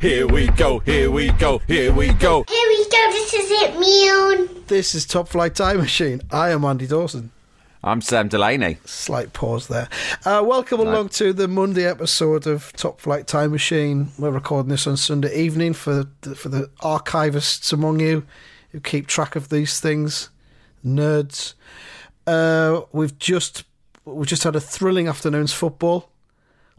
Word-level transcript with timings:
Here 0.00 0.26
we 0.26 0.46
go. 0.46 0.78
Here 0.78 1.10
we 1.10 1.30
go. 1.32 1.58
Here 1.66 1.92
we 1.92 2.14
go. 2.14 2.42
Here 2.48 2.68
we 2.68 2.84
go, 2.88 3.10
this 3.10 3.34
is 3.34 3.50
it, 3.50 3.78
Mew. 3.78 4.62
This 4.66 4.94
is 4.94 5.04
Top 5.04 5.28
Flight 5.28 5.54
Time 5.54 5.76
Machine. 5.76 6.22
I 6.30 6.52
am 6.52 6.64
Andy 6.64 6.86
Dawson. 6.86 7.32
I'm 7.84 8.00
Sam 8.00 8.28
Delaney. 8.28 8.78
Slight 8.86 9.34
pause 9.34 9.68
there. 9.68 9.90
Uh, 10.24 10.42
welcome 10.42 10.80
along 10.80 11.10
to 11.10 11.34
the 11.34 11.48
Monday 11.48 11.84
episode 11.84 12.46
of 12.46 12.72
Top 12.72 12.98
Flight 12.98 13.26
Time 13.26 13.50
Machine. 13.50 14.08
We're 14.18 14.30
recording 14.30 14.70
this 14.70 14.86
on 14.86 14.96
Sunday 14.96 15.38
evening 15.38 15.74
for 15.74 16.06
the, 16.22 16.34
for 16.34 16.48
the 16.48 16.70
archivists 16.80 17.70
among 17.70 18.00
you 18.00 18.24
who 18.72 18.80
keep 18.80 19.06
track 19.06 19.36
of 19.36 19.50
these 19.50 19.80
things, 19.80 20.30
nerds. 20.82 21.52
Uh, 22.26 22.84
we've 22.92 23.18
just 23.18 23.64
we've 24.06 24.26
just 24.26 24.44
had 24.44 24.56
a 24.56 24.60
thrilling 24.60 25.08
afternoon's 25.08 25.52
football. 25.52 26.08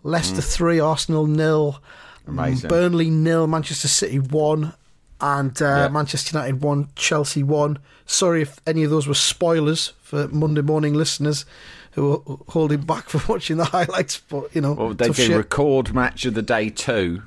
Leicester 0.01 0.41
three, 0.41 0.79
Arsenal 0.79 1.27
nil, 1.27 1.83
Amazing. 2.27 2.69
Burnley 2.69 3.09
nil, 3.09 3.47
Manchester 3.47 3.87
City 3.87 4.19
one, 4.19 4.73
and 5.19 5.59
uh, 5.61 5.65
Yeah. 5.65 5.87
Manchester 5.89 6.37
United 6.37 6.61
one, 6.61 6.89
Chelsea 6.95 7.43
one. 7.43 7.79
Sorry 8.05 8.41
if 8.41 8.59
any 8.67 8.83
of 8.83 8.89
those 8.91 9.07
were 9.07 9.13
spoilers 9.13 9.93
for 10.01 10.27
Monday 10.27 10.61
morning 10.61 10.93
listeners 10.93 11.45
who 11.91 12.13
are 12.13 12.37
holding 12.49 12.81
back 12.81 13.09
from 13.09 13.21
watching 13.27 13.57
the 13.57 13.65
highlights. 13.65 14.17
But 14.19 14.53
you 14.55 14.61
know, 14.61 14.73
Well, 14.73 14.93
they 14.93 15.07
do 15.07 15.13
shit. 15.13 15.35
record 15.37 15.93
match 15.93 16.25
of 16.25 16.33
the 16.33 16.41
day 16.41 16.69
two, 16.69 17.21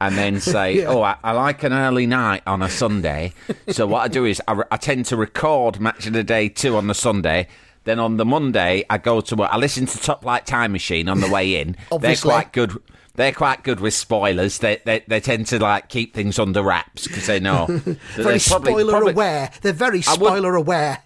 and 0.00 0.16
then 0.16 0.40
say, 0.40 0.78
Yeah. 0.78 0.86
"Oh, 0.88 1.02
I, 1.02 1.16
I 1.22 1.32
like 1.32 1.62
an 1.62 1.72
early 1.72 2.06
night 2.06 2.42
on 2.46 2.62
a 2.62 2.68
Sunday." 2.68 3.32
so 3.68 3.86
what 3.86 4.00
I 4.00 4.08
do 4.08 4.24
is 4.24 4.40
I, 4.48 4.52
re- 4.52 4.64
I 4.70 4.76
tend 4.76 5.06
to 5.06 5.16
record 5.16 5.78
match 5.80 6.06
of 6.06 6.12
the 6.14 6.24
day 6.24 6.48
two 6.48 6.76
on 6.76 6.86
the 6.86 6.94
Sunday. 6.94 7.48
Then 7.84 8.00
on 8.00 8.16
the 8.16 8.24
Monday, 8.24 8.84
I 8.90 8.98
go 8.98 9.20
to 9.20 9.36
work. 9.36 9.48
I 9.52 9.58
listen 9.58 9.86
to 9.86 9.98
Top 10.00 10.22
Flight 10.22 10.44
Time 10.44 10.72
Machine 10.72 11.08
on 11.08 11.20
the 11.20 11.30
way 11.30 11.60
in. 11.60 11.76
Obviously. 11.92 12.28
They're 12.28 12.36
quite 12.40 12.52
good. 12.52 12.72
They're 13.16 13.32
quite 13.32 13.62
good 13.64 13.80
with 13.80 13.94
spoilers. 13.94 14.58
They 14.58 14.80
they, 14.84 15.02
they 15.08 15.20
tend 15.20 15.46
to 15.48 15.58
like 15.58 15.88
keep 15.88 16.14
things 16.14 16.38
under 16.38 16.62
wraps 16.62 17.06
because 17.06 17.26
they 17.26 17.40
know. 17.40 17.66
very 18.14 18.38
probably- 18.38 18.38
spoiler 18.38 18.90
probably- 18.92 19.12
aware. 19.12 19.50
They're 19.62 19.72
very 19.72 19.98
I 19.98 20.02
spoiler 20.02 20.54
aware. 20.54 21.02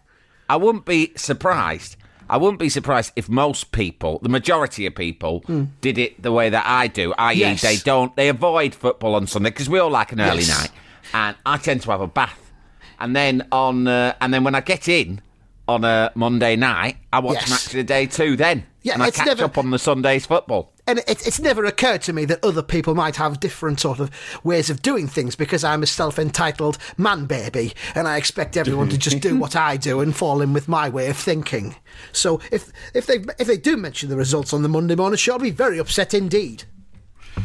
I 0.49 0.57
wouldn't 0.57 0.85
be 0.85 1.13
surprised. 1.17 1.97
I 2.29 2.37
wouldn't 2.37 2.61
be 2.61 2.69
surprised 2.69 3.13
if 3.17 3.29
most 3.29 3.73
people, 3.73 4.21
the 4.23 4.29
majority 4.29 4.87
of 4.87 4.95
people, 4.95 5.45
did 5.81 5.99
it 5.99 6.23
the 6.23 6.31
way 6.31 6.49
that 6.49 6.65
I 6.65 6.87
do. 6.87 7.13
I.e.. 7.19 7.37
Yes. 7.39 7.61
they 7.63 7.77
don't, 7.79 8.15
they 8.15 8.29
avoid 8.29 8.73
football 8.73 9.17
on 9.17 9.27
Sunday 9.27 9.51
because 9.51 9.69
we 9.69 9.81
all 9.81 9.91
like 9.91 10.13
an 10.13 10.21
early 10.21 10.43
Yes. 10.43 10.61
night, 10.61 10.71
and 11.13 11.37
I 11.45 11.57
tend 11.57 11.83
to 11.83 11.91
have 11.91 12.01
a 12.01 12.07
bath, 12.07 12.53
and 13.01 13.17
then 13.17 13.49
on, 13.51 13.89
uh, 13.89 14.15
and 14.21 14.33
then 14.33 14.45
when 14.45 14.55
I 14.55 14.61
get 14.61 14.87
in 14.89 15.21
on 15.67 15.85
a 15.85 16.13
Monday 16.15 16.55
night, 16.55 16.99
I 17.13 17.19
watch 17.19 17.35
Yes. 17.41 17.51
match 17.51 17.67
of 17.67 17.73
the 17.73 17.83
day 17.85 18.07
too. 18.07 18.37
Then, 18.37 18.65
Yeah, 18.83 18.95
and 18.95 19.03
I 19.03 19.11
catch 19.11 19.27
never- 19.27 19.45
up 19.47 19.59
on 19.59 19.71
the 19.71 19.79
Sunday's 19.81 20.25
football. 20.27 20.73
And 20.91 20.99
it, 21.07 21.25
it's 21.25 21.39
never 21.39 21.65
occurred 21.65 22.03
to 22.03 22.13
me 22.13 22.25
that 22.25 22.45
other 22.45 22.63
people 22.65 22.97
might 22.97 23.15
have 23.15 23.39
different 23.39 23.79
sort 23.79 24.01
of 24.01 24.11
ways 24.43 24.71
of 24.71 24.83
doing 24.83 25.07
things 25.07 25.37
because 25.37 25.63
I'm 25.63 25.85
a 25.85 25.87
self-entitled 25.87 26.79
man 26.99 27.27
baby 27.27 27.75
and 27.95 28.09
I 28.09 28.17
expect 28.17 28.57
everyone 28.57 28.89
to 28.89 28.99
just 28.99 29.21
do 29.21 29.37
what 29.39 29.55
I 29.55 29.77
do 29.77 30.01
and 30.01 30.17
fall 30.17 30.43
in 30.43 30.53
with 30.53 30.67
my 30.67 30.89
way 30.89 31.09
of 31.09 31.17
thinking. 31.17 31.77
So 32.11 32.41
if 32.51 32.73
if 32.93 33.07
they 33.07 33.19
if 33.39 33.47
they 33.47 33.57
do 33.57 33.77
mention 33.77 34.09
the 34.09 34.17
results 34.17 34.53
on 34.53 34.63
the 34.63 34.69
Monday 34.69 34.97
morning 34.97 35.17
show, 35.17 35.35
I'll 35.35 35.39
be 35.39 35.51
very 35.53 35.79
upset 35.79 36.13
indeed. 36.13 36.65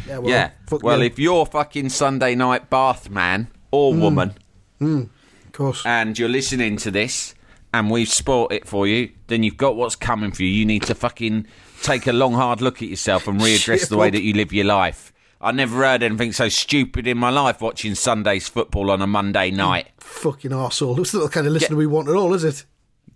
Yeah, 0.07 0.17
well, 0.17 0.31
yeah. 0.31 0.49
Well, 0.71 1.03
if 1.03 1.19
you're 1.19 1.45
fucking 1.45 1.89
Sunday 1.89 2.33
night 2.33 2.71
bath 2.71 3.11
man 3.11 3.47
or 3.69 3.93
Hmm. 3.93 4.01
woman. 4.01 4.33
of 4.81 5.09
course. 5.51 5.83
and 5.85 6.17
you're 6.17 6.29
listening 6.29 6.77
to 6.77 6.89
this 6.89 7.35
and 7.71 7.91
we've 7.91 8.09
sport 8.09 8.51
it 8.53 8.67
for 8.67 8.87
you, 8.87 9.11
then 9.27 9.43
you've 9.43 9.57
got 9.57 9.75
what's 9.75 9.95
coming 9.95 10.31
for 10.31 10.41
you. 10.41 10.49
You 10.49 10.65
need 10.65 10.81
to 10.83 10.95
fucking 10.95 11.45
take 11.81 12.07
a 12.07 12.13
long, 12.13 12.33
hard 12.33 12.61
look 12.61 12.81
at 12.81 12.89
yourself 12.89 13.27
and 13.27 13.39
readdress 13.41 13.79
Shit 13.79 13.89
the 13.89 13.97
way 13.97 14.09
that 14.09 14.21
you 14.21 14.33
live 14.33 14.53
your 14.53 14.65
life. 14.65 15.11
I 15.41 15.51
never 15.51 15.77
heard 15.77 16.01
anything 16.01 16.31
so 16.31 16.49
stupid 16.49 17.05
in 17.07 17.17
my 17.17 17.29
life 17.29 17.61
watching 17.61 17.93
Sunday's 17.93 18.47
football 18.47 18.89
on 18.89 19.01
a 19.01 19.07
Monday 19.07 19.51
night. 19.51 19.89
Fucking 19.99 20.51
arsehole. 20.51 20.97
It's 20.99 21.13
not 21.13 21.23
the 21.23 21.29
kind 21.29 21.45
of 21.45 21.53
listener 21.53 21.75
we 21.75 21.85
want 21.85 22.07
at 22.07 22.15
all, 22.15 22.33
is 22.33 22.43
it? 22.43 22.65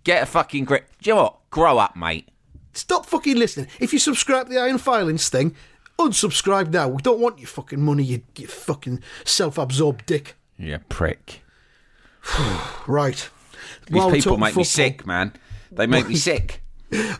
Get 0.04 0.22
a 0.22 0.26
fucking 0.26 0.64
grip. 0.64 0.88
Do 1.02 1.10
you 1.10 1.16
know 1.16 1.22
what? 1.22 1.50
Grow 1.50 1.78
up, 1.78 1.96
mate. 1.96 2.28
Stop 2.72 3.06
fucking 3.06 3.36
listening. 3.36 3.66
If 3.80 3.92
you 3.92 3.98
subscribe 3.98 4.46
to 4.46 4.54
the 4.54 4.60
Iron 4.60 4.78
Filings 4.78 5.28
thing, 5.28 5.56
unsubscribe 5.98 6.72
now. 6.72 6.88
We 6.88 7.02
don't 7.02 7.20
want 7.20 7.38
your 7.38 7.48
fucking 7.48 7.80
money, 7.80 8.04
you, 8.04 8.22
you 8.36 8.46
fucking 8.46 9.02
self-absorbed 9.24 10.06
dick. 10.06 10.36
Yeah, 10.58 10.78
prick. 10.88 11.42
Right. 12.86 13.28
These 13.86 13.96
While 13.96 14.10
people 14.10 14.38
make 14.38 14.56
me 14.56 14.64
sick, 14.64 15.06
man. 15.06 15.32
They 15.72 15.86
make 15.86 16.08
me 16.08 16.16
sick. 16.16 16.59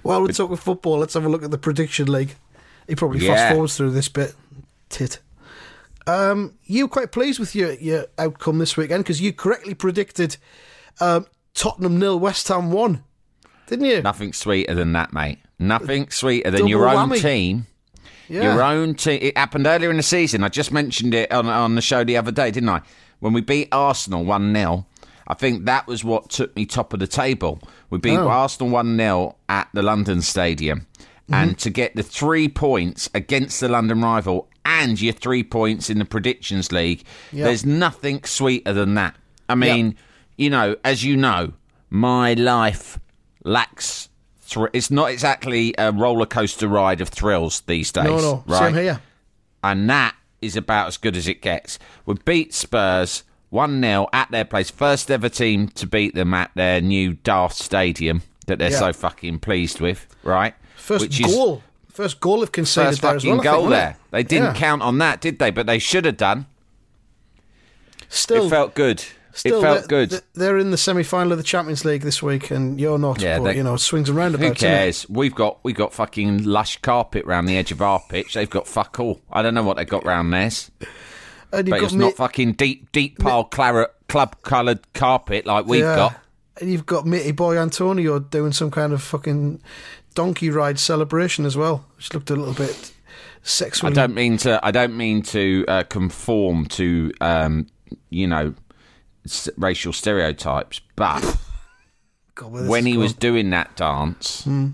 While 0.02 0.22
we're 0.22 0.28
talking 0.28 0.56
football, 0.56 0.98
let's 0.98 1.14
have 1.14 1.24
a 1.24 1.28
look 1.28 1.42
at 1.42 1.50
the 1.50 1.58
prediction 1.58 2.10
league. 2.10 2.34
He 2.88 2.94
probably 2.94 3.20
Yeah. 3.20 3.34
fast 3.34 3.54
forwards 3.54 3.76
through 3.76 3.90
this 3.92 4.08
bit. 4.08 4.34
Tit. 4.88 5.20
Um, 6.06 6.54
you 6.66 6.84
were 6.84 6.88
quite 6.88 7.12
pleased 7.12 7.38
with 7.38 7.54
your, 7.54 7.74
your 7.74 8.06
outcome 8.18 8.58
this 8.58 8.76
weekend 8.76 9.04
because 9.04 9.20
you 9.20 9.32
correctly 9.32 9.74
predicted 9.74 10.36
um, 11.00 11.26
Tottenham 11.54 11.98
nil, 11.98 12.18
West 12.18 12.48
Ham 12.48 12.72
one, 12.72 13.04
didn't 13.66 13.84
you? 13.86 14.02
Nothing 14.02 14.32
sweeter 14.32 14.74
than 14.74 14.92
that, 14.94 15.12
mate. 15.12 15.38
Nothing 15.58 16.10
sweeter 16.10 16.50
than 16.50 16.60
Double 16.60 16.70
your 16.70 16.88
own 16.88 17.10
whammy. 17.10 17.20
team 17.20 17.66
yeah. 18.30 18.42
Your 18.44 18.62
own 18.62 18.94
team. 18.94 19.18
It 19.20 19.36
happened 19.36 19.66
earlier 19.66 19.90
in 19.90 19.96
the 19.96 20.04
season. 20.04 20.44
I 20.44 20.48
just 20.48 20.70
mentioned 20.70 21.14
it 21.14 21.32
on, 21.32 21.46
on 21.48 21.74
the 21.74 21.82
show 21.82 22.04
the 22.04 22.16
other 22.16 22.30
day, 22.30 22.52
didn't 22.52 22.68
I? 22.68 22.80
When 23.18 23.32
we 23.32 23.40
beat 23.40 23.68
Arsenal 23.72 24.24
1 24.24 24.54
0. 24.54 24.86
I 25.26 25.34
think 25.34 25.64
that 25.64 25.88
was 25.88 26.04
what 26.04 26.30
took 26.30 26.54
me 26.54 26.64
top 26.64 26.92
of 26.92 27.00
the 27.00 27.08
table. 27.08 27.60
We 27.90 27.98
beat 27.98 28.16
Oh. 28.16 28.28
Arsenal 28.28 28.70
1 28.70 28.96
0 28.96 29.36
at 29.48 29.68
the 29.74 29.82
London 29.82 30.22
Stadium. 30.22 30.86
Mm-hmm. 30.98 31.34
And 31.34 31.58
to 31.58 31.70
get 31.70 31.94
the 31.96 32.02
three 32.02 32.48
points 32.48 33.08
against 33.14 33.60
the 33.60 33.68
London 33.68 34.00
rival 34.00 34.48
and 34.64 35.00
your 35.00 35.12
three 35.12 35.42
points 35.44 35.90
in 35.90 35.98
the 35.98 36.04
Predictions 36.04 36.72
League, 36.72 37.04
Yeah. 37.32 37.44
there's 37.44 37.64
nothing 37.66 38.22
sweeter 38.24 38.72
than 38.72 38.94
that. 38.94 39.16
I 39.48 39.54
mean, 39.54 39.96
you 40.36 40.50
know, 40.50 40.76
as 40.84 41.04
you 41.04 41.16
know, 41.16 41.52
my 41.88 42.34
life 42.34 42.98
lacks. 43.44 44.08
Thr- 44.42 44.66
it's 44.72 44.90
not 44.90 45.10
exactly 45.10 45.74
a 45.78 45.92
roller 45.92 46.26
coaster 46.26 46.66
ride 46.68 47.00
of 47.00 47.08
thrills 47.08 47.60
these 47.62 47.92
days. 47.92 48.04
no, 48.04 48.16
no, 48.18 48.44
right? 48.46 48.58
same 48.72 48.74
here. 48.74 49.00
and 49.62 49.88
that 49.90 50.14
is 50.42 50.56
about 50.56 50.88
as 50.88 50.96
good 50.96 51.16
as 51.16 51.28
it 51.28 51.42
gets. 51.42 51.78
We 52.06 52.14
beat 52.24 52.52
Spurs 52.54 53.22
1 53.50 53.80
0 53.82 54.08
at 54.12 54.30
their 54.30 54.44
place. 54.44 54.70
First 54.70 55.10
ever 55.10 55.28
team 55.28 55.68
to 55.68 55.86
beat 55.86 56.14
them 56.14 56.32
at 56.34 56.50
their 56.54 56.80
new 56.80 57.14
Darth 57.14 57.52
Stadium 57.54 58.22
that 58.46 58.58
they're 58.58 58.70
Yeah. 58.70 58.78
so 58.78 58.92
fucking 58.92 59.40
pleased 59.40 59.80
with, 59.80 60.06
right? 60.22 60.54
First 60.76 61.02
Which 61.02 61.20
is 61.20 61.26
goal, 61.34 61.62
first 61.92 62.20
goal 62.20 62.42
of 62.42 62.52
conceded 62.52 62.90
First 62.92 63.02
there 63.02 63.10
as 63.16 63.22
fucking 63.22 63.30
well. 63.30 63.40
I 63.40 63.42
think, 63.42 63.54
goal 63.54 63.68
there. 63.68 63.96
They 64.10 64.22
didn't 64.22 64.54
Yeah. 64.54 64.60
count 64.60 64.82
on 64.82 64.98
that, 64.98 65.20
did 65.20 65.38
they? 65.38 65.50
But 65.50 65.66
they 65.66 65.78
should 65.78 66.04
have 66.04 66.16
done. 66.16 66.46
Still, 68.08 68.46
it 68.46 68.50
felt 68.50 68.74
good. 68.74 69.04
still 69.32 69.58
it 69.58 69.62
felt 69.62 69.88
they're, 69.88 70.06
good. 70.06 70.22
they're- 70.34 70.58
in 70.58 70.70
the 70.72 70.76
semi-final 70.76 71.30
of 71.30 71.38
the 71.38 71.44
Champions 71.44 71.84
League 71.84 72.02
this 72.02 72.20
week, 72.22 72.50
and 72.50 72.80
you're 72.80 72.98
not. 72.98 73.20
Yeah, 73.20 73.38
but, 73.38 73.44
they- 73.44 73.56
you 73.58 73.62
know, 73.62 73.76
swings 73.76 74.08
and 74.08 74.18
roundabouts. 74.18 74.60
Who 74.60 74.66
cares? 74.66 75.06
We've 75.08 75.34
got 75.34 75.58
we 75.62 75.72
got 75.72 75.92
fucking 75.94 76.42
lush 76.44 76.78
carpet 76.82 77.24
round 77.24 77.48
the 77.48 77.56
edge 77.56 77.70
of 77.70 77.80
our 77.80 78.00
pitch. 78.08 78.34
They've 78.34 78.50
got 78.50 78.66
fuck 78.66 78.98
all. 78.98 79.20
I 79.30 79.42
don't 79.42 79.54
know 79.54 79.62
what 79.62 79.76
they 79.76 79.84
got 79.84 80.04
round 80.04 80.32
theirs, 80.32 80.70
And 81.52 81.66
you've 81.66 81.72
but 81.72 81.80
got 81.80 81.84
it's 81.84 81.92
Mi- 81.94 82.04
not 82.06 82.14
fucking 82.14 82.52
deep 82.52 82.92
deep 82.92 83.18
pile 83.18 83.44
claret 83.44 83.92
club 84.08 84.36
coloured 84.42 84.92
carpet 84.92 85.46
like 85.46 85.66
we've 85.66 85.80
yeah. 85.82 85.96
got. 85.96 86.20
And 86.60 86.70
you've 86.70 86.86
got 86.86 87.06
Mitty 87.06 87.32
Boy 87.32 87.58
Antonio 87.58 88.18
doing 88.18 88.52
some 88.52 88.70
kind 88.70 88.92
of 88.92 89.02
fucking 89.02 89.60
donkey 90.14 90.50
ride 90.50 90.78
celebration 90.78 91.46
as 91.46 91.56
well, 91.56 91.86
which 91.96 92.12
looked 92.12 92.30
a 92.30 92.36
little 92.36 92.52
bit 92.54 92.92
sexually. 93.42 93.92
I 93.92 93.94
don't 93.94 94.14
mean 94.14 94.36
to. 94.38 94.60
I 94.64 94.70
don't 94.70 94.96
mean 94.96 95.22
to 95.22 95.64
uh, 95.68 95.82
conform 95.84 96.66
to, 96.66 97.12
um, 97.20 97.66
you 98.10 98.26
know, 98.26 98.54
s- 99.24 99.48
racial 99.56 99.92
stereotypes. 99.92 100.80
But 100.96 101.38
God, 102.34 102.68
when 102.68 102.84
he 102.84 102.96
was 102.98 103.14
doing 103.14 103.50
that 103.50 103.74
dance, 103.76 104.44
Hmm. 104.44 104.68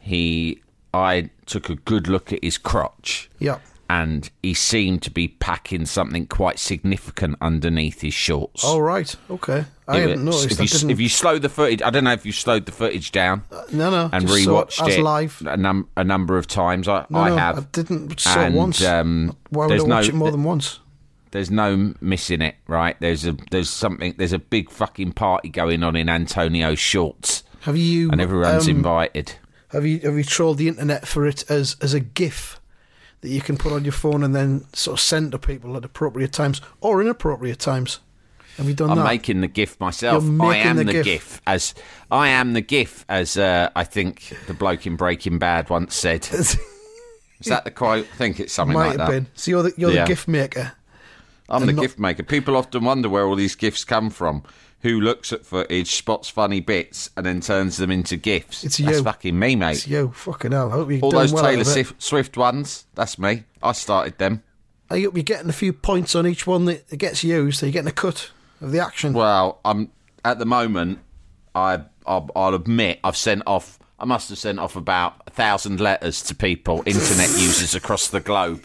he, 0.00 0.62
I 0.94 1.30
took 1.46 1.68
a 1.70 1.74
good 1.74 2.06
look 2.06 2.32
at 2.32 2.42
his 2.44 2.56
crotch, 2.58 3.28
yeah, 3.40 3.58
and 3.88 4.30
he 4.42 4.54
seemed 4.54 5.02
to 5.02 5.10
be 5.10 5.28
packing 5.28 5.86
something 5.86 6.26
quite 6.26 6.58
significant 6.58 7.36
underneath 7.40 8.00
his 8.00 8.14
shorts. 8.14 8.62
Oh 8.64 8.78
right, 8.78 9.14
okay. 9.30 9.64
I 9.86 9.98
It 9.98 10.00
hadn't 10.02 10.24
noticed. 10.24 10.60
If 10.60 10.82
you, 10.82 10.90
if 10.90 11.00
you 11.00 11.08
slow 11.08 11.38
the 11.38 11.48
footage, 11.48 11.82
I 11.82 11.90
don't 11.90 12.04
know 12.04 12.12
if 12.12 12.24
you 12.24 12.32
slowed 12.32 12.66
the 12.66 12.72
footage 12.72 13.12
down 13.12 13.44
no, 13.72 13.90
no, 13.90 14.08
and 14.12 14.24
it 14.24 14.30
rewatched 14.30 14.86
as 14.86 14.96
it 14.96 15.02
live. 15.02 15.42
a, 15.44 15.56
num- 15.56 15.88
a 15.96 16.04
number 16.04 16.38
of 16.38 16.46
times. 16.46 16.88
I, 16.88 17.04
No, 17.10 17.18
I 17.18 17.28
no, 17.30 17.36
have. 17.36 17.58
I 17.58 17.60
didn't 17.72 18.18
saw 18.18 18.40
and, 18.40 18.54
it 18.54 18.58
once. 18.58 18.84
Um, 18.84 19.36
Why 19.50 19.66
would 19.66 19.78
I 19.78 19.82
watch 19.82 19.88
no, 19.88 19.98
it 20.00 20.14
more 20.14 20.30
than 20.30 20.44
once? 20.44 20.78
There's 21.32 21.50
no 21.50 21.94
missing 22.00 22.42
it, 22.42 22.56
right? 22.66 22.98
There's 23.00 23.26
a 23.26 23.36
there's 23.50 23.70
something. 23.70 24.14
There's 24.16 24.34
a 24.34 24.38
big 24.38 24.70
fucking 24.70 25.12
party 25.12 25.48
going 25.48 25.82
on 25.82 25.96
in 25.96 26.08
Antonio's 26.08 26.78
shorts, 26.78 27.42
Have 27.62 27.76
you? 27.76 28.10
and 28.10 28.20
everyone's 28.20 28.68
um, 28.68 28.76
invited. 28.76 29.32
Have 29.68 29.86
you 29.86 30.00
have 30.00 30.16
you 30.16 30.24
trolled 30.24 30.58
the 30.58 30.68
internet 30.68 31.08
for 31.08 31.26
it 31.26 31.50
as 31.50 31.76
as 31.80 31.94
a 31.94 32.00
GIF 32.00 32.60
that 33.22 33.28
you 33.30 33.40
can 33.40 33.56
put 33.56 33.72
on 33.72 33.84
your 33.84 33.92
phone 33.92 34.22
and 34.22 34.34
then 34.34 34.64
sort 34.74 34.96
of 34.98 35.00
send 35.00 35.32
to 35.32 35.38
people 35.38 35.76
at 35.76 35.84
appropriate 35.84 36.32
times 36.32 36.60
or 36.80 37.00
inappropriate 37.00 37.58
times? 37.58 38.00
Have 38.58 38.66
you 38.68 38.74
done 38.74 38.90
I'm 38.90 38.98
that? 38.98 39.04
making 39.04 39.40
the 39.40 39.48
GIF 39.48 39.80
myself. 39.80 40.22
I 40.40 40.56
am 40.58 40.76
the 40.76 40.84
the, 40.84 40.92
GIF. 40.92 41.04
GIF. 41.04 41.40
as 41.46 41.74
I 42.10 42.28
am 42.28 42.52
the 42.52 42.60
GIF 42.60 43.04
as 43.08 43.38
uh, 43.38 43.70
I 43.74 43.84
think 43.84 44.36
the 44.46 44.52
bloke 44.54 44.86
in 44.86 44.96
Breaking 44.96 45.38
Bad 45.38 45.70
once 45.70 45.94
said. 45.94 46.28
Is 46.32 47.46
that 47.46 47.64
the 47.64 47.70
quote? 47.70 48.06
I 48.12 48.16
think 48.16 48.38
it's 48.38 48.52
something 48.52 48.74
Might 48.74 48.88
like 48.90 48.98
have 48.98 49.08
that. 49.08 49.10
been. 49.10 49.26
So 49.34 49.50
you're 49.50 49.62
the 49.64 49.72
you're 49.76 49.90
Yeah. 49.90 50.04
the 50.04 50.08
GIF 50.08 50.28
maker. 50.28 50.72
I'm 51.48 51.66
the 51.66 51.72
not- 51.72 51.82
gift 51.82 51.98
maker. 51.98 52.22
People 52.22 52.56
often 52.56 52.84
wonder 52.84 53.08
where 53.08 53.26
all 53.26 53.34
these 53.36 53.54
gifts 53.56 53.84
come 53.84 54.10
from. 54.10 54.42
Who 54.82 55.00
looks 55.00 55.32
at 55.32 55.46
footage, 55.46 55.94
spots 55.94 56.28
funny 56.28 56.60
bits, 56.60 57.10
and 57.16 57.24
then 57.24 57.40
turns 57.40 57.76
them 57.76 57.92
into 57.92 58.16
gifts? 58.16 58.64
It's 58.64 58.78
That's 58.78 58.98
you. 58.98 59.04
fucking 59.04 59.38
me, 59.38 59.54
mate. 59.54 59.72
It's 59.76 59.86
you. 59.86 60.10
Fucking 60.12 60.50
hell. 60.50 60.70
I 60.70 60.72
hope 60.72 60.90
you're 60.90 61.00
all 61.00 61.12
those 61.12 61.32
well 61.32 61.44
Taylor. 61.44 61.64
Swift, 61.98 62.36
ones, 62.36 62.86
that's 62.94 63.16
me. 63.16 63.44
I 63.62 63.72
started 63.72 64.18
them. 64.18 64.42
I 64.90 65.00
hope 65.00 65.14
you're 65.14 65.22
getting 65.22 65.48
a 65.48 65.52
few 65.54 65.72
points 65.72 66.16
on 66.16 66.26
each 66.26 66.48
one 66.48 66.64
that 66.64 66.98
gets 66.98 67.22
used. 67.22 67.60
So 67.60 67.66
you're 67.66 67.72
getting 67.72 67.88
a 67.88 67.92
cut 67.92 68.32
of 68.60 68.72
the 68.72 68.80
action. 68.80 69.12
Well, 69.12 69.60
I'm 69.64 69.92
at 70.24 70.38
the 70.40 70.46
moment. 70.46 70.98
I 71.54 71.82
I'll, 72.04 72.28
I'll 72.34 72.54
admit 72.54 72.98
I've 73.04 73.16
sent 73.16 73.42
off. 73.46 73.78
I 74.00 74.04
must 74.04 74.30
have 74.30 74.38
sent 74.38 74.58
off 74.58 74.74
about 74.74 75.14
a 75.28 75.30
thousand 75.30 75.78
letters 75.78 76.22
to 76.24 76.34
people, 76.34 76.82
internet 76.86 77.28
users 77.38 77.76
across 77.76 78.08
the 78.08 78.18
globe, 78.18 78.64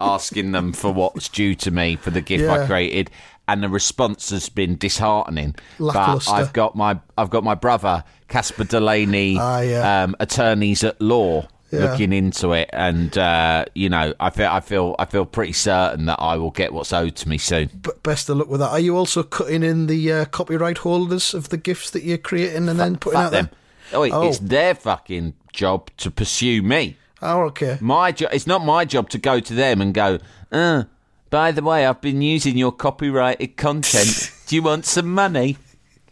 asking 0.00 0.50
them 0.50 0.72
for 0.72 0.92
what's 0.92 1.28
due 1.28 1.54
to 1.54 1.70
me 1.70 1.94
for 1.94 2.10
the 2.10 2.20
gift 2.20 2.48
I 2.48 2.66
created, 2.66 3.10
and 3.48 3.62
the 3.62 3.68
response 3.68 4.30
has 4.30 4.48
been 4.48 4.76
disheartening. 4.76 5.54
But 5.78 6.28
I've 6.28 6.52
got 6.52 6.74
my 6.76 6.98
I've 7.18 7.30
got 7.30 7.44
my 7.44 7.54
brother 7.54 8.04
Casper 8.28 8.64
Delaney, 8.64 9.36
Ah, 9.40 9.60
yeah. 9.60 10.02
um, 10.04 10.16
attorneys 10.20 10.82
at 10.84 11.00
law. 11.00 11.46
Yeah. 11.72 11.90
Looking 11.90 12.12
into 12.12 12.52
it, 12.52 12.70
and 12.72 13.18
uh, 13.18 13.64
you 13.74 13.88
know, 13.88 14.14
I 14.20 14.30
feel, 14.30 14.46
I 14.46 14.60
feel, 14.60 14.94
I 15.00 15.04
feel 15.04 15.26
pretty 15.26 15.52
certain 15.52 16.06
that 16.06 16.20
I 16.20 16.36
will 16.36 16.52
get 16.52 16.72
what's 16.72 16.92
owed 16.92 17.16
to 17.16 17.28
me 17.28 17.38
soon. 17.38 17.70
But 17.82 18.04
best 18.04 18.28
of 18.28 18.36
luck 18.36 18.46
with 18.48 18.60
that. 18.60 18.70
Are 18.70 18.78
you 18.78 18.96
also 18.96 19.24
cutting 19.24 19.64
in 19.64 19.88
the 19.88 20.12
uh, 20.12 20.24
copyright 20.26 20.78
holders 20.78 21.34
of 21.34 21.48
the 21.48 21.56
gifts 21.56 21.90
that 21.90 22.04
you're 22.04 22.18
creating 22.18 22.68
and 22.68 22.78
then 22.78 22.96
putting 22.96 23.18
out 23.18 23.32
them. 23.32 23.50
there? 23.90 23.98
Oh, 23.98 24.02
it- 24.04 24.12
Oh. 24.12 24.28
it's 24.28 24.38
their 24.38 24.76
fucking 24.76 25.34
job 25.52 25.90
to 25.96 26.08
pursue 26.12 26.62
me. 26.62 26.98
Oh, 27.20 27.40
okay. 27.46 27.78
My 27.80 28.12
job. 28.12 28.30
It's 28.32 28.46
not 28.46 28.64
my 28.64 28.84
job 28.84 29.10
to 29.10 29.18
go 29.18 29.40
to 29.40 29.52
them 29.52 29.80
and 29.80 29.92
go. 29.92 30.20
Uh, 30.52 30.84
by 31.30 31.52
the 31.52 31.62
way, 31.62 31.86
I've 31.86 32.00
been 32.00 32.22
using 32.22 32.56
your 32.56 32.72
copyrighted 32.72 33.56
content. 33.56 34.32
Do 34.46 34.54
you 34.56 34.62
want 34.62 34.84
some 34.86 35.12
money? 35.12 35.56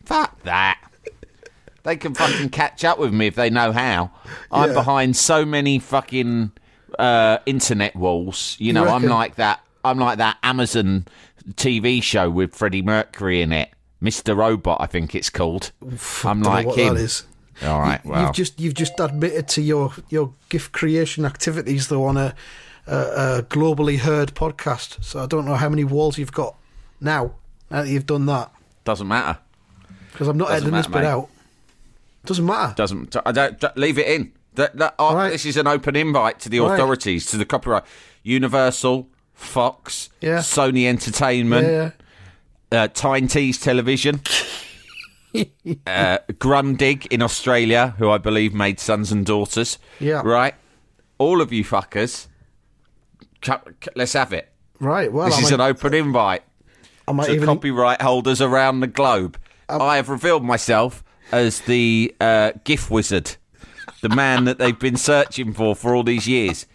Fuck 0.05 0.43
that. 0.43 0.81
They 1.85 1.97
can 1.97 2.15
fucking 2.15 2.49
catch 2.51 2.85
up 2.85 2.99
with 2.99 3.13
me 3.13 3.27
if 3.27 3.35
they 3.35 3.51
know 3.51 3.71
how. 3.73 4.11
I'm 4.51 4.71
Yeah. 4.71 4.75
behind 4.75 5.17
so 5.17 5.45
many 5.45 5.79
fucking 5.79 6.53
uh, 6.99 7.39
internet 7.47 7.95
walls. 7.95 8.57
You 8.59 8.73
know, 8.73 8.85
I'm 8.87 9.03
reckon? 9.03 9.11
like 9.11 9.35
that. 9.37 9.61
I'm 9.85 9.99
like 9.99 10.19
that 10.19 10.39
Amazon 10.43 11.07
TV 11.53 12.03
show 12.03 12.31
with 12.31 12.55
Freddie 12.55 12.81
Mercury 12.81 13.43
in 13.43 13.53
it, 13.53 13.69
Mr. 14.03 14.35
Robot. 14.35 14.79
I 14.81 14.87
think 14.87 15.15
it's 15.15 15.29
called. 15.29 15.73
I'm 15.83 15.91
Don't 16.23 16.41
know 16.41 16.49
like 16.51 16.67
what 16.69 16.79
him. 16.79 16.95
that 16.95 17.01
is. 17.03 17.25
All 17.63 17.81
right. 17.81 18.01
You- 18.03 18.11
Well, 18.11 18.23
You've 18.23 18.33
just 18.33 18.59
you've 18.61 18.75
just 18.75 18.99
admitted 18.99 19.47
to 19.49 19.61
your 19.63 19.93
your 20.09 20.33
gift 20.49 20.73
creation 20.73 21.27
activities 21.27 21.89
though 21.89 22.05
on 22.05 22.17
a, 22.17 22.35
a, 22.87 22.97
a 23.39 23.43
globally 23.49 23.99
heard 23.99 24.35
podcast. 24.35 25.03
So 25.05 25.23
I 25.23 25.27
don't 25.27 25.45
know 25.47 25.55
how 25.55 25.69
many 25.69 25.85
walls 25.85 26.19
you've 26.19 26.33
got 26.33 26.57
now. 27.01 27.35
Now 27.71 27.83
that 27.83 27.89
you've 27.89 28.07
done 28.07 28.27
that, 28.27 28.53
doesn't 28.85 29.09
matter. 29.09 29.39
because 30.13 30.29
I'm 30.29 30.37
not 30.37 30.49
Doesn't 30.49 30.57
editing 30.69 30.75
this 30.77 30.89
matter, 30.89 30.99
bit 31.01 31.05
mate. 31.09 31.11
out. 31.13 31.29
Doesn't 32.27 32.47
matter. 32.47 32.75
Doesn't. 32.77 33.17
I 33.27 33.33
don't, 33.33 33.59
don't- 33.61 33.77
leave 33.77 33.99
it 33.99 34.07
in. 34.07 34.33
That, 34.55 34.77
that, 34.77 34.95
oh, 34.99 35.15
Right. 35.15 35.31
This 35.31 35.45
is 35.47 35.57
an 35.57 35.67
open 35.67 35.97
invite 35.97 36.39
to 36.41 36.49
the 36.49 36.61
Right. 36.61 36.75
authorities, 36.75 37.27
to 37.27 37.37
the 37.37 37.45
copyright. 37.45 37.83
Universal, 38.23 39.09
Fox, 39.35 40.11
Yeah. 40.21 40.39
Sony 40.39 40.87
Entertainment, 40.87 41.67
Yeah, 41.67 41.91
uh, 42.83 42.89
Tyne 42.89 43.27
Tees 43.29 43.59
Television, 43.59 44.21
uh, 45.87 46.19
Grundy 46.39 47.01
in 47.11 47.21
Australia, 47.23 47.95
who 47.99 48.11
I 48.11 48.19
believe 48.19 48.55
made 48.55 48.79
Sons 48.79 49.11
and 49.11 49.27
Daughters. 49.27 49.79
Yeah. 49.99 50.23
Right? 50.25 50.55
All 51.19 51.41
of 51.41 51.53
you 51.53 51.65
fuckers, 51.65 52.29
let's 53.95 54.13
have 54.15 54.33
it. 54.33 54.51
right. 54.81 55.13
Well, 55.13 55.27
This 55.27 55.37
I 55.37 55.39
is 55.41 55.45
might, 55.51 55.55
an 55.55 55.61
open 55.61 55.95
invite 55.95 56.43
I 57.09 57.13
might 57.13 57.27
to 57.27 57.33
even 57.35 57.47
copyright 57.47 58.03
holders 58.03 58.41
around 58.41 58.81
the 58.81 58.87
globe. 58.87 59.39
I 59.69 59.97
have 59.97 60.09
revealed 60.09 60.45
myself 60.45 61.03
as 61.33 61.61
the 61.63 62.15
uh, 62.21 62.53
GIF 62.65 62.91
wizard, 62.91 63.37
the 64.03 64.09
man 64.11 64.45
that 64.45 64.59
they've 64.59 64.79
been 64.79 64.97
searching 64.97 65.53
for 65.55 65.75
for 65.75 65.95
all 65.95 66.03
these 66.03 66.29
years. 66.29 66.67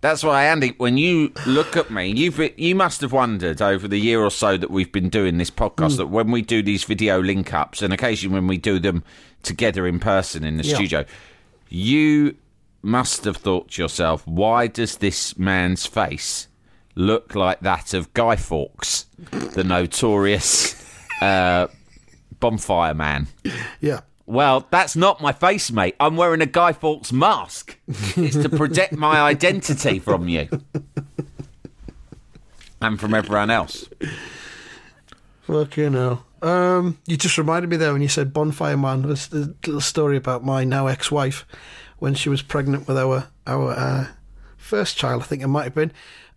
That's 0.00 0.24
why, 0.24 0.46
Andy, 0.46 0.74
when 0.78 0.98
you 0.98 1.32
look 1.46 1.76
at 1.76 1.88
me, 1.90 2.08
you've 2.10 2.40
you 2.58 2.74
must 2.74 3.00
have 3.02 3.12
wondered 3.12 3.62
over 3.62 3.86
the 3.86 3.98
year 3.98 4.20
or 4.20 4.30
so 4.32 4.56
that 4.56 4.68
we've 4.70 4.90
been 4.90 5.08
doing 5.08 5.38
this 5.38 5.50
podcast 5.50 5.96
that 5.98 6.08
when 6.08 6.32
we 6.32 6.42
do 6.42 6.60
these 6.60 6.82
video 6.82 7.20
link 7.22 7.54
ups, 7.54 7.82
and 7.82 7.92
occasionally 7.94 8.34
when 8.34 8.48
we 8.48 8.58
do 8.58 8.80
them 8.80 9.04
together 9.44 9.86
in 9.86 10.00
person 10.00 10.42
in 10.42 10.56
the 10.56 10.64
Yeah. 10.64 10.74
studio, 10.74 11.04
you 11.68 12.36
must 12.82 13.24
have 13.24 13.36
thought 13.36 13.70
to 13.70 13.82
yourself, 13.82 14.26
why 14.26 14.66
does 14.66 14.96
this 14.96 15.38
man's 15.38 15.86
face 15.86 16.48
look 16.94 17.34
like 17.34 17.60
that 17.60 17.94
of 17.94 18.12
Guy 18.12 18.36
Fawkes, 18.36 19.06
the 19.30 19.64
notorious 19.64 20.74
uh, 21.22 21.68
bonfire 22.40 22.94
man? 22.94 23.28
yeah. 23.80 24.00
Well, 24.26 24.66
that's 24.70 24.94
not 24.96 25.20
my 25.20 25.32
face, 25.32 25.70
mate. 25.72 25.96
I'm 25.98 26.16
wearing 26.16 26.40
a 26.40 26.46
Guy 26.46 26.72
Fawkes 26.72 27.12
mask. 27.12 27.78
it's 27.88 28.36
to 28.36 28.48
protect 28.48 28.92
my 28.92 29.20
identity 29.20 29.98
from 29.98 30.28
you 30.28 30.48
and 32.80 33.00
from 33.00 33.14
everyone 33.14 33.50
else. 33.50 33.88
Fucking 35.42 35.92
hell. 35.92 36.24
Um, 36.40 36.98
you 37.06 37.16
just 37.16 37.38
reminded 37.38 37.70
me 37.70 37.76
there 37.76 37.92
when 37.92 38.02
you 38.02 38.08
said 38.08 38.32
Bonfire 38.32 38.76
Man. 38.76 39.02
There's 39.02 39.32
a 39.32 39.54
little 39.66 39.80
story 39.80 40.16
about 40.16 40.44
my 40.44 40.64
now 40.64 40.86
ex-wife 40.88 41.46
when 42.02 42.14
she 42.14 42.28
was 42.28 42.42
pregnant 42.42 42.88
with 42.88 42.98
our 42.98 43.28
our 43.46 43.70
uh, 43.70 44.06
first 44.56 44.96
child. 44.96 45.22
I 45.22 45.24
think 45.24 45.40
it 45.42 45.46
might 45.46 45.64
have 45.64 45.74
been. 45.74 45.92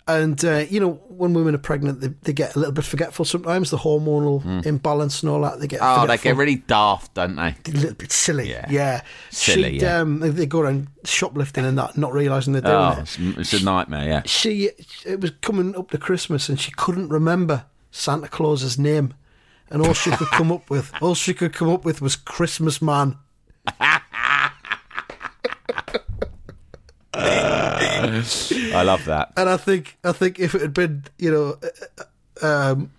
And 0.08 0.46
uh, 0.46 0.66
you 0.70 0.80
know, 0.80 0.92
when 1.08 1.34
women 1.34 1.56
are 1.56 1.64
pregnant, 1.72 2.00
they, 2.02 2.10
they 2.22 2.32
get 2.34 2.56
a 2.56 2.60
little 2.60 2.72
bit 2.72 2.86
forgetful 2.86 3.26
sometimes. 3.26 3.72
The 3.72 3.78
hormonal 3.78 4.64
imbalance 4.64 5.24
and 5.24 5.32
all 5.32 5.42
that. 5.42 5.60
They 5.60 5.66
get. 5.66 5.80
Oh, 5.82 6.06
they 6.06 6.20
get 6.20 6.36
really 6.36 6.58
daft, 6.58 7.16
don't 7.16 7.36
they? 7.36 7.56
a 7.66 7.72
little 7.72 7.96
bit 7.96 8.12
silly. 8.12 8.48
Yeah. 8.52 8.68
Yeah, 8.70 9.02
Silly, 9.32 9.80
yeah. 9.80 10.02
Um, 10.02 10.20
they- 10.20 10.46
go 10.46 10.60
around 10.60 10.90
shoplifting 11.06 11.66
and 11.66 11.76
that, 11.80 11.98
not 11.98 12.14
realising 12.14 12.54
they're 12.54 12.62
doing 12.62 12.76
Oh, 12.76 12.92
it. 12.92 13.00
it's, 13.00 13.18
it's 13.20 13.54
a 13.62 13.66
nightmare, 13.66 14.08
yeah. 14.08 14.22
She, 14.26 14.70
it 15.06 15.20
was 15.22 15.32
coming 15.42 15.76
up 15.76 15.90
to 15.90 15.98
Christmas 15.98 16.50
and 16.50 16.60
she 16.60 16.72
couldn't 16.78 17.10
remember 17.10 17.66
Santa 17.90 18.28
Claus's 18.28 18.78
name, 18.78 19.16
and 19.72 19.82
all 19.82 19.94
she 19.96 20.12
could 20.12 20.28
come 20.28 20.52
up 20.52 20.70
with, 20.70 20.92
all 21.02 21.16
she 21.16 21.34
could 21.34 21.54
come 21.54 21.70
up 21.70 21.84
with 21.84 22.00
was 22.00 22.16
Christmas 22.16 22.80
Man. 22.80 23.18
I 27.14 28.84
love 28.84 29.06
that. 29.06 29.32
And 29.38 29.50
I 29.50 29.58
think, 29.58 29.98
I 30.04 30.12
think 30.12 30.40
if 30.40 30.56
it 30.56 30.62
had 30.62 30.74
been, 30.74 31.06
you 31.18 31.32
know, 31.32 31.58
uh, 32.42 32.72
um, 32.72 32.92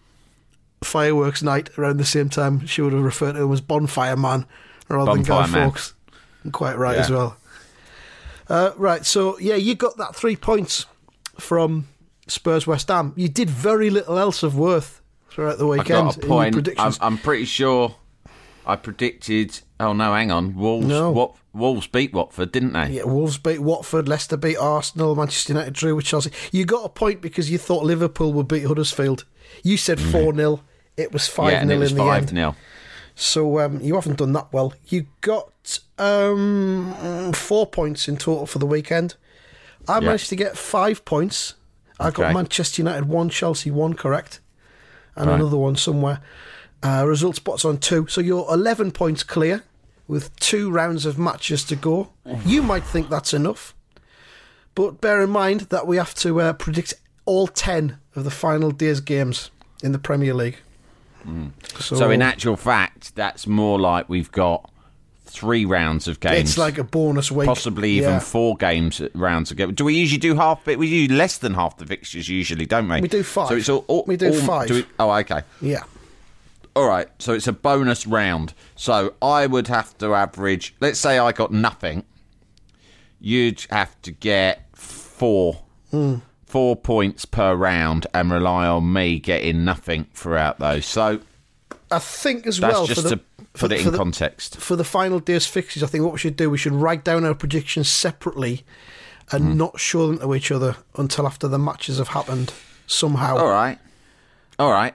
fireworks 0.83 1.43
night 1.43 1.71
around 1.79 1.99
the 1.99 2.05
same 2.05 2.29
time, 2.29 2.67
she 2.67 2.83
would 2.83 2.93
have 2.93 3.03
referred 3.03 3.33
to 3.35 3.43
him 3.43 3.53
as 3.53 3.61
Bonfire 3.61 4.17
Man 4.17 4.47
rather 4.89 5.13
than 5.15 5.23
Guy 5.23 5.41
Bonfire 5.43 5.61
Man. 5.61 5.71
Fawkes. 5.71 5.95
Quite 6.53 6.79
right 6.79 6.95
Yeah. 6.97 7.03
as 7.03 7.11
well. 7.11 7.37
Uh, 8.49 8.71
right, 8.77 9.05
so 9.05 9.37
yeah, 9.41 9.57
you 9.57 9.75
got 9.75 9.97
that 9.97 10.15
three 10.15 10.37
points 10.37 10.87
from 11.39 11.89
Spurs 12.29 12.65
West 12.67 12.87
Ham. 12.89 13.13
You 13.17 13.29
did 13.29 13.51
very 13.51 13.91
little 13.91 14.17
else 14.19 14.45
of 14.45 14.57
worth 14.57 15.03
throughout 15.31 15.59
the 15.59 15.67
weekend. 15.67 15.99
I 15.99 16.03
got 16.13 16.17
a 16.17 16.27
point. 16.27 16.69
I'm. 16.79 16.93
I'm 17.01 17.19
pretty 17.19 17.45
sure 17.45 17.97
I 18.65 18.77
predicted. 18.77 19.59
Oh, 19.81 19.93
no, 19.93 20.15
hang 20.15 20.31
on. 20.31 20.55
Wolves, 20.55 20.87
No. 20.87 21.11
Wat, 21.11 21.37
Wolves 21.57 21.87
beat 21.87 22.13
Watford, 22.13 22.53
didn't 22.53 22.73
they? 22.75 22.91
Yeah, 22.91 23.05
Wolves 23.05 23.39
beat 23.39 23.61
Watford, 23.61 24.09
Leicester 24.09 24.37
beat 24.37 24.57
Arsenal, 24.57 25.15
Manchester 25.17 25.53
United 25.55 25.73
drew 25.75 25.97
with 25.97 26.05
Chelsea. 26.05 26.31
You 26.53 26.65
got 26.65 26.85
a 26.85 26.89
point 26.89 27.21
because 27.21 27.51
you 27.51 27.59
thought 27.59 27.85
Liverpool 27.85 28.33
would 28.35 28.49
beat 28.49 28.65
Huddersfield. 28.67 29.25
You 29.63 29.77
said 29.77 30.01
4 30.01 30.35
0. 30.35 30.61
It 30.97 31.13
was 31.13 31.27
5 31.29 31.47
Mm. 31.47 31.51
yeah, 31.53 31.61
and 31.61 31.69
0 31.71 31.77
it 31.77 31.81
was 31.81 31.91
in 31.93 31.97
the 31.99 32.03
5 32.05 32.23
end. 32.23 32.29
0. 32.31 32.57
So 33.15 33.61
um, 33.61 33.81
you 33.81 33.95
haven't 33.95 34.19
done 34.19 34.33
that 34.35 34.53
well. 34.53 34.75
You 34.89 35.07
got 35.23 35.79
um, 35.99 37.33
four 37.33 37.67
points 37.67 38.09
in 38.09 38.17
total 38.17 38.47
for 38.47 38.59
the 38.59 38.67
weekend. 38.67 39.15
I 39.89 40.01
managed 40.01 40.29
to 40.31 40.37
get 40.37 40.57
five 40.59 41.05
points. 41.05 41.55
I 41.99 42.11
got 42.11 42.35
Manchester 42.35 42.83
United 42.83 43.07
one, 43.09 43.31
Chelsea 43.31 43.71
one 43.71 43.95
correct, 43.95 44.41
and 45.15 45.29
Right. 45.29 45.37
another 45.41 45.57
one 45.57 45.77
somewhere. 45.77 46.21
Uh, 46.83 47.05
result 47.07 47.37
spots 47.37 47.65
on 47.65 47.79
two, 47.79 48.07
so 48.09 48.21
you're 48.21 48.47
11 48.51 48.91
points 48.91 49.23
clear 49.23 49.65
with 50.09 50.35
two 50.39 50.71
rounds 50.71 51.05
of 51.07 51.19
matches 51.19 51.65
to 51.65 51.77
go. 51.77 52.11
You 52.45 52.63
might 52.63 52.85
think 52.85 53.09
that's 53.09 53.35
enough, 53.35 53.75
but 54.75 55.01
bear 55.01 55.23
in 55.23 55.31
mind 55.31 55.61
that 55.71 55.87
we 55.87 55.97
have 55.97 56.15
to 56.17 56.41
uh, 56.41 56.53
predict 56.53 56.95
all 57.25 57.47
10 57.49 57.99
of 58.15 58.25
the 58.25 58.31
final 58.31 58.71
day's 58.71 59.01
games 59.01 59.51
in 59.83 59.93
the 59.93 59.99
Premier 59.99 60.35
League. 60.35 60.59
So, 61.81 61.97
So 61.97 62.11
in 62.11 62.23
actual 62.23 62.57
fact, 62.57 63.17
that's 63.17 63.49
more 63.49 63.81
like 63.81 64.09
we've 64.09 64.31
got 64.31 64.71
three 65.25 65.65
rounds 65.65 66.07
of 66.07 66.21
games. 66.21 66.51
it's 66.51 66.57
like 66.59 66.79
a 66.79 66.85
bonus 66.85 67.33
week. 67.33 67.47
possibly 67.49 67.91
even 67.91 68.11
Yeah. 68.11 68.19
four 68.21 68.57
games 68.57 69.03
rounds 69.13 69.51
ago. 69.51 69.73
Do 69.73 69.85
we 69.85 69.95
usually 69.95 70.21
do 70.21 70.37
half? 70.37 70.65
We 70.65 71.09
do 71.09 71.13
less 71.15 71.39
than 71.39 71.55
half 71.55 71.79
the 71.79 71.85
fixtures 71.85 72.29
usually, 72.29 72.65
don't 72.65 72.89
we? 72.89 73.01
We 73.01 73.09
do 73.09 73.25
five. 73.25 73.49
So 73.49 73.57
it's 73.57 73.69
all, 73.69 73.85
all 73.89 74.05
We 74.07 74.17
do 74.17 74.29
all- 74.29 74.41
five. 74.41 74.71
we- 74.71 74.87
oh, 75.01 75.11
okay. 75.11 75.43
Yeah. 75.61 75.83
All 76.77 76.87
right. 76.87 77.09
So 77.19 77.33
it's 77.33 77.49
a 77.49 77.53
bonus 77.53 78.07
round. 78.07 78.53
So 78.77 79.15
I 79.23 79.47
would 79.47 79.67
have 79.69 79.97
to 79.99 80.15
average. 80.15 80.75
Let's 80.79 81.01
say 81.01 81.19
I 81.19 81.33
got 81.33 81.51
nothing. 81.51 82.05
You'd 83.19 83.65
have 83.71 84.01
to 84.03 84.13
get 84.13 84.69
four. 84.77 85.63
Hmm. 85.91 86.17
Four 86.45 86.77
points 86.77 87.25
per 87.25 87.55
round 87.55 88.07
and 88.15 88.31
rely 88.31 88.67
on 88.67 88.93
me 88.93 89.19
getting 89.19 89.65
nothing 89.65 90.07
throughout 90.15 90.59
those. 90.59 90.87
So 90.87 91.21
I 91.91 91.99
think 91.99 92.47
as 92.47 92.61
well 92.61 92.87
just 92.87 93.03
for 93.03 93.09
the, 93.09 93.17
to 93.17 93.23
for, 93.55 93.69
put 93.69 93.73
it 93.73 93.81
for 93.81 93.87
in 93.87 93.93
the, 93.93 93.99
context. 93.99 94.57
for 94.59 94.77
the 94.77 94.85
final 94.85 95.19
day's 95.19 95.47
fixtures, 95.47 95.83
I 95.83 95.87
think 95.87 96.05
what 96.05 96.13
we 96.13 96.19
should 96.19 96.37
do, 96.37 96.49
we 96.49 96.57
should 96.59 96.73
write 96.73 97.03
down 97.05 97.25
our 97.25 97.35
predictions 97.35 97.89
separately 97.89 98.65
and 99.33 99.45
Mm-hmm. 99.45 99.57
not 99.57 99.81
show 99.81 100.07
them 100.07 100.19
to 100.19 100.35
each 100.37 100.53
other 100.53 100.77
until 100.97 101.27
after 101.27 101.49
the 101.49 101.59
matches 101.59 101.99
have 101.99 102.09
happened 102.09 102.53
somehow. 102.87 103.37
All 103.39 103.51
right. 103.51 103.79
All 104.59 104.71
right. 104.71 104.95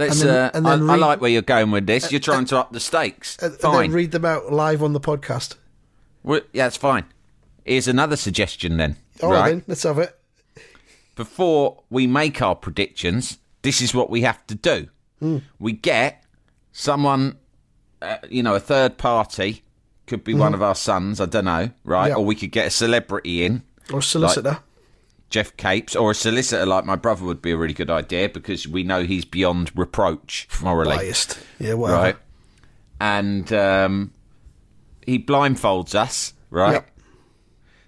Let's. 0.00 0.20
And 0.22 0.30
then- 0.30 0.36
uh, 0.36 0.50
and 0.54 0.66
then 0.66 0.90
I, 0.90 0.94
I 0.94 0.96
like 0.96 1.20
where 1.20 1.30
you're 1.30 1.42
going 1.42 1.70
with 1.70 1.86
this. 1.86 2.10
You're 2.10 2.20
trying 2.20 2.46
to 2.46 2.58
up 2.58 2.72
the 2.72 2.80
stakes. 2.80 3.36
And, 3.38 3.52
and 3.52 3.60
fine. 3.60 3.80
then 3.82 3.92
read 3.92 4.10
them 4.12 4.24
out 4.24 4.50
live 4.50 4.82
on 4.82 4.94
the 4.94 5.00
podcast. 5.00 5.56
Well, 6.22 6.40
yeah, 6.52 6.66
it's 6.66 6.76
fine. 6.76 7.04
Here's 7.64 7.86
another 7.86 8.16
suggestion 8.16 8.78
then. 8.78 8.96
All 9.22 9.30
right, 9.30 9.40
right. 9.40 9.48
then, 9.50 9.64
let's 9.66 9.82
have 9.82 9.98
it. 9.98 10.18
Before 11.16 11.82
we 11.90 12.06
make 12.06 12.40
our 12.40 12.54
predictions, 12.54 13.38
this 13.60 13.82
is 13.82 13.94
what 13.94 14.08
we 14.08 14.22
have 14.22 14.44
to 14.46 14.54
do. 14.54 14.88
Hmm. 15.18 15.38
We 15.58 15.72
get 15.72 16.24
someone, 16.72 17.36
uh, 18.00 18.16
you 18.28 18.42
know, 18.42 18.54
a 18.54 18.60
third 18.60 18.96
party. 18.96 19.62
Could 20.06 20.24
be 20.24 20.34
one 20.34 20.54
of 20.54 20.62
our 20.62 20.74
sons. 20.74 21.20
I 21.20 21.26
don't 21.26 21.44
know, 21.44 21.70
right? 21.84 22.08
Yeah. 22.08 22.14
Or 22.16 22.24
we 22.24 22.34
could 22.34 22.50
get 22.50 22.66
a 22.66 22.70
celebrity 22.70 23.44
in. 23.44 23.62
Or 23.92 24.02
solicitor. 24.02 24.58
Geoff 25.30 25.56
Capes 25.56 25.94
or 25.96 26.10
a 26.10 26.14
solicitor 26.14 26.66
like 26.66 26.84
my 26.84 26.96
brother 26.96 27.24
would 27.24 27.40
be 27.40 27.52
a 27.52 27.56
really 27.56 27.72
good 27.72 27.90
idea 27.90 28.28
because 28.28 28.66
we 28.68 28.82
know 28.82 29.04
he's 29.04 29.24
beyond 29.24 29.70
reproach 29.78 30.48
morally. 30.62 30.96
Biased. 30.96 31.38
Yeah, 31.58 31.74
whatever. 31.74 32.02
right? 32.02 32.16
And 33.00 33.52
um, 33.52 34.12
he 35.06 35.18
blindfolds 35.18 35.94
us, 35.94 36.34
right? 36.50 36.72
Yep. 36.72 36.90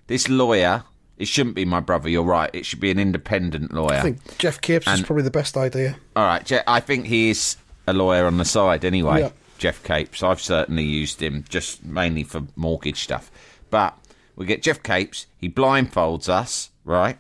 This 0.07 0.29
lawyer, 0.29 0.85
it 1.19 1.27
shouldn't 1.27 1.55
be 1.57 1.65
my 1.65 1.81
brother. 1.81 2.09
You're 2.09 2.23
right. 2.23 2.51
It 2.53 2.65
should 2.65 2.81
be 2.81 2.91
an 2.91 2.99
independent 2.99 3.73
lawyer. 3.73 3.99
I 3.99 4.01
think 4.01 4.39
Geoff 4.39 4.61
Capes 4.61 4.87
is 4.87 5.03
probably 5.03 5.25
the 5.25 5.31
best 5.31 5.57
idea. 5.57 5.97
All 6.17 6.25
right, 6.25 6.51
I 6.67 6.81
think 6.81 7.07
he 7.07 7.31
is 7.31 7.57
a 7.87 7.93
lawyer 7.93 8.27
on 8.27 8.39
the 8.39 8.45
side 8.45 8.85
anyway. 8.85 9.21
Yep. 9.21 9.35
Geoff 9.59 9.83
Capes. 9.85 10.23
I've 10.23 10.41
certainly 10.41 10.85
used 10.85 11.23
him 11.23 11.45
just 11.49 11.85
mainly 11.85 12.25
for 12.25 12.43
mortgage 12.57 13.03
stuff. 13.03 13.31
But 13.71 13.97
we 14.37 14.47
get 14.47 14.63
Geoff 14.63 14.83
Capes. 14.83 15.27
He 15.37 15.49
blindfolds 15.49 16.29
us, 16.29 16.71
right? 16.85 17.19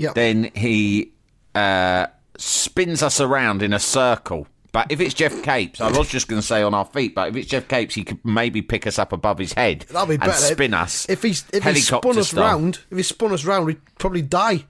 Yeah. 0.00 0.12
Then 0.14 0.50
he 0.54 1.12
uh, 1.54 2.06
spins 2.36 3.02
us 3.02 3.20
around 3.20 3.62
in 3.62 3.72
a 3.72 3.78
circle. 3.78 4.46
But 4.72 4.92
if 4.92 5.00
it's 5.00 5.14
Geoff 5.14 5.42
Capes, 5.42 5.80
I 5.80 5.90
was 5.90 6.08
just 6.08 6.28
going 6.28 6.40
to 6.40 6.46
say 6.46 6.62
on 6.62 6.74
our 6.74 6.84
feet. 6.84 7.14
But 7.14 7.30
if 7.30 7.36
it's 7.36 7.48
Geoff 7.48 7.66
Capes, 7.66 7.94
he 7.96 8.04
could 8.04 8.24
maybe 8.24 8.62
pick 8.62 8.86
us 8.86 8.98
up 9.00 9.12
above 9.12 9.38
his 9.38 9.52
head 9.52 9.84
That'll 9.88 10.06
be 10.06 10.14
and 10.14 10.20
better. 10.22 10.32
spin 10.32 10.74
us. 10.74 11.08
If 11.10 11.22
he's 11.22 11.44
if 11.52 11.64
he 11.64 11.70
helicopter 11.70 12.08
spun 12.08 12.18
us 12.18 12.28
style. 12.28 12.42
round, 12.44 12.78
if 12.90 12.96
he 12.96 13.02
spun 13.02 13.32
us 13.32 13.44
round, 13.44 13.66
we'd 13.66 13.80
probably 13.98 14.22
die. 14.22 14.66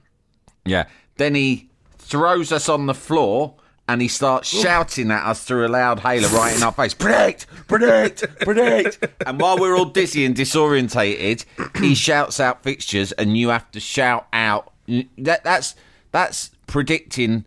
Yeah. 0.65 0.85
Then 1.17 1.35
he 1.35 1.69
throws 1.99 2.51
us 2.51 2.67
on 2.67 2.87
the 2.87 2.95
floor 2.95 3.55
and 3.87 4.01
he 4.01 4.07
starts 4.07 4.47
shouting 4.47 5.11
at 5.11 5.23
us 5.25 5.43
through 5.43 5.67
a 5.67 5.69
loud 5.69 5.99
hailer 5.99 6.29
right 6.29 6.55
in 6.55 6.63
our 6.63 6.71
face. 6.71 6.93
Predict! 6.93 7.45
Predict! 7.67 8.23
Predict! 8.39 9.05
and 9.27 9.39
while 9.39 9.59
we're 9.59 9.75
all 9.77 9.85
dizzy 9.85 10.25
and 10.25 10.35
disorientated, 10.35 11.45
he 11.79 11.93
shouts 11.93 12.39
out 12.39 12.63
fixtures 12.63 13.11
and 13.11 13.37
you 13.37 13.49
have 13.49 13.69
to 13.71 13.79
shout 13.79 14.27
out. 14.33 14.73
That, 15.17 15.43
that's 15.43 15.75
that's 16.11 16.51
predicting 16.67 17.45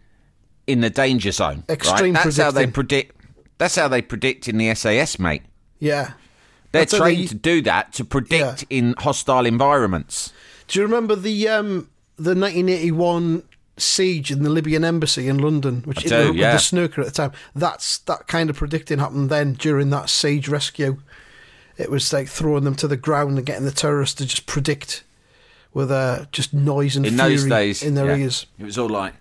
in 0.67 0.81
the 0.81 0.91
danger 0.91 1.33
zone. 1.33 1.65
right? 1.69 1.71
Extreme 1.71 2.15
That's 2.15 2.37
how 2.37 2.51
they 2.51 2.67
predict. 2.67 3.17
That's 3.59 3.77
how 3.77 3.89
they 3.89 4.03
predict 4.03 4.49
in 4.49 4.59
the 4.59 4.75
SAS, 4.75 5.19
mate. 5.19 5.43
Yeah. 5.79 6.13
They're 6.73 6.83
That's 6.83 6.97
trained 6.97 7.23
they- 7.23 7.27
to 7.29 7.35
do 7.35 7.63
that 7.63 7.93
to 7.95 8.05
predict 8.05 8.65
in 8.69 8.95
hostile 8.99 9.47
environments. 9.47 10.33
Do 10.67 10.81
you 10.81 10.85
remember 10.85 11.15
the 11.15 11.49
um, 11.49 11.89
the 12.17 12.35
1981 12.35 13.45
siege 13.77 14.31
in 14.31 14.43
the 14.43 14.51
Libyan 14.51 14.85
embassy 14.85 15.29
in 15.29 15.39
London, 15.39 15.83
which 15.85 16.03
do, 16.03 16.09
the, 16.09 16.29
with 16.29 16.37
yeah. 16.37 16.53
the 16.53 16.59
snooker 16.59 17.03
at 17.03 17.07
the 17.07 17.13
time? 17.13 17.33
That's 17.55 17.99
that 17.99 18.27
kind 18.27 18.51
of 18.51 18.57
predicting 18.57 18.99
happened 18.99 19.31
then 19.31 19.53
during 19.53 19.91
that 19.91 20.09
siege 20.09 20.49
rescue. 20.49 20.99
It 21.77 21.91
was 21.91 22.13
like 22.13 22.29
throwing 22.29 22.65
them 22.65 22.77
to 22.77 22.89
the 22.89 22.97
ground 22.97 23.37
and 23.37 23.47
getting 23.47 23.65
the 23.65 23.71
terrorists 23.71 24.17
to 24.17 24.27
just 24.27 24.47
predict 24.47 25.05
with 25.75 25.91
uh, 25.91 26.25
just 26.33 26.55
noise 26.55 26.97
and 26.97 27.05
in 27.05 27.17
fury 27.17 27.31
those 27.31 27.47
days 27.47 27.83
in 27.83 27.95
their 27.95 28.07
yeah, 28.07 28.25
ears. 28.25 28.47
It 28.59 28.65
was 28.65 28.79
all 28.79 28.89
like 28.89 29.15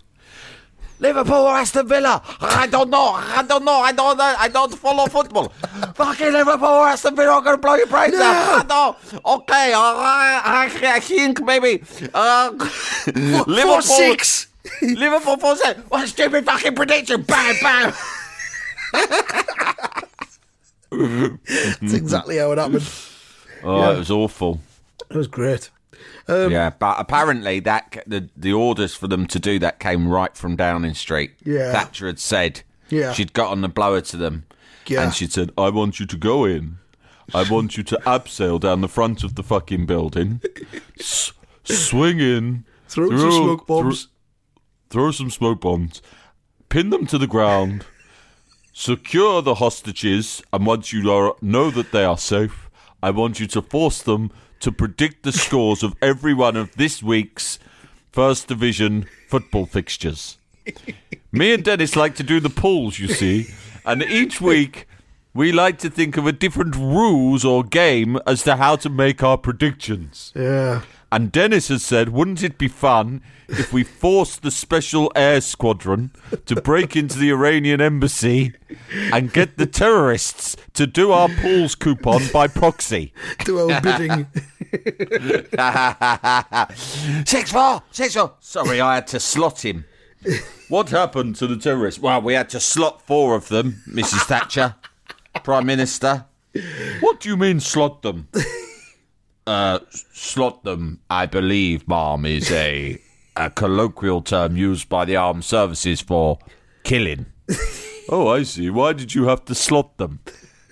Liverpool 1.00 1.36
or 1.36 1.56
Aston 1.56 1.88
Villa. 1.88 2.22
I 2.40 2.68
don't 2.68 2.90
know. 2.90 3.10
I 3.14 3.44
don't 3.44 3.66
know. 3.66 3.80
I 3.80 3.92
don't. 3.92 4.18
Know. 4.18 4.36
I 4.38 4.48
don't 4.48 4.74
follow 4.74 5.06
football. 5.08 5.50
Fucking 5.96 6.32
Liverpool 6.32 6.68
or 6.68 6.88
Aston 6.88 7.16
Villa 7.16 7.34
are 7.34 7.42
going 7.42 7.58
to 7.58 7.62
blow 7.62 7.76
your 7.76 7.88
brains 7.88 8.16
out. 8.16 8.64
I 8.64 8.68
know. 8.68 8.96
Okay. 9.36 9.74
I, 9.74 10.70
I, 10.74 10.96
I 10.96 11.00
think 11.02 11.44
maybe 11.44 11.84
uh, 12.14 12.52
Liverpool 13.16 13.82
six. 13.82 14.48
Liverpool 14.82 15.38
four 15.38 15.58
six. 15.58 15.78
What 15.90 16.06
a 16.06 16.08
stupid 16.08 16.46
fucking 16.46 16.76
prediction! 16.76 17.24
Bang 17.24 17.56
bang. 17.62 17.94
That's 20.92 21.94
exactly 21.94 22.38
how 22.38 22.52
it 22.54 22.60
happened. 22.60 22.90
Oh, 23.62 23.92
it 23.92 23.98
was 23.98 24.12
awful. 24.12 24.62
It 25.10 25.18
was 25.18 25.28
great. 25.28 25.70
Um, 26.28 26.52
yeah, 26.52 26.70
but 26.70 27.00
apparently 27.00 27.60
that 27.62 28.04
the 28.08 28.30
the 28.38 28.54
orders 28.54 28.96
for 28.96 29.08
them 29.08 29.28
to 29.28 29.40
do 29.40 29.60
that 29.60 29.80
came 29.80 30.08
right 30.08 30.36
from 30.38 30.56
Downing 30.56 30.94
Street. 30.94 31.32
Yeah. 31.44 31.72
Thatcher 31.72 32.08
had 32.08 32.20
said. 32.20 32.62
Yeah. 32.90 33.12
she'd 33.14 33.34
got 33.34 33.50
on 33.52 33.62
the 33.62 33.70
blower 33.70 34.02
to 34.02 34.18
them, 34.18 34.46
Yeah. 34.86 35.02
And 35.04 35.14
she 35.16 35.26
said, 35.26 35.52
I 35.58 35.70
want 35.70 36.00
you 36.00 36.06
to 36.06 36.18
go 36.18 36.46
in. 36.46 36.78
I 37.34 37.50
want 37.50 37.76
you 37.76 37.84
to 37.84 37.96
abseil 38.06 38.60
down 38.60 38.82
the 38.82 38.88
front 38.88 39.24
of 39.24 39.34
the 39.36 39.42
fucking 39.42 39.86
building. 39.88 40.42
S- 41.00 41.34
swing 41.64 42.20
in. 42.20 42.66
Throw 42.88 43.10
some 43.10 43.32
smoke 43.32 43.66
bombs. 43.66 44.10
throw 44.92 45.10
some 45.12 45.32
smoke 45.32 45.62
bombs. 45.62 46.02
Pin 46.70 46.90
them 46.92 47.08
to 47.08 47.18
the 47.18 47.26
ground. 47.26 47.86
Secure 48.74 49.42
the 49.42 49.56
hostages. 49.56 50.44
And 50.52 50.66
once 50.66 50.94
you 50.94 51.10
are, 51.12 51.36
know 51.42 51.72
that 51.72 51.92
they 51.92 52.04
are 52.04 52.18
safe, 52.18 52.63
I 53.04 53.10
want 53.10 53.38
you 53.38 53.48
to 53.48 53.62
force 53.62 54.02
them 54.02 54.32
to 54.62 54.72
predict 54.72 55.24
the 55.24 55.34
scores 55.34 55.84
of 55.84 55.94
every 56.02 56.34
one 56.34 56.56
of 56.56 56.74
this 56.78 57.04
week's 57.04 57.60
First 58.14 58.48
Division 58.48 59.08
football 59.28 59.66
fixtures. 59.66 60.38
Me 61.30 61.54
and 61.54 61.66
Dennis 61.66 61.98
like 61.98 62.16
to 62.16 62.24
do 62.24 62.40
the 62.40 62.50
polls, 62.50 63.00
you 63.00 63.10
see, 63.10 63.48
and 63.86 64.02
each 64.04 64.40
week 64.40 64.88
we 65.34 65.52
like 65.52 65.80
to 65.80 65.90
think 65.90 66.16
of 66.16 66.26
a 66.26 66.32
different 66.32 66.78
rules 66.78 67.44
or 67.44 67.66
game 67.66 68.18
as 68.26 68.44
to 68.44 68.56
how 68.56 68.78
to 68.78 68.90
make 68.90 69.22
our 69.22 69.38
predictions. 69.38 70.32
Yeah. 70.34 70.84
And 71.14 71.32
Dennis 71.32 71.68
has 71.68 71.84
said, 71.84 72.10
wouldn't 72.10 72.42
it 72.42 72.58
be 72.58 72.68
fun 72.68 73.22
if 73.48 73.72
we 73.72 73.84
forced 73.84 74.42
the 74.42 74.50
Special 74.50 75.12
Air 75.16 75.42
Squadron 75.42 76.10
to 76.48 76.60
break 76.60 76.96
into 76.96 77.20
the 77.20 77.30
Iranian 77.30 77.82
embassy 77.82 78.54
and 79.14 79.32
get 79.32 79.60
the 79.60 79.68
terrorists 79.68 80.58
to 80.74 80.88
do 80.88 81.12
our 81.12 81.30
pools 81.30 81.76
coupon 81.76 82.24
by 82.34 82.48
proxy? 82.48 83.14
Do 83.46 83.70
our 83.70 83.80
bidding. 83.84 84.26
six 87.28 87.52
four, 87.52 87.84
six 87.92 88.16
four. 88.16 88.34
Sorry, 88.40 88.82
I 88.82 88.96
had 88.96 89.06
to 89.10 89.20
slot 89.20 89.64
him. 89.64 89.86
What 90.68 90.90
happened 90.90 91.36
to 91.36 91.46
the 91.46 91.58
terrorists? 91.58 92.02
Well, 92.02 92.24
we 92.24 92.34
had 92.34 92.50
to 92.50 92.60
slot 92.60 93.04
four 93.04 93.36
of 93.36 93.50
them, 93.50 93.84
Mrs. 93.88 94.26
Thatcher, 94.26 94.78
Prime 95.44 95.68
Minister. 95.68 96.26
What 97.02 97.20
do 97.20 97.30
you 97.30 97.38
mean 97.38 97.60
slot 97.60 98.02
them? 98.02 98.30
Uh, 99.46 99.80
slot 100.14 100.64
them, 100.64 101.02
I 101.10 101.26
believe, 101.26 101.88
ma'am, 101.88 102.26
is 102.26 102.50
a, 102.52 102.98
a 103.36 103.50
colloquial 103.50 104.22
term 104.22 104.56
used 104.56 104.88
by 104.90 105.06
the 105.06 105.16
armed 105.16 105.44
services 105.46 106.02
for 106.02 106.40
killing. 106.84 107.26
Oh, 108.10 108.28
I 108.28 108.44
see. 108.44 108.70
Why 108.70 108.92
did 108.92 109.16
you 109.16 109.30
have 109.30 109.46
to 109.46 109.56
slot 109.56 109.98
them? 109.98 110.20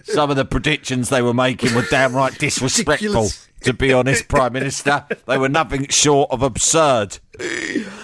Some 0.04 0.30
of 0.30 0.36
the 0.36 0.44
predictions 0.44 1.08
they 1.08 1.22
were 1.22 1.34
making 1.34 1.74
were 1.74 1.86
downright 1.86 2.38
disrespectful. 2.40 3.30
To 3.62 3.74
be 3.74 3.94
honest, 3.94 4.28
Prime 4.28 4.52
Minister, 4.54 5.06
they 5.28 5.38
were 5.38 5.48
nothing 5.48 5.88
short 5.88 6.30
of 6.30 6.42
absurd. 6.42 7.20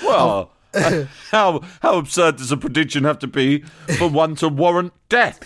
Well, 0.01 0.51
how 1.31 1.61
how 1.81 1.97
absurd 1.97 2.37
does 2.37 2.51
a 2.51 2.57
prediction 2.57 3.03
have 3.03 3.19
to 3.19 3.27
be 3.27 3.59
for 3.97 4.07
one 4.07 4.35
to 4.35 4.47
warrant 4.47 4.93
death? 5.09 5.39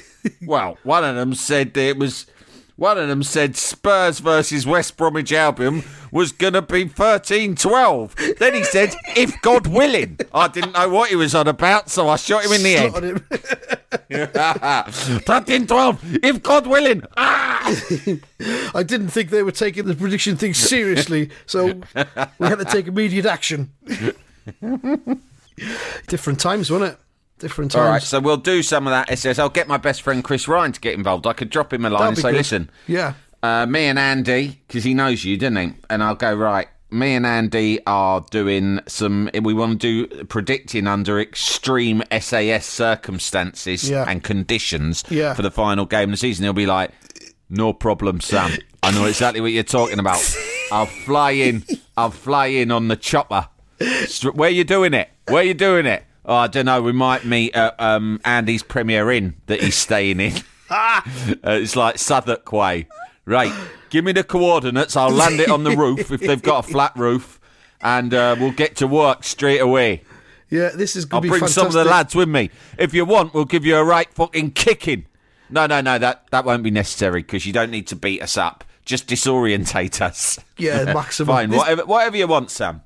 Well, 0.46 0.78
one 0.84 1.04
of 1.04 1.16
them 1.16 1.34
said 1.34 1.74
that 1.74 1.82
it 1.82 1.98
was. 1.98 2.28
One 2.82 2.98
of 2.98 3.08
them 3.08 3.22
said 3.22 3.56
Spurs 3.58 4.18
versus 4.18 4.66
West 4.66 4.98
Bromwich 4.98 5.32
Albion 5.32 5.84
was 6.12 6.32
going 6.32 6.54
to 6.54 6.64
be 6.64 6.88
13 6.88 7.54
12. 7.54 8.16
Then 8.40 8.56
he 8.56 8.64
said, 8.64 8.96
if 9.16 9.40
God 9.44 9.68
willing. 9.68 10.18
I 10.34 10.48
didn't 10.48 10.72
know 10.72 10.90
what 10.90 11.12
he 11.12 11.16
was 11.16 11.36
on 11.36 11.48
about, 11.48 11.92
so 11.92 12.10
I 12.10 12.16
shot 12.16 12.44
him 12.44 12.54
in 12.54 12.64
the 12.64 12.74
head. 12.74 12.90
Slotted 12.90 13.24
him. 14.10 15.20
13 15.20 15.68
12, 15.68 16.18
if 16.24 16.42
God 16.42 16.66
willing. 16.66 17.04
Ah! 17.18 17.68
I 18.74 18.82
didn't 18.82 19.10
think 19.10 19.30
they 19.30 19.44
were 19.44 19.52
taking 19.52 19.86
the 19.86 19.94
prediction 19.94 20.36
thing 20.36 20.56
seriously, 20.56 21.30
so 21.46 21.82
we 22.40 22.48
had 22.48 22.58
to 22.58 22.66
take 22.66 22.88
immediate 22.88 23.28
action. 23.28 23.74
Different 26.08 26.40
times, 26.40 26.72
wasn't 26.72 26.94
it? 26.94 27.00
Different 27.42 27.72
times. 27.72 27.84
All 27.86 27.90
right, 27.92 28.02
so 28.02 28.20
we'll 28.20 28.38
do 28.38 28.64
some 28.64 28.88
of 28.88 28.92
that 28.92 29.12
SS. 29.12 29.38
I'll 29.40 29.50
get 29.50 29.68
my 29.68 29.78
best 29.78 30.02
friend 30.04 30.24
Chris 30.24 30.48
Ryan 30.48 30.72
to 30.72 30.80
get 30.80 30.94
involved. 30.94 31.28
I 31.28 31.34
could 31.34 31.50
drop 31.50 31.74
him 31.74 31.84
a 31.86 31.90
line 31.90 32.00
That'd 32.00 32.10
and 32.10 32.18
say, 32.20 32.32
good. 32.32 32.38
listen, 32.38 32.70
Yeah. 32.88 33.14
uh, 33.44 33.66
me 33.66 33.86
and 33.86 33.98
Andy, 34.00 34.62
because 34.68 34.84
he 34.84 34.94
knows 34.94 35.26
you, 35.26 35.36
didn't 35.38 35.58
he? 35.58 35.74
And 35.90 36.02
I'll 36.04 36.16
go, 36.16 36.34
right, 36.36 36.68
me 36.92 37.16
and 37.16 37.26
Andy 37.26 37.80
are 37.88 38.24
doing 38.32 38.80
some, 38.88 39.30
we 39.42 39.54
want 39.54 39.82
to 39.82 40.08
do 40.08 40.24
predicting 40.26 40.86
under 40.88 41.20
extreme 41.20 42.04
SAS 42.20 42.66
circumstances 42.66 43.90
Yeah. 43.90 44.06
and 44.08 44.24
conditions 44.24 45.04
Yeah. 45.10 45.34
for 45.34 45.42
the 45.42 45.52
final 45.52 45.86
game 45.86 46.10
of 46.10 46.12
the 46.12 46.18
season. 46.18 46.44
He'll 46.44 46.54
be 46.54 46.66
like, 46.66 46.92
no 47.50 47.74
problem, 47.74 48.22
Sam. 48.22 48.52
I 48.84 48.92
know 48.92 49.06
exactly 49.06 49.42
what 49.42 49.52
you're 49.52 49.64
talking 49.64 50.00
about. 50.00 50.20
I'll 50.72 50.86
fly 50.86 51.32
in. 51.32 51.64
I'll 51.98 52.12
fly 52.12 52.48
in 52.48 52.72
on 52.72 52.88
the 52.88 52.96
chopper. 52.96 53.48
Where 54.34 54.50
you 54.50 54.64
doing 54.64 54.94
it? 54.94 55.10
Where 55.28 55.44
you 55.44 55.54
doing 55.54 55.86
it? 55.86 56.04
Oh, 56.26 56.36
I 56.36 56.48
don't 56.48 56.66
know. 56.66 56.82
We 56.82 56.92
might 56.92 57.26
meet 57.26 57.56
at 57.56 57.80
um, 57.80 58.22
Andy's 58.24 58.64
Premier 58.64 59.10
Inn 59.12 59.36
that 59.48 59.62
he's 59.62 59.76
staying 59.76 60.20
in. 60.20 60.34
uh, 60.70 61.02
it's 61.44 61.76
like 61.76 61.98
Southwark 61.98 62.52
Way. 62.52 62.88
Right. 63.26 63.52
Give 63.90 64.06
me 64.06 64.12
the 64.12 64.24
coordinates. 64.24 64.96
I'll 64.96 65.10
land 65.10 65.40
it 65.40 65.50
on 65.50 65.64
the 65.64 65.76
roof 65.76 66.12
if 66.12 66.22
they've 66.22 66.42
got 66.42 66.66
a 66.66 66.68
flat 66.72 66.94
roof, 66.96 67.40
and 67.82 68.14
uh, 68.14 68.36
we'll 68.40 68.52
get 68.52 68.76
to 68.78 68.88
work 68.88 69.24
straight 69.24 69.60
away. 69.60 70.04
Yeah, 70.50 70.70
this 70.76 70.96
is 70.96 71.06
I'll 71.06 71.10
going 71.10 71.22
to 71.22 71.26
be 71.26 71.30
bring 71.30 71.40
fantastic. 71.42 71.60
some 71.60 71.68
of 71.68 71.74
the 71.74 71.86
lads 71.86 72.14
with 72.16 72.30
me. 72.30 72.50
If 72.78 72.94
you 72.94 73.06
want, 73.06 73.34
we'll 73.34 73.46
give 73.46 73.66
you 73.66 73.76
a 73.78 73.84
right 73.84 74.12
fucking 74.14 74.52
kicking. 74.52 75.06
No, 75.50 75.66
no, 75.66 75.82
no. 75.82 75.98
That 75.98 76.28
that 76.32 76.46
won't 76.46 76.64
be 76.64 76.72
necessary 76.72 77.22
because 77.22 77.46
you 77.46 77.54
don't 77.54 77.72
need 77.72 77.88
to 77.88 77.96
beat 77.96 78.22
us 78.22 78.38
up. 78.38 78.64
Just 78.86 79.08
disorientate 79.08 80.02
us. 80.02 80.40
Yeah, 80.58 80.84
maximum. 80.94 81.28
Fine. 81.36 81.50
This- 81.50 81.58
Whatever, 81.60 81.86
whatever 81.86 82.18
you 82.18 82.28
want, 82.28 82.50
Sam. 82.52 82.82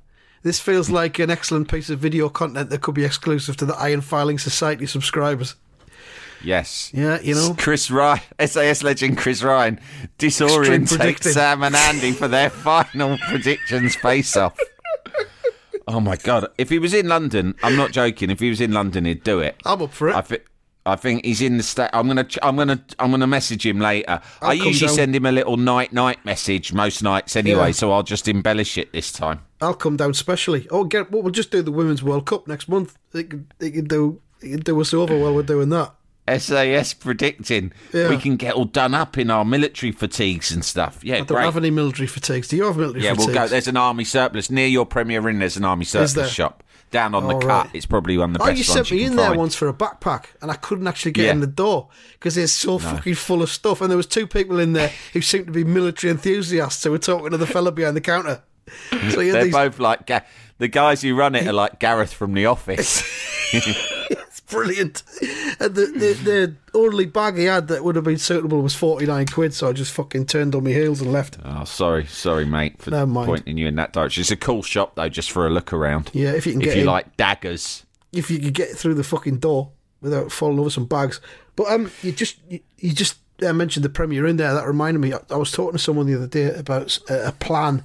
This 0.46 0.60
feels 0.60 0.90
like 0.90 1.18
an 1.18 1.28
excellent 1.28 1.68
piece 1.68 1.90
of 1.90 1.98
video 1.98 2.28
content 2.28 2.70
that 2.70 2.80
could 2.80 2.94
be 2.94 3.04
exclusive 3.04 3.56
to 3.56 3.64
the 3.64 3.74
Iron 3.74 4.00
Filing 4.00 4.38
Society 4.38 4.86
subscribers. 4.86 5.56
Yes. 6.40 6.92
Yeah, 6.94 7.18
you 7.20 7.34
know. 7.34 7.56
Chris 7.58 7.90
Ryan, 7.90 8.22
SAS 8.46 8.84
legend 8.84 9.18
Chris 9.18 9.42
Ryan, 9.42 9.80
Extreme 10.22 10.86
disorientate. 10.86 11.24
Sam 11.24 11.64
and 11.64 11.74
Andy 11.74 12.12
for 12.12 12.28
their 12.28 12.48
final 12.48 13.18
predictions 13.28 13.96
face 13.96 14.36
off. 14.36 14.56
Oh 15.88 15.98
my 15.98 16.14
god! 16.14 16.46
If 16.58 16.70
he 16.70 16.78
was 16.78 16.94
in 16.94 17.08
London, 17.08 17.56
I'm 17.64 17.74
not 17.74 17.90
joking. 17.90 18.30
If 18.30 18.38
he 18.38 18.48
was 18.48 18.60
in 18.60 18.70
London, 18.70 19.04
he'd 19.04 19.24
do 19.24 19.40
it. 19.40 19.56
I'm 19.64 19.82
up 19.82 19.92
for 19.92 20.10
it. 20.10 20.14
I 20.14 20.20
think. 20.20 20.44
I 20.86 20.96
think 20.96 21.24
he's 21.24 21.42
in 21.42 21.56
the 21.56 21.62
state. 21.62 21.90
I'm 21.92 22.06
gonna, 22.06 22.24
ch- 22.24 22.38
I'm 22.42 22.56
gonna, 22.56 22.82
I'm 22.98 23.10
gonna 23.10 23.26
message 23.26 23.66
him 23.66 23.80
later. 23.80 24.20
I'll 24.40 24.50
I 24.50 24.52
usually 24.54 24.86
down. 24.88 24.96
send 24.96 25.16
him 25.16 25.26
a 25.26 25.32
little 25.32 25.56
night 25.56 25.92
night 25.92 26.24
message 26.24 26.72
most 26.72 27.02
nights 27.02 27.36
anyway, 27.36 27.66
Yeah. 27.66 27.72
so 27.72 27.92
I'll 27.92 28.02
just 28.02 28.28
embellish 28.28 28.78
it 28.78 28.92
this 28.92 29.10
time. 29.12 29.40
I'll 29.60 29.74
come 29.74 29.96
down 29.96 30.14
specially. 30.14 30.66
Oh, 30.70 30.84
get 30.84 31.10
well, 31.10 31.22
we'll 31.22 31.32
just 31.32 31.50
do 31.50 31.60
the 31.62 31.72
Women's 31.72 32.02
World 32.02 32.26
Cup 32.26 32.46
next 32.46 32.68
month. 32.68 32.96
It 33.12 33.30
can, 33.30 33.46
can 33.58 33.84
do 33.86 34.20
it 34.40 34.50
can 34.50 34.60
do 34.60 34.80
us 34.80 34.94
over 34.94 35.18
while 35.18 35.34
we're 35.34 35.42
doing 35.42 35.68
that. 35.70 35.92
SAS 36.38 36.92
predicting 36.92 37.72
Yeah. 37.92 38.08
we 38.08 38.16
can 38.18 38.34
get 38.36 38.54
all 38.54 38.64
done 38.64 38.94
up 38.94 39.16
in 39.16 39.30
our 39.30 39.44
military 39.44 39.92
fatigues 39.92 40.50
and 40.50 40.64
stuff. 40.64 40.98
Yeah, 41.04 41.14
I 41.14 41.18
don't 41.18 41.28
great. 41.28 41.44
have 41.44 41.56
any 41.56 41.70
military 41.70 42.08
fatigues. 42.08 42.48
Do 42.48 42.56
you 42.56 42.64
have 42.64 42.76
military 42.76 43.02
fatigues? 43.04 43.18
Yeah, 43.26 43.26
we'll 43.26 43.34
go. 43.34 43.48
There's 43.48 43.68
an 43.68 43.76
army 43.76 44.02
surplus 44.04 44.50
near 44.50 44.66
your 44.66 44.86
Premier 44.86 45.28
Inn. 45.28 45.38
There's 45.38 45.56
an 45.56 45.64
army 45.64 45.84
surplus 45.84 46.30
shop 46.30 46.64
down 46.90 47.14
on 47.14 47.26
the 47.26 47.34
All 47.34 47.40
cut. 47.40 47.48
right. 47.66 47.70
It's 47.74 47.86
probably 47.86 48.16
one 48.16 48.30
of 48.30 48.38
the 48.38 48.42
Oh, 48.42 48.46
best 48.46 48.58
you 48.58 48.64
sent 48.64 48.90
me 48.90 49.00
you 49.00 49.06
in 49.08 49.16
there 49.16 49.26
find. 49.28 49.38
once 49.38 49.54
for 49.54 49.68
a 49.68 49.72
backpack, 49.74 50.26
and 50.40 50.50
I 50.50 50.54
couldn't 50.54 50.86
actually 50.86 51.12
get 51.12 51.26
Yeah. 51.26 51.32
in 51.32 51.40
the 51.40 51.46
door 51.46 51.88
because 52.14 52.36
it's 52.36 52.52
so 52.52 52.78
fucking 52.78 53.14
full 53.16 53.42
of 53.42 53.50
stuff. 53.50 53.80
And 53.80 53.90
there 53.90 53.96
was 53.96 54.06
two 54.06 54.26
people 54.26 54.58
in 54.58 54.72
there 54.72 54.92
who 55.12 55.20
seemed 55.20 55.46
to 55.46 55.52
be 55.52 55.64
military 55.64 56.10
enthusiasts 56.10 56.82
who 56.84 56.90
were 56.92 56.98
talking 56.98 57.30
to 57.30 57.36
the 57.36 57.46
fella 57.46 57.72
behind 57.72 57.96
the 57.96 58.00
counter. 58.00 58.42
So 59.10 59.16
They're 59.22 59.44
these, 59.44 59.52
both 59.52 59.78
like 59.78 60.10
the 60.58 60.68
guys 60.68 61.02
who 61.02 61.14
run 61.14 61.34
it 61.34 61.46
are 61.46 61.52
like 61.52 61.78
Gareth 61.78 62.12
from 62.12 62.34
The 62.34 62.46
Office. 62.46 63.02
brilliant. 64.50 65.02
And 65.58 65.74
the, 65.74 65.86
the 65.86 66.12
the 66.22 66.54
only 66.74 67.06
bag 67.06 67.36
he 67.38 67.44
had 67.44 67.68
that 67.68 67.82
would 67.84 67.96
have 67.96 68.04
been 68.04 68.18
suitable 68.18 68.60
was 68.62 68.74
forty 68.74 69.06
nine 69.06 69.26
quid. 69.26 69.54
So 69.54 69.68
I 69.68 69.72
just 69.72 69.92
fucking 69.92 70.26
turned 70.26 70.54
on 70.54 70.64
my 70.64 70.70
heels 70.70 71.00
and 71.00 71.12
left. 71.12 71.38
oh, 71.44 71.64
sorry, 71.64 72.06
sorry, 72.06 72.44
mate, 72.44 72.80
for 72.80 72.90
Never 72.90 73.06
mind. 73.06 73.26
pointing 73.26 73.58
you 73.58 73.66
in 73.66 73.76
that 73.76 73.92
direction. 73.92 74.20
It's 74.20 74.30
a 74.30 74.36
cool 74.36 74.62
shop 74.62 74.94
though, 74.96 75.08
just 75.08 75.30
for 75.30 75.46
a 75.46 75.50
look 75.50 75.72
around. 75.72 76.10
Yeah, 76.12 76.32
if 76.32 76.46
you 76.46 76.52
can 76.52 76.60
if 76.62 76.66
get 76.66 76.76
you 76.76 76.80
in. 76.82 76.86
like 76.86 77.16
daggers. 77.16 77.84
if 78.12 78.30
you 78.30 78.38
could 78.38 78.54
get 78.54 78.70
through 78.70 78.94
the 78.94 79.04
fucking 79.04 79.38
door 79.38 79.70
without 80.00 80.30
falling 80.30 80.58
over 80.58 80.70
some 80.70 80.86
bags. 80.86 81.20
But 81.56 81.68
um, 81.70 81.90
you 82.02 82.12
just 82.12 82.36
you, 82.48 82.60
you 82.78 82.92
just 82.92 83.16
uh, 83.42 83.52
mentioned 83.52 83.84
the 83.84 83.88
Premier 83.90 84.26
in 84.26 84.36
there. 84.36 84.52
That 84.54 84.66
reminded 84.66 85.00
me. 85.00 85.12
I, 85.14 85.20
I 85.30 85.36
was 85.36 85.50
talking 85.52 85.72
to 85.72 85.78
someone 85.78 86.06
the 86.06 86.14
other 86.16 86.26
day 86.26 86.52
about 86.54 86.98
a, 87.08 87.28
a 87.28 87.32
plan 87.32 87.84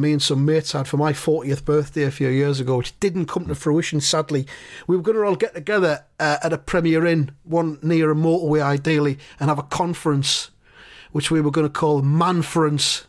me 0.00 0.12
and 0.12 0.22
some 0.22 0.44
mates 0.44 0.72
had 0.72 0.88
for 0.88 0.96
my 0.96 1.12
40th 1.12 1.64
birthday 1.64 2.04
a 2.04 2.10
few 2.10 2.28
years 2.28 2.58
ago, 2.58 2.78
which 2.78 2.98
didn't 3.00 3.26
come 3.26 3.46
to 3.46 3.54
fruition. 3.54 4.00
Sadly, 4.00 4.46
we 4.86 4.96
were 4.96 5.02
going 5.02 5.16
to 5.16 5.24
all 5.24 5.36
get 5.36 5.54
together 5.54 6.04
uh, 6.18 6.38
at 6.42 6.52
a 6.52 6.58
Premier 6.58 7.06
Inn, 7.06 7.30
one 7.44 7.78
near 7.82 8.10
a 8.10 8.14
motorway, 8.14 8.62
ideally, 8.62 9.18
and 9.38 9.48
have 9.48 9.58
a 9.58 9.64
conference, 9.64 10.50
which 11.12 11.30
we 11.30 11.40
were 11.40 11.50
going 11.50 11.66
to 11.66 11.72
call 11.72 12.02
Manference. 12.02 13.06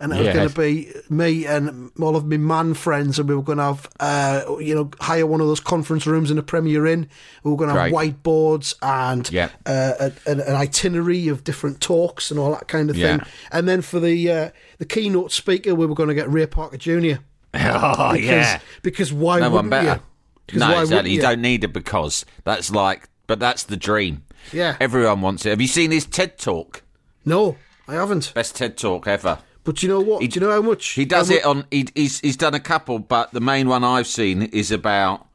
And 0.00 0.12
it 0.12 0.18
was 0.24 0.32
going 0.32 0.48
to 0.48 0.54
be 0.54 0.92
me 1.10 1.44
and 1.44 1.90
all 2.00 2.14
of 2.14 2.24
my 2.24 2.36
man 2.36 2.74
friends, 2.74 3.18
and 3.18 3.28
we 3.28 3.34
were 3.34 3.42
going 3.42 3.58
to 3.58 3.64
have, 3.64 3.88
uh, 3.98 4.56
you 4.60 4.72
know, 4.72 4.90
hire 5.00 5.26
one 5.26 5.40
of 5.40 5.48
those 5.48 5.58
conference 5.58 6.06
rooms 6.06 6.30
in 6.30 6.38
a 6.38 6.42
Premier 6.42 6.86
Inn. 6.86 7.08
We 7.42 7.50
were 7.50 7.56
going 7.56 7.74
to 7.74 7.80
have 7.80 7.90
whiteboards 7.90 8.74
and 8.80 9.28
Yeah. 9.32 9.48
uh, 9.66 9.94
a- 10.26 10.30
an, 10.30 10.38
an 10.40 10.54
itinerary 10.54 11.26
of 11.26 11.42
different 11.42 11.80
talks 11.80 12.30
and 12.30 12.38
all 12.38 12.52
that 12.52 12.68
kind 12.68 12.90
of 12.90 12.96
Yeah. 12.96 13.16
thing. 13.18 13.26
And 13.50 13.68
then 13.68 13.82
for 13.82 13.98
the 13.98 14.30
uh, 14.30 14.50
the 14.78 14.84
keynote 14.84 15.32
speaker, 15.32 15.74
we 15.74 15.84
were 15.84 15.96
going 15.96 16.10
to 16.10 16.14
get 16.14 16.30
Ray 16.30 16.46
Parker 16.46 16.76
Jr. 16.76 16.92
Oh 17.54 18.12
Because, 18.12 18.20
yeah, 18.24 18.60
Because 18.82 19.12
why 19.12 19.40
no 19.40 19.46
one 19.50 19.52
wouldn't 19.68 19.70
better. 19.70 19.88
you? 19.96 20.02
Because 20.46 20.60
No, 20.60 20.66
why 20.66 20.80
exactly. 20.82 20.94
wouldn't 20.96 21.14
You 21.14 21.20
don't 21.22 21.40
need 21.42 21.64
it 21.64 21.72
because 21.72 22.24
that's 22.44 22.70
like, 22.70 23.08
but 23.26 23.40
that's 23.40 23.64
the 23.64 23.76
dream. 23.76 24.22
Yeah. 24.52 24.76
everyone 24.78 25.22
wants 25.22 25.44
it. 25.44 25.50
Have 25.50 25.60
you 25.60 25.66
seen 25.66 25.90
his 25.90 26.06
TED 26.06 26.38
talk? 26.38 26.82
No, 27.24 27.56
I 27.88 27.94
haven't. 27.94 28.32
Best 28.32 28.54
TED 28.54 28.76
talk 28.76 29.08
ever. 29.08 29.38
But 29.64 29.82
you 29.82 29.88
know 29.88 30.00
what? 30.00 30.22
He- 30.22 30.28
Do 30.28 30.40
you 30.40 30.46
know 30.46 30.52
how 30.52 30.62
much 30.62 30.86
He 30.90 31.04
does 31.04 31.28
how 31.28 31.34
it 31.34 31.44
on. 31.44 31.64
He, 31.70 31.86
he's 31.94 32.20
he's 32.20 32.36
done 32.36 32.54
a 32.54 32.60
couple, 32.60 32.98
but 32.98 33.32
the 33.32 33.40
main 33.40 33.68
one 33.68 33.84
I've 33.84 34.06
seen 34.06 34.42
is 34.42 34.70
about 34.70 35.26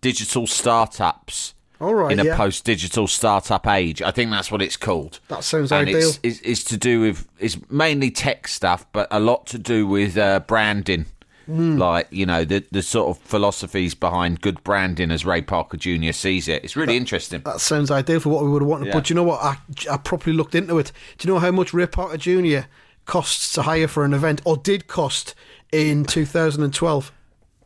digital 0.00 0.46
startups. 0.46 1.54
All 1.80 1.94
right, 1.94 2.10
in 2.10 2.18
a 2.18 2.24
yeah. 2.24 2.36
post-digital 2.36 3.06
startup 3.06 3.64
age, 3.68 4.02
I 4.02 4.10
think 4.10 4.32
that's 4.32 4.50
what 4.50 4.60
it's 4.60 4.76
called. 4.76 5.20
That 5.28 5.44
sounds 5.44 5.70
and 5.70 5.86
ideal. 5.88 6.08
It's, 6.08 6.18
it's, 6.24 6.40
it's 6.40 6.64
to 6.64 6.76
do 6.76 7.00
with 7.00 7.28
it's 7.38 7.56
mainly 7.70 8.10
tech 8.10 8.48
stuff, 8.48 8.84
but 8.90 9.06
a 9.12 9.20
lot 9.20 9.46
to 9.48 9.58
do 9.58 9.86
with 9.86 10.18
uh, 10.18 10.40
branding, 10.40 11.06
Hmm. 11.46 11.78
like 11.78 12.08
you 12.10 12.26
know 12.26 12.44
the 12.44 12.64
the 12.72 12.82
sort 12.82 13.08
of 13.16 13.22
philosophies 13.22 13.94
behind 13.94 14.40
good 14.40 14.62
branding 14.64 15.12
as 15.12 15.24
Ray 15.24 15.40
Parker 15.40 15.76
Jr. 15.76 16.10
sees 16.10 16.48
it. 16.48 16.64
It's 16.64 16.74
really 16.76 16.96
interesting. 16.96 17.42
That 17.44 17.60
sounds 17.60 17.92
ideal 17.92 18.18
for 18.18 18.30
what 18.30 18.42
we 18.42 18.50
would 18.50 18.60
have 18.62 18.68
wanted. 18.68 18.88
Yeah. 18.88 18.94
But 18.94 19.08
you 19.08 19.14
know 19.14 19.22
what? 19.22 19.40
I, 19.40 19.56
I 19.88 19.96
properly 19.98 20.34
looked 20.36 20.56
into 20.56 20.78
it. 20.80 20.90
Do 21.16 21.28
you 21.28 21.32
know 21.32 21.38
how 21.40 21.52
much 21.52 21.72
Ray 21.72 21.86
Parker 21.86 22.16
Jr. 22.16 22.66
costs 23.08 23.52
to 23.54 23.62
hire 23.62 23.88
for 23.88 24.04
an 24.04 24.14
event, 24.14 24.40
or 24.44 24.56
did 24.56 24.86
cost 24.86 25.34
in 25.72 26.04
2012? 26.04 27.10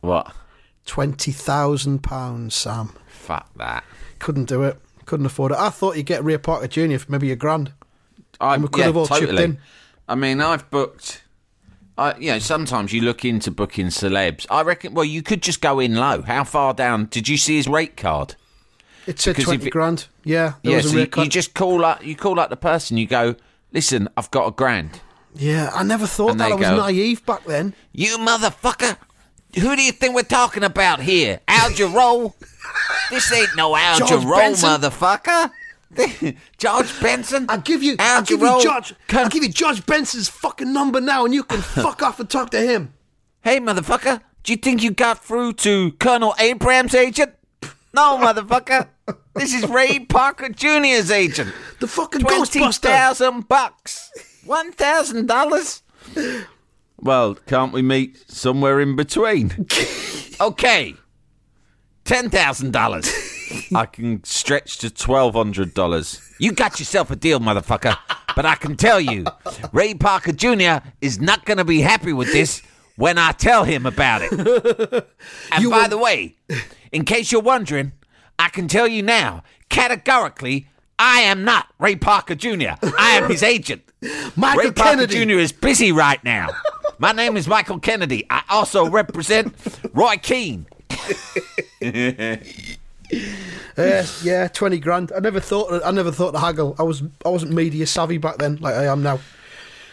What? 0.01 0.33
£20,000, 0.87 2.51
Sam. 2.51 2.93
Fuck 3.07 3.49
that. 3.57 3.83
Couldn't 4.19 4.45
do 4.45 4.63
it. 4.63 4.79
Couldn't 5.05 5.25
afford 5.25 5.51
it. 5.51 5.57
I 5.57 5.69
thought 5.69 5.95
you'd 5.97 6.05
get 6.05 6.23
Ray 6.23 6.37
Parker 6.37 6.67
Jr. 6.67 6.97
for 6.97 7.11
maybe 7.11 7.31
a 7.31 7.35
grand. 7.35 7.71
I, 8.39 8.55
And 8.55 8.63
we 8.63 8.69
could 8.69 8.79
yeah, 8.79 8.85
have 8.87 8.97
all 8.97 9.05
chipped 9.07 9.19
totally. 9.21 9.43
in. 9.43 9.57
I 10.07 10.15
mean, 10.15 10.41
I've 10.41 10.69
booked. 10.71 11.23
I, 11.97 12.15
you 12.17 12.31
know, 12.31 12.39
sometimes 12.39 12.91
you 12.91 13.01
look 13.01 13.23
into 13.23 13.51
booking 13.51 13.87
celebs. 13.87 14.47
I 14.49 14.61
reckon. 14.63 14.93
Well, 14.93 15.05
you 15.05 15.21
could 15.21 15.43
just 15.43 15.61
go 15.61 15.79
in 15.79 15.95
low. 15.95 16.21
How 16.23 16.43
far 16.43 16.73
down? 16.73 17.05
Did 17.05 17.27
you 17.27 17.37
see 17.37 17.55
his 17.57 17.67
rate 17.67 17.95
card? 17.97 18.35
It 19.05 19.19
said 19.19 19.31
Because 19.35 19.45
20 19.45 19.67
it- 19.67 19.69
grand. 19.69 20.07
Yeah, 20.23 20.53
there 20.63 20.71
yeah, 20.71 20.77
was 20.77 20.91
so 20.91 20.97
you, 20.97 21.07
you 21.17 21.29
just 21.29 21.53
call 21.53 21.83
up. 21.85 22.03
You 22.03 22.15
call 22.15 22.39
up 22.39 22.49
the 22.49 22.55
person. 22.57 22.97
You 22.97 23.05
go, 23.05 23.35
listen, 23.73 24.07
I've 24.17 24.31
got 24.31 24.47
a 24.47 24.51
grand. 24.51 25.01
Yeah, 25.35 25.71
I 25.73 25.83
never 25.83 26.05
thought 26.07 26.31
And 26.31 26.39
that. 26.39 26.51
I 26.51 26.55
was 26.55 26.67
go- 26.67 26.77
naive 26.77 27.25
back 27.25 27.43
then. 27.45 27.73
You 27.91 28.17
motherfucker! 28.17 28.97
Who 29.59 29.75
do 29.75 29.81
you 29.83 29.91
think 29.91 30.15
we're 30.15 30.23
talking 30.23 30.63
about 30.63 30.99
here? 31.01 31.39
Al 31.47 31.69
Jarreau? 31.71 32.33
this 33.09 33.31
ain't 33.31 33.55
no 33.55 33.75
Al 33.75 33.99
Jarreau, 33.99 34.53
motherfucker. 34.63 35.51
George 36.57 37.01
Benson. 37.01 37.45
I'll 37.49 37.59
give 37.59 37.83
you, 37.83 37.95
Al 37.99 38.17
I'll 38.17 38.23
give 38.23 38.41
you 38.41 38.61
George, 38.63 38.95
can- 39.07 39.19
I'll 39.25 39.29
give 39.29 39.43
you 39.43 39.49
George 39.49 39.85
Benson's 39.85 40.27
fucking 40.29 40.71
number 40.73 40.99
now, 40.99 41.25
and 41.25 41.33
you 41.33 41.43
can 41.43 41.61
fuck 41.61 42.01
off 42.01 42.19
and 42.19 42.29
talk 42.29 42.49
to 42.51 42.61
him. 42.61 42.93
Hey, 43.41 43.59
motherfucker, 43.59 44.21
do 44.43 44.53
you 44.53 44.57
think 44.57 44.81
you 44.81 44.91
got 44.91 45.23
through 45.23 45.53
to 45.53 45.91
Colonel 45.93 46.33
Abrams' 46.39 46.95
agent? 46.95 47.33
No, 47.93 48.17
motherfucker. 48.17 48.87
This 49.35 49.53
is 49.53 49.67
Ray 49.69 49.99
Parker 49.99 50.49
Jr.'s 50.49 51.11
agent. 51.11 51.53
The 51.79 51.87
fucking 51.87 52.21
Twenty 52.21 52.59
Ghostbuster. 52.59 52.81
thousand 52.81 53.47
bucks. 53.47 54.09
One 54.45 54.71
thousand 54.71 55.27
dollars. 55.27 55.81
Well, 56.99 57.35
can't 57.35 57.73
we 57.73 57.81
meet 57.81 58.29
somewhere 58.29 58.79
in 58.79 58.95
between? 58.95 59.67
okay. 60.41 60.95
Ten 62.03 62.29
thousand 62.29 62.71
dollars. 62.71 63.09
I 63.75 63.85
can 63.85 64.23
stretch 64.23 64.77
to 64.79 64.89
twelve 64.89 65.35
hundred 65.35 65.73
dollars. 65.73 66.21
You 66.39 66.51
got 66.51 66.79
yourself 66.79 67.11
a 67.11 67.15
deal, 67.15 67.39
motherfucker. 67.39 67.97
But 68.35 68.45
I 68.45 68.55
can 68.55 68.75
tell 68.75 68.99
you, 68.99 69.25
Ray 69.71 69.93
Parker 69.93 70.31
Jr. 70.31 70.85
is 71.01 71.19
not 71.19 71.45
going 71.45 71.57
to 71.59 71.65
be 71.65 71.81
happy 71.81 72.13
with 72.13 72.31
this 72.33 72.63
when 72.95 73.17
I 73.17 73.31
tell 73.31 73.63
him 73.63 73.85
about 73.85 74.21
it. 74.23 74.31
And 75.51 75.69
by 75.69 75.87
the 75.87 75.97
way, 75.97 76.35
in 76.91 77.05
case 77.05 77.31
you're 77.31 77.41
wondering, 77.41 77.91
I 78.39 78.49
can 78.49 78.67
tell 78.67 78.87
you 78.87 79.03
now, 79.03 79.43
categorically, 79.69 80.67
I 80.99 81.21
am 81.21 81.43
not 81.43 81.67
Ray 81.79 81.95
Parker 81.95 82.35
Jr. 82.35 82.71
I 82.97 83.19
am 83.21 83.29
his 83.29 83.43
agent. 83.43 83.83
Michael 84.35 84.63
Ray 84.63 84.71
Parker 84.71 85.07
Kennedy. 85.07 85.25
Jr. 85.25 85.39
is 85.39 85.51
busy 85.51 85.91
right 85.91 86.23
now. 86.23 86.49
My 86.99 87.11
name 87.11 87.35
is 87.37 87.47
Michael 87.47 87.79
Kennedy. 87.79 88.25
I 88.29 88.43
also 88.49 88.89
represent 88.89 89.53
Roy 89.93 90.17
Keane. 90.17 90.65
Uh, 93.77 94.03
yeah, 94.23 94.47
twenty 94.47 94.79
grand. 94.79 95.11
I 95.15 95.19
never 95.19 95.39
thought. 95.39 95.81
I 95.85 95.91
never 95.91 96.11
thought 96.11 96.31
to 96.31 96.39
haggle. 96.39 96.75
I 96.79 96.83
was. 96.83 97.03
I 97.23 97.29
wasn't 97.29 97.51
media 97.51 97.85
savvy 97.85 98.17
back 98.17 98.37
then, 98.37 98.55
like 98.57 98.73
I 98.73 98.85
am 98.85 99.03
now. 99.03 99.19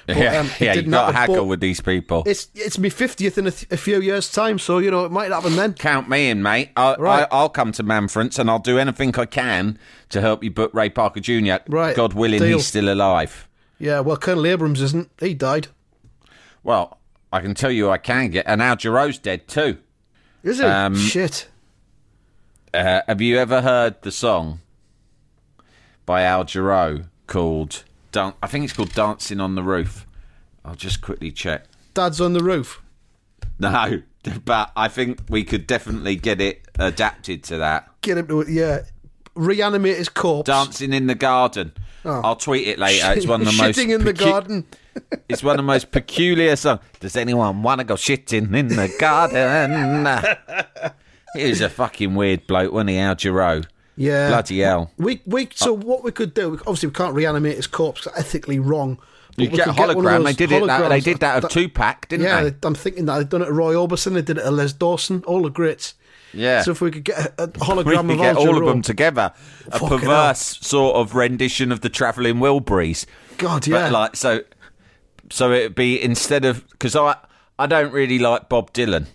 But, 0.06 0.16
yeah, 0.16 0.40
um, 0.40 0.46
it 0.46 0.60
yeah 0.60 0.74
you 0.74 0.82
got 0.82 1.14
haggle 1.14 1.46
with 1.46 1.60
these 1.60 1.80
people. 1.80 2.22
It's 2.26 2.48
it's 2.54 2.78
my 2.78 2.88
fiftieth 2.88 3.38
in 3.38 3.46
a, 3.46 3.50
th- 3.50 3.70
a 3.70 3.76
few 3.76 4.00
years' 4.00 4.30
time, 4.30 4.58
so 4.58 4.78
you 4.78 4.90
know 4.90 5.04
it 5.04 5.12
might 5.12 5.30
happen 5.30 5.56
then. 5.56 5.74
Count 5.74 6.08
me 6.08 6.30
in, 6.30 6.42
mate. 6.42 6.70
I, 6.76 6.96
Right. 6.96 7.22
I, 7.24 7.28
I'll 7.36 7.48
come 7.48 7.72
to 7.72 7.82
Manference 7.82 8.38
and 8.38 8.50
I'll 8.50 8.58
do 8.58 8.78
anything 8.78 9.14
I 9.18 9.26
can 9.26 9.78
to 10.10 10.20
help 10.20 10.42
you 10.42 10.50
book 10.50 10.72
Ray 10.74 10.88
Parker 10.90 11.20
Jr. 11.20 11.56
Right, 11.68 11.94
God 11.94 12.14
willing, 12.14 12.40
deal. 12.40 12.58
he's 12.58 12.66
still 12.66 12.92
alive. 12.92 13.46
Yeah, 13.78 14.00
well, 14.00 14.16
Colonel 14.16 14.46
Abrams 14.46 14.80
isn't. 14.82 15.10
He 15.20 15.32
died. 15.34 15.68
Well, 16.62 16.98
I 17.32 17.40
can 17.40 17.54
tell 17.54 17.70
you 17.70 17.90
I 17.90 17.98
can 17.98 18.30
get. 18.30 18.46
And 18.46 18.60
Al 18.60 18.76
Jarreau's 18.76 19.18
dead 19.18 19.48
too. 19.48 19.78
Is 20.42 20.58
he? 20.58 20.64
Um, 20.64 20.96
Shit. 20.96 21.48
Uh, 22.72 23.00
have 23.08 23.20
you 23.20 23.36
ever 23.38 23.62
heard 23.62 24.00
the 24.02 24.12
song 24.12 24.60
by 26.06 26.22
Al 26.22 26.44
Jarreau 26.44 27.06
called? 27.26 27.84
Dan- 28.12 28.34
I 28.42 28.46
think 28.46 28.64
it's 28.64 28.72
called 28.72 28.92
"Dancing 28.92 29.40
on 29.40 29.54
the 29.54 29.62
Roof." 29.62 30.06
I'll 30.64 30.74
just 30.74 31.00
quickly 31.00 31.30
check. 31.32 31.64
Dad's 31.94 32.20
on 32.20 32.32
the 32.34 32.42
roof. 32.44 32.82
No, 33.58 34.02
but 34.44 34.70
I 34.76 34.88
think 34.88 35.20
we 35.28 35.44
could 35.44 35.66
definitely 35.66 36.16
get 36.16 36.40
it 36.40 36.66
adapted 36.78 37.42
to 37.44 37.56
that. 37.58 37.88
Get 38.02 38.18
him 38.18 38.26
to 38.28 38.44
yeah. 38.48 38.80
Reanimate 39.34 39.96
his 39.96 40.08
corpse. 40.08 40.46
Dancing 40.48 40.92
in 40.92 41.06
the 41.06 41.14
garden. 41.14 41.72
Oh. 42.04 42.20
I'll 42.24 42.36
tweet 42.36 42.66
it 42.68 42.78
later. 42.78 43.12
It's 43.12 43.26
one 43.26 43.40
of 43.40 43.46
the 43.46 43.52
most 43.62 43.78
Oh. 43.78 43.82
Shitting 43.82 43.94
in 43.94 44.04
the 44.04 44.12
garden. 44.12 44.66
It's 45.28 45.42
one 45.42 45.52
of 45.52 45.58
the 45.58 45.62
most 45.62 45.92
peculiar 45.92 46.56
songs. 46.56 46.80
Does 46.98 47.14
anyone 47.16 47.62
want 47.62 47.78
to 47.78 47.84
go 47.84 47.94
shitting 47.94 48.52
in 48.54 48.68
the 48.68 48.92
garden? 48.98 50.20
he 51.36 51.48
was 51.48 51.60
a 51.60 51.68
fucking 51.70 52.16
weird 52.16 52.46
bloke, 52.48 52.72
wasn't 52.72 52.90
he, 52.90 52.98
Al 52.98 53.14
Jarreau? 53.14 53.64
Yeah. 54.00 54.28
Bloody 54.28 54.60
hell. 54.60 54.90
We 54.96 55.20
we 55.26 55.44
uh, 55.44 55.50
so 55.54 55.74
what 55.74 56.02
we 56.02 56.10
could 56.10 56.32
do? 56.32 56.54
Obviously, 56.60 56.88
we 56.88 56.94
can't 56.94 57.14
reanimate 57.14 57.56
his 57.56 57.66
corpse. 57.66 58.08
ethically 58.16 58.58
wrong. 58.58 58.98
But 59.36 59.44
You 59.44 59.50
get 59.50 59.68
a 59.68 59.72
hologram. 59.72 60.24
those 60.24 60.36
They 60.36 60.46
did 60.46 60.52
it. 60.52 60.66
That, 60.66 60.88
they 60.88 61.00
did 61.00 61.20
that 61.20 61.44
of 61.44 61.50
Tupac, 61.50 62.08
didn't 62.08 62.24
yeah, 62.24 62.40
they? 62.42 62.48
Yeah, 62.48 62.54
I'm 62.64 62.74
thinking 62.74 63.04
that 63.04 63.18
they've 63.18 63.28
done 63.28 63.42
it 63.42 63.46
to 63.46 63.52
Roy 63.52 63.74
Orbison. 63.74 64.14
They 64.14 64.22
did 64.22 64.38
it 64.38 64.42
to 64.42 64.50
Les 64.50 64.72
Dawson. 64.72 65.22
All 65.26 65.42
the 65.42 65.50
greats. 65.50 65.94
Yeah. 66.32 66.62
So 66.62 66.70
if 66.70 66.80
we 66.80 66.90
could 66.90 67.04
get 67.04 67.18
a, 67.38 67.44
a 67.44 67.46
we 67.84 67.84
could 67.84 68.10
of 68.10 68.18
get 68.18 68.36
all 68.36 68.56
of 68.56 68.64
them 68.64 68.80
together. 68.80 69.34
A 69.66 69.78
Fucking 69.78 69.98
perverse 69.98 70.58
sort 70.62 70.96
of 70.96 71.14
rendition 71.14 71.70
of 71.70 71.82
the 71.82 71.90
Travelling 71.90 72.36
Wilburys. 72.36 73.04
God, 73.36 73.60
But 73.62 73.68
yeah. 73.68 73.90
like 73.90 74.16
so, 74.16 74.40
so 75.30 75.52
it'd 75.52 75.74
be 75.74 76.02
instead 76.02 76.46
of 76.46 76.66
because 76.70 76.96
I 76.96 77.16
I 77.58 77.66
don't 77.66 77.92
really 77.92 78.18
like 78.18 78.48
Bob 78.48 78.72
Dylan, 78.72 79.08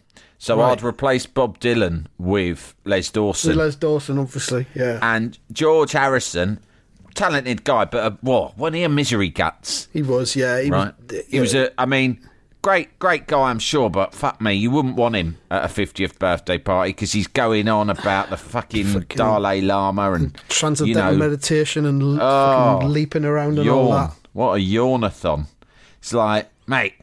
so 0.46 0.60
Right. 0.60 0.74
I'd 0.74 0.84
replace 0.84 1.26
Bob 1.26 1.60
Dylan 1.60 2.06
with 2.20 2.76
Les 2.86 3.10
Dawson 3.10 3.56
Les 3.58 3.76
Dawson, 3.76 4.20
obviously. 4.20 4.68
Yeah, 4.76 5.00
and 5.02 5.38
George 5.52 5.94
Harrison. 5.94 6.60
Talented 7.16 7.64
guy, 7.64 7.86
but 7.86 8.12
a, 8.14 8.18
what? 8.22 8.58
Wasn't 8.58 8.76
he 8.76 8.84
a 8.84 8.90
misery 8.90 9.30
guts? 9.30 9.88
he 9.94 10.02
was. 10.02 10.36
Yeah, 10.36 10.62
he 10.62 10.70
Right. 10.70 10.94
was. 11.10 11.22
He 11.30 11.40
was 11.40 11.56
a. 11.56 11.72
I 11.80 11.86
mean, 11.86 12.20
great, 12.62 13.00
great 13.00 13.26
guy, 13.26 13.40
I'm 13.50 13.58
sure, 13.60 13.90
but 13.90 14.14
fuck 14.14 14.42
me, 14.42 14.54
you 14.54 14.70
wouldn't 14.70 14.98
want 14.98 15.16
him 15.16 15.38
at 15.50 15.64
a 15.64 15.68
50th 15.74 16.20
birthday 16.20 16.58
party 16.58 16.90
because 16.92 17.14
he's 17.14 17.28
going 17.28 17.70
on 17.70 17.90
about 17.90 18.30
the 18.32 18.36
fucking, 18.38 18.88
Fucking- 18.88 19.16
Dalai 19.18 19.62
Lama 19.62 20.12
and 20.12 20.38
transcendental 20.50 21.14
you 21.14 21.18
know, 21.20 21.26
meditation 21.26 21.86
and 21.86 22.04
Oh, 22.04 22.74
fucking 22.76 22.90
leaping 22.92 23.24
around 23.24 23.60
and 23.60 23.70
all 23.70 23.92
that. 23.94 24.12
What 24.34 24.56
a 24.56 24.60
yawnathon! 24.62 25.46
It's 26.00 26.14
like, 26.14 26.50
mate, 26.68 26.96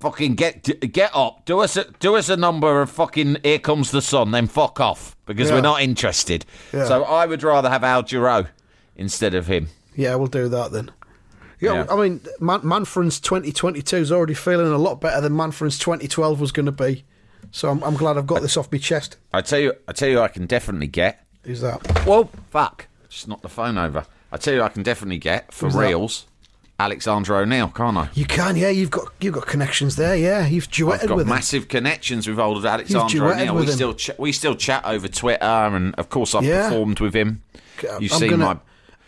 fucking 0.00 0.34
get 0.34 0.62
get 0.92 1.10
up, 1.14 1.44
do 1.44 1.60
us 1.60 1.76
a, 1.76 1.84
do 2.00 2.16
us 2.16 2.28
a 2.28 2.36
number 2.36 2.80
of 2.82 2.90
fucking 2.90 3.36
Here 3.42 3.58
Comes 3.58 3.90
the 3.90 4.02
Sun, 4.02 4.30
then 4.32 4.46
fuck 4.48 4.80
off 4.80 5.16
because 5.26 5.48
Yeah. 5.48 5.56
we're 5.56 5.60
not 5.62 5.82
interested. 5.82 6.44
Yeah. 6.72 6.86
So 6.86 7.04
I 7.04 7.26
would 7.26 7.42
rather 7.42 7.70
have 7.70 7.84
Al 7.84 8.02
Jarreau 8.02 8.48
instead 8.96 9.34
of 9.34 9.46
him. 9.46 9.68
Yeah, 9.94 10.14
we'll 10.16 10.26
do 10.28 10.48
that 10.48 10.72
then. 10.72 10.90
Yeah, 11.60 11.74
Yeah. 11.74 11.86
I 11.90 11.96
mean, 11.96 12.20
Man- 12.40 12.62
Manference 12.62 13.20
2022 13.20 13.96
is 13.96 14.10
already 14.12 14.34
feeling 14.34 14.72
a 14.72 14.78
lot 14.78 15.00
better 15.00 15.20
than 15.20 15.34
Manference 15.34 15.78
2012 15.78 16.40
was 16.40 16.52
going 16.52 16.66
to 16.66 16.72
be. 16.72 17.04
So 17.52 17.68
I'm, 17.68 17.82
I'm 17.82 17.94
glad 17.96 18.16
I've 18.16 18.26
got 18.26 18.42
this 18.42 18.56
off 18.56 18.70
my 18.72 18.78
chest. 18.78 19.16
I 19.32 19.40
tell 19.42 19.58
you, 19.58 19.74
I 19.88 19.92
tell 19.92 20.08
you, 20.08 20.20
I 20.20 20.28
can 20.28 20.46
definitely 20.46 20.86
get. 20.86 21.26
Who's 21.44 21.60
that? 21.62 21.84
Whoa, 22.06 22.30
fuck! 22.50 22.86
Just 23.08 23.26
knocked 23.28 23.42
the 23.42 23.48
phone 23.48 23.76
over. 23.76 24.04
I 24.30 24.36
tell 24.36 24.54
you, 24.54 24.62
I 24.62 24.68
can 24.68 24.82
definitely 24.82 25.18
get 25.18 25.52
for 25.52 25.66
Who's 25.66 25.74
reals. 25.74 26.26
Alexander 26.80 27.36
O'Neal, 27.36 27.68
can't 27.68 27.96
I? 27.96 28.08
You 28.14 28.24
can, 28.24 28.56
yeah. 28.56 28.70
You've 28.70 28.90
got 28.90 29.12
you've 29.20 29.34
got 29.34 29.46
connections 29.46 29.96
there, 29.96 30.16
yeah. 30.16 30.46
You've 30.46 30.68
duetted 30.70 31.02
I've 31.02 31.08
got 31.08 31.16
with 31.18 31.26
him. 31.26 31.34
massive 31.34 31.68
connections 31.68 32.26
with 32.26 32.38
old 32.38 32.64
Alexander 32.64 33.26
O'Neal. 33.32 33.54
with 33.54 33.64
We 33.66 33.70
him. 33.70 33.74
still 33.76 33.94
ch- 33.94 34.10
we 34.18 34.32
still 34.32 34.54
chat 34.56 34.84
over 34.84 35.06
Twitter, 35.06 35.44
and 35.44 35.94
of 35.96 36.08
course 36.08 36.34
I've 36.34 36.44
Yeah. 36.44 36.68
performed 36.68 37.00
with 37.00 37.14
him. 37.14 37.42
I'm 37.90 38.02
You've 38.02 38.12
seen 38.12 38.30
gonna- 38.30 38.44
my 38.44 38.56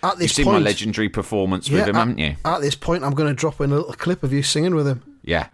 at 0.04 0.10
you've 0.14 0.18
this 0.18 0.32
seen 0.34 0.46
my 0.46 0.58
legendary 0.58 1.08
performance 1.08 1.68
Yeah, 1.68 1.78
with 1.80 1.88
him, 1.90 1.96
at, 1.96 1.98
haven't 2.00 2.18
you? 2.18 2.36
At 2.44 2.60
this 2.60 2.74
point, 2.74 3.04
I'm 3.04 3.14
going 3.14 3.28
to 3.28 3.34
drop 3.34 3.60
in 3.60 3.70
a 3.70 3.76
little 3.76 3.94
clip 3.94 4.22
of 4.24 4.32
you 4.32 4.42
singing 4.42 4.74
with 4.74 4.86
him. 4.88 5.00
Yeah. 5.22 5.46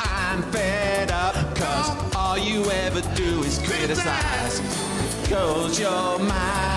I'm 0.00 0.42
fed 0.52 1.10
up 1.10 1.34
cause 1.56 2.14
all 2.14 2.36
you 2.36 2.62
ever 2.70 3.00
do 3.14 3.42
is 3.42 3.58
criticize. 3.66 4.60
Close 5.28 5.80
your 5.80 6.18
mind. 6.18 6.75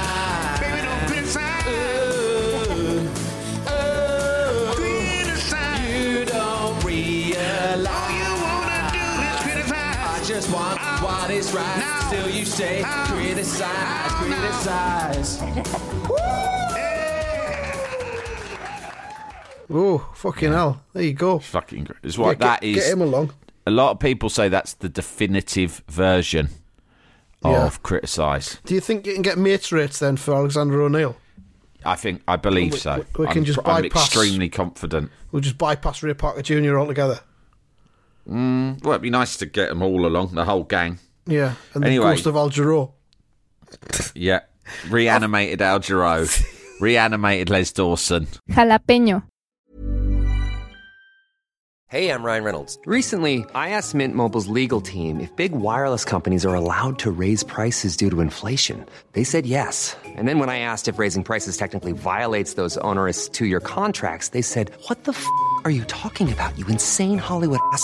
Is 11.49 11.55
right. 11.55 12.05
Still 12.07 12.29
you 12.29 12.45
say 12.45 12.83
criticize, 12.85 14.11
criticize. 15.39 15.41
Oh, 19.71 19.99
fucking 20.15 20.51
hell. 20.51 20.81
There 20.93 21.03
you 21.03 21.13
go. 21.13 21.37
Fucking 21.37 21.83
great. 21.83 21.99
It's 22.01 22.17
Yeah, 22.17 22.23
what 22.25 22.39
that 22.39 22.61
get, 22.61 22.69
is. 22.69 22.75
Get 22.77 22.91
him 22.93 23.01
along. 23.01 23.31
A 23.67 23.71
lot 23.71 23.91
of 23.91 23.99
people 23.99 24.27
say 24.29 24.49
that's 24.49 24.73
the 24.73 24.89
definitive 24.89 25.83
version 25.87 26.49
Yeah. 27.45 27.67
of 27.67 27.83
criticise. 27.83 28.57
Do 28.65 28.73
you 28.73 28.81
think 28.81 29.05
you 29.05 29.13
can 29.13 29.21
get 29.21 29.37
mates 29.37 29.71
rates 29.71 29.99
then 29.99 30.17
for 30.17 30.33
Alexander 30.33 30.81
O'Neal? 30.81 31.15
I 31.85 31.95
think 31.95 32.23
I 32.27 32.35
believe 32.35 32.73
We- 32.73 32.79
so. 32.79 33.05
we- 33.15 33.25
we 33.25 33.31
can 33.31 33.37
I'm, 33.39 33.45
just 33.45 33.59
I'm 33.63 33.85
extremely 33.85 34.49
confident. 34.49 35.11
We'll 35.31 35.41
just 35.43 35.59
bypass 35.59 36.01
Ray 36.01 36.15
Parker 36.15 36.41
Jr. 36.41 36.79
altogether. 36.79 37.19
Mm, 38.27 38.83
well, 38.83 38.93
it'd 38.93 39.03
be 39.03 39.11
nice 39.11 39.37
to 39.37 39.45
get 39.45 39.69
them 39.69 39.83
all 39.83 40.07
along, 40.07 40.33
the 40.33 40.45
whole 40.45 40.63
gang. 40.63 40.97
Yeah. 41.25 41.53
And 41.73 41.85
Anyway. 41.85 42.05
the 42.05 42.11
ghost 42.15 42.25
of 42.25 42.35
Al 42.35 42.49
Jarreau. 42.49 42.91
Yeah. 44.15 44.41
Reanimated 44.89 45.61
Al 45.61 45.79
Jarreau. 45.79 46.27
Reanimated 46.81 47.49
Les 47.49 47.71
Dawson. 47.71 48.27
Jalapeño. 48.51 49.23
Hey, 51.87 52.11
I'm 52.11 52.21
Ryan 52.23 52.43
Reynolds. 52.43 52.77
Recently, 52.85 53.43
I 53.55 53.69
asked 53.69 53.95
Mint 53.95 54.13
Mobile's 54.13 54.45
legal 54.47 54.79
team 54.79 55.19
if 55.19 55.35
big 55.35 55.53
wireless 55.53 56.05
companies 56.05 56.45
are 56.45 56.53
allowed 56.53 56.99
to 56.99 57.09
raise 57.09 57.41
prices 57.43 57.97
due 57.97 58.11
to 58.11 58.21
inflation. 58.21 58.85
They 59.13 59.23
said 59.23 59.47
yes. 59.47 59.97
And 60.05 60.27
then 60.27 60.37
when 60.37 60.49
I 60.49 60.59
asked 60.59 60.87
if 60.87 60.99
raising 60.99 61.23
prices 61.23 61.57
technically 61.57 61.93
violates 61.93 62.53
those 62.53 62.77
onerous 62.77 63.27
two 63.27 63.47
year 63.47 63.59
contracts, 63.59 64.29
they 64.29 64.43
said, 64.43 64.69
What 64.87 65.05
the 65.05 65.13
f 65.13 65.25
are 65.65 65.71
you 65.71 65.83
talking 65.85 66.31
about, 66.31 66.55
you 66.59 66.65
insane 66.67 67.17
Hollywood 67.17 67.59
ass? 67.73 67.83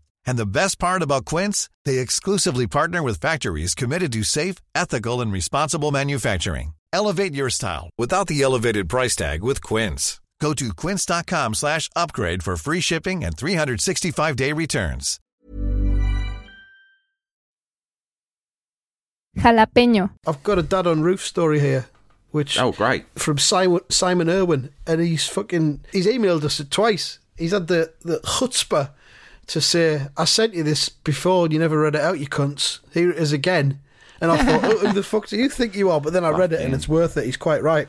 And 0.25 0.37
the 0.37 0.45
best 0.45 0.77
part 0.79 1.01
about 1.01 1.25
Quince, 1.25 1.69
they 1.85 1.99
exclusively 1.99 2.67
partner 2.67 3.01
with 3.03 3.19
factories 3.21 3.73
committed 3.75 4.11
to 4.13 4.23
safe, 4.23 4.55
ethical, 4.75 5.21
and 5.21 5.31
responsible 5.31 5.91
manufacturing. 5.91 6.73
Elevate 6.93 7.33
your 7.33 7.49
style 7.49 7.89
without 7.97 8.27
the 8.27 8.41
elevated 8.41 8.87
price 8.89 9.15
tag 9.15 9.41
with 9.43 9.61
Quince. 9.63 10.19
Go 10.39 10.53
to 10.55 10.73
quince.com 10.73 11.53
slash 11.53 11.87
upgrade 11.95 12.41
for 12.41 12.57
free 12.57 12.81
shipping 12.81 13.23
and 13.23 13.37
365-day 13.37 14.51
returns. 14.53 15.19
Jalapeño. 19.37 20.09
I've 20.27 20.43
got 20.43 20.59
a 20.59 20.63
dad 20.63 20.87
on 20.87 21.01
roof 21.03 21.25
story 21.25 21.59
here, 21.59 21.85
which 22.31 22.59
Oh, 22.59 22.71
great. 22.71 23.05
from 23.15 23.37
Simon, 23.37 23.81
Simon 23.89 24.29
Irwin, 24.29 24.71
and 24.85 24.99
he's 24.99 25.27
fucking 25.27 25.81
he's 25.91 26.07
emailed 26.07 26.43
us 26.43 26.61
twice. 26.69 27.19
He's 27.37 27.51
had 27.51 27.67
the 27.67 27.93
the 28.01 28.19
chutzpah 28.19 28.89
to 29.51 29.61
say, 29.61 30.07
"I 30.17 30.25
sent 30.25 30.53
you 30.53 30.63
this 30.63 30.89
before, 30.89 31.45
and 31.45 31.53
you 31.53 31.59
never 31.59 31.79
read 31.79 31.95
it 31.95 32.01
out, 32.01 32.19
you 32.19 32.27
cunts. 32.27 32.79
Here 32.93 33.09
it 33.11 33.17
is 33.17 33.31
again." 33.33 33.79
And 34.19 34.31
I 34.31 34.37
thought, 34.43 34.63
oh, 34.63 34.77
"Who 34.77 34.93
the 34.93 35.03
fuck 35.03 35.27
do 35.27 35.37
you 35.37 35.49
think 35.49 35.75
you 35.75 35.89
are?" 35.89 35.99
But 36.01 36.13
then 36.13 36.23
I 36.25 36.29
read 36.29 36.53
it, 36.53 36.61
and 36.61 36.73
it's 36.73 36.87
worth 36.87 37.17
it. 37.17 37.25
He's 37.25 37.37
quite 37.37 37.63
right. 37.63 37.87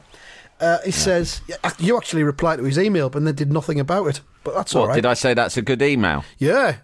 Uh, 0.61 0.79
he 0.85 0.91
says, 0.93 1.41
"You 1.79 1.97
actually 1.97 2.23
replied 2.23 2.57
to 2.57 2.65
his 2.65 2.79
email, 2.79 3.11
but 3.11 3.25
then 3.25 3.35
did 3.35 3.53
nothing 3.53 3.81
about 3.81 4.07
it." 4.07 4.21
But 4.45 4.55
that's 4.55 4.75
all 4.75 4.83
What 4.83 4.89
right. 4.89 4.95
did 4.97 5.07
I 5.07 5.15
say? 5.15 5.35
That's 5.35 5.57
a 5.57 5.63
good 5.63 5.83
email. 5.83 6.25
Yeah. 6.39 6.77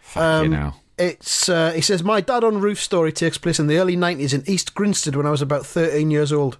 Fuck 0.00 0.44
you 0.44 0.50
know. 0.50 0.74
It's 0.96 1.48
uh, 1.48 1.72
he 1.72 1.80
says 1.80 2.02
my 2.04 2.20
dad 2.20 2.44
on 2.44 2.60
roof 2.60 2.80
story 2.80 3.10
takes 3.12 3.36
place 3.36 3.58
in 3.58 3.66
the 3.66 3.78
early 3.78 3.96
nineties 3.96 4.32
in 4.32 4.44
East 4.46 4.74
Grinstead 4.74 5.16
when 5.16 5.26
I 5.26 5.30
was 5.30 5.42
about 5.42 5.66
thirteen 5.66 6.10
years 6.10 6.32
old. 6.32 6.58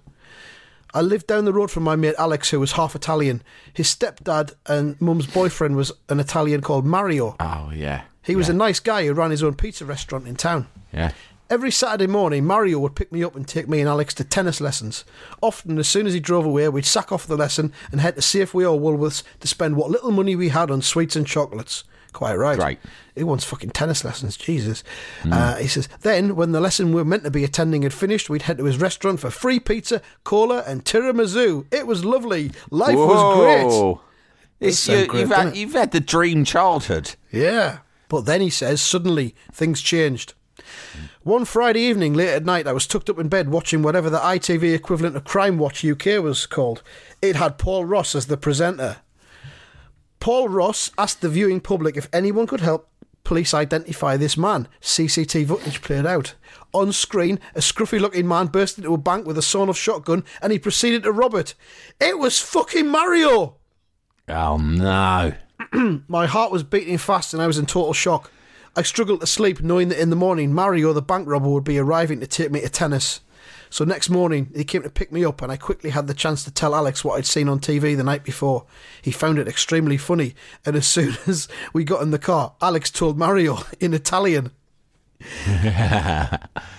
I 0.95 1.01
lived 1.01 1.27
down 1.27 1.43
the 1.43 1.51
road 1.51 1.69
from 1.69 1.83
my 1.83 1.97
mate 1.97 2.15
Alex, 2.17 2.49
who 2.49 2.59
was 2.61 2.71
half 2.71 2.95
Italian. 2.95 3.43
His 3.73 3.93
stepdad 3.93 4.53
and 4.65 4.99
mum's 5.01 5.27
boyfriend 5.27 5.75
was 5.75 5.91
an 6.07 6.21
Italian 6.21 6.61
called 6.61 6.85
Mario. 6.85 7.35
Oh 7.37 7.69
yeah. 7.75 8.03
He 8.23 8.35
was 8.37 8.47
yeah. 8.47 8.53
a 8.53 8.57
nice 8.57 8.79
guy 8.79 9.05
who 9.05 9.13
ran 9.13 9.29
his 9.29 9.43
own 9.43 9.55
pizza 9.55 9.85
restaurant 9.85 10.25
in 10.25 10.37
town. 10.37 10.67
Yeah. 10.93 11.11
Every 11.47 11.71
Saturday 11.71 12.07
morning, 12.07 12.43
Mario 12.43 12.79
would 12.79 12.95
pick 12.95 13.11
me 13.11 13.23
up 13.23 13.35
and 13.35 13.47
take 13.47 13.69
me 13.69 13.79
and 13.79 13.87
Alex 13.87 14.15
to 14.15 14.23
tennis 14.23 14.59
lessons. 14.59 15.05
Often, 15.41 15.77
as 15.77 15.87
soon 15.87 16.07
as 16.07 16.13
he 16.13 16.19
drove 16.19 16.43
away, 16.43 16.67
we'd 16.69 16.85
sack 16.85 17.11
off 17.11 17.27
the 17.27 17.37
lesson 17.37 17.71
and 17.91 18.01
head 18.01 18.15
to 18.15 18.21
Safeway 18.21 18.63
or 18.63 18.79
Woolworths 18.79 19.21
to 19.41 19.47
spend 19.47 19.75
what 19.75 19.91
little 19.91 20.09
money 20.09 20.35
we 20.35 20.49
had 20.49 20.71
on 20.71 20.81
sweets 20.81 21.15
and 21.15 21.27
chocolates. 21.27 21.83
Quite 22.13 22.35
right. 22.35 22.57
Great. 22.57 22.79
Who 23.15 23.27
wants 23.27 23.43
fucking 23.43 23.71
tennis 23.71 24.03
lessons? 24.03 24.37
Jesus. 24.37 24.83
Uh, 25.29 25.57
he 25.57 25.67
says, 25.67 25.87
then, 26.01 26.35
when 26.35 26.51
the 26.51 26.61
lesson 26.61 26.87
we 26.87 26.95
were 26.95 27.05
meant 27.05 27.25
to 27.25 27.31
be 27.31 27.43
attending 27.43 27.83
had 27.83 27.93
finished, 27.93 28.27
we'd 28.27 28.43
head 28.43 28.57
to 28.57 28.63
his 28.63 28.79
restaurant 28.79 29.19
for 29.19 29.29
free 29.29 29.59
pizza, 29.59 30.01
cola, 30.23 30.63
and 30.65 30.83
tiramisu. 30.83 31.65
It 31.71 31.85
was 31.85 32.03
lovely. 32.03 32.51
Life 32.71 32.95
was 32.95 33.37
great. 33.37 33.67
Whoa. 33.67 34.01
It's, 34.59 34.87
you, 34.87 35.05
great, 35.05 35.19
you've, 35.19 35.29
had, 35.29 35.47
it? 35.49 35.55
you've 35.57 35.73
had 35.73 35.91
the 35.91 35.99
dream 35.99 36.43
childhood. 36.43 37.15
Yeah. 37.31 37.79
But 38.07 38.21
then 38.21 38.41
he 38.41 38.49
says, 38.49 38.81
suddenly, 38.81 39.35
things 39.51 39.81
changed. 39.81 40.33
One 41.25 41.43
Friday 41.43 41.79
evening, 41.79 42.13
late 42.13 42.35
at 42.35 42.45
night, 42.45 42.67
I 42.67 42.71
was 42.71 42.85
tucked 42.85 43.09
up 43.09 43.17
in 43.17 43.29
bed 43.29 43.49
watching 43.49 43.81
whatever 43.81 44.11
the 44.11 44.19
ITV 44.19 44.75
equivalent 44.75 45.15
of 45.15 45.23
Crime 45.23 45.57
Watch 45.57 45.83
UK 45.83 46.21
was 46.21 46.45
called. 46.45 46.83
It 47.19 47.35
had 47.35 47.57
Paul 47.57 47.83
Ross 47.83 48.13
as 48.13 48.27
the 48.27 48.37
presenter. 48.37 48.97
Paul 50.19 50.49
Ross 50.49 50.91
asked 50.99 51.21
the 51.21 51.29
viewing 51.29 51.61
public 51.61 51.97
if 51.97 52.07
anyone 52.13 52.45
could 52.45 52.59
help 52.59 52.87
police 53.23 53.55
identify 53.55 54.17
this 54.17 54.37
man. 54.37 54.67
CCTV 54.81 55.47
footage 55.47 55.81
played 55.81 56.05
out. 56.05 56.35
On 56.73 56.91
screen, 56.91 57.39
a 57.55 57.59
scruffy 57.59 57.99
looking 57.99 58.27
man 58.27 58.45
burst 58.45 58.77
into 58.77 58.93
a 58.93 58.97
bank 58.99 59.25
with 59.25 59.39
a 59.39 59.41
sawn 59.41 59.67
off 59.67 59.77
shotgun 59.77 60.23
and 60.43 60.51
he 60.51 60.59
proceeded 60.59 61.01
to 61.01 61.11
rob 61.11 61.33
it. 61.33 61.55
It 61.99 62.19
was 62.19 62.39
fucking 62.39 62.87
Mario! 62.87 63.55
Oh 64.29 64.57
no. 64.57 65.33
My 66.07 66.27
heart 66.27 66.51
was 66.51 66.61
beating 66.61 66.99
fast 66.99 67.33
and 67.33 67.41
I 67.41 67.47
was 67.47 67.57
in 67.57 67.65
total 67.65 67.93
shock. 67.93 68.29
I 68.77 68.81
struggled 68.81 69.21
to 69.21 69.27
sleep 69.27 69.61
knowing 69.61 69.87
that 69.87 70.01
in 70.01 70.09
the 70.09 70.17
morning 70.17 70.53
Mario 70.53 70.91
the 70.91 71.01
bank 71.01 71.29
robber 71.29 71.47
would 71.47 71.63
be 71.63 71.79
arriving 71.79 72.19
to 72.19 72.27
take 72.27 72.51
me 72.51 72.59
to 72.59 72.67
tennis. 72.67 73.21
So 73.69 73.85
next 73.85 74.09
morning 74.09 74.51
he 74.53 74.65
came 74.65 74.83
to 74.83 74.89
pick 74.89 75.13
me 75.13 75.23
up 75.23 75.41
and 75.41 75.49
I 75.49 75.55
quickly 75.55 75.91
had 75.91 76.07
the 76.07 76.13
chance 76.13 76.43
to 76.43 76.51
tell 76.51 76.75
Alex 76.75 77.01
what 77.01 77.17
I'd 77.17 77.25
seen 77.25 77.47
on 77.47 77.61
TV 77.61 77.95
the 77.95 78.03
night 78.03 78.25
before. 78.25 78.65
He 79.01 79.11
found 79.11 79.39
it 79.39 79.47
extremely 79.47 79.95
funny 79.95 80.35
and 80.65 80.75
as 80.75 80.85
soon 80.95 81.15
as 81.25 81.47
we 81.71 81.85
got 81.85 82.01
in 82.01 82.11
the 82.11 82.19
car, 82.19 82.55
Alex 82.61 82.91
told 82.91 83.17
Mario 83.17 83.59
in 83.79 83.93
Italian. 83.93 84.51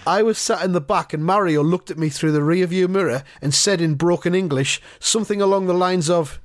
I 0.06 0.22
was 0.22 0.37
sat 0.37 0.62
in 0.62 0.72
the 0.72 0.82
back 0.82 1.14
and 1.14 1.24
Mario 1.24 1.62
looked 1.62 1.90
at 1.90 1.96
me 1.96 2.11
through 2.11 2.32
the 2.32 2.40
rearview 2.40 2.90
mirror 2.90 3.24
and 3.40 3.54
said 3.54 3.80
in 3.80 3.94
broken 3.94 4.35
English 4.35 4.82
something 5.00 5.40
along 5.40 5.64
the 5.66 5.72
lines 5.72 6.11
of 6.11 6.40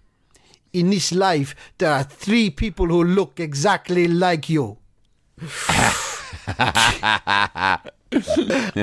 in 0.72 0.90
this 0.90 1.12
life, 1.12 1.54
there 1.78 1.92
are 1.92 2.04
three 2.04 2.50
people 2.50 2.88
who 2.88 3.04
look 3.04 3.38
exactly 3.38 4.08
like 4.08 4.48
you. 4.48 4.78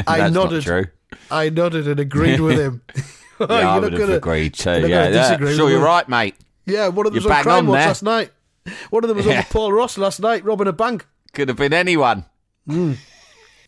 I 0.06 0.28
nodded. 0.32 0.90
I 1.30 1.50
nodded 1.50 1.88
and 1.88 2.00
agreed 2.00 2.40
with 2.40 2.58
him. 2.58 2.82
Yeah, 3.40 3.46
You're 3.50 3.56
I 3.56 3.62
not 3.62 3.82
would 3.82 3.92
have 3.92 4.10
agreed 4.10 4.54
too. 4.54 4.88
Yeah, 4.88 5.10
yeah. 5.10 5.36
sure, 5.36 5.70
you're 5.70 5.78
right, 5.78 6.08
mate. 6.08 6.34
Yeah, 6.66 6.88
one 6.88 7.06
of 7.06 7.12
them 7.12 7.18
was 7.18 7.24
You're 7.24 7.34
on 7.34 7.42
Crime 7.44 7.56
on 7.58 7.66
Watch 7.68 7.86
last 7.86 8.02
night. 8.02 8.32
One 8.90 9.04
of 9.04 9.08
them 9.08 9.16
was 9.16 9.26
Yeah. 9.26 9.36
with 9.38 9.50
Paul 9.50 9.72
Ross 9.72 9.96
last 9.96 10.18
night, 10.18 10.44
robbing 10.44 10.66
a 10.66 10.72
bank. 10.72 11.06
Could 11.34 11.46
have 11.46 11.56
been 11.56 11.72
anyone. 11.72 12.24
Hmm. 12.66 12.94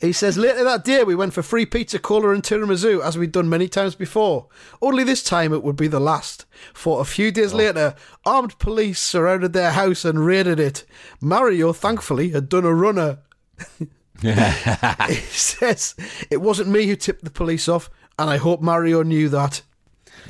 He 0.00 0.12
says 0.12 0.38
later 0.38 0.64
that 0.64 0.84
day 0.84 1.04
we 1.04 1.14
went 1.14 1.34
for 1.34 1.42
free 1.42 1.66
pizza, 1.66 1.98
cola, 1.98 2.30
and 2.30 2.42
tiramisu 2.42 3.04
as 3.04 3.18
we'd 3.18 3.32
done 3.32 3.48
many 3.50 3.68
times 3.68 3.94
before. 3.94 4.48
Only 4.80 5.04
this 5.04 5.22
time 5.22 5.52
it 5.52 5.62
would 5.62 5.76
be 5.76 5.88
the 5.88 6.00
last. 6.00 6.46
For 6.72 7.00
a 7.00 7.04
few 7.04 7.28
Oh. 7.28 7.32
days 7.32 7.52
later, 7.52 7.94
armed 8.24 8.58
police 8.58 8.98
surrounded 8.98 9.52
their 9.52 9.72
house 9.72 10.04
and 10.04 10.24
raided 10.24 10.58
it. 10.58 10.84
Mario, 11.20 11.72
thankfully, 11.74 12.30
had 12.30 12.48
done 12.48 12.64
a 12.64 12.74
runner. 12.74 13.18
he 14.22 15.14
says 15.14 15.94
it 16.30 16.42
wasn't 16.42 16.68
me 16.68 16.86
who 16.86 16.96
tipped 16.96 17.24
the 17.24 17.30
police 17.30 17.68
off, 17.68 17.88
and 18.18 18.28
I 18.28 18.36
hope 18.36 18.60
Mario 18.60 19.02
knew 19.02 19.28
that. 19.30 19.62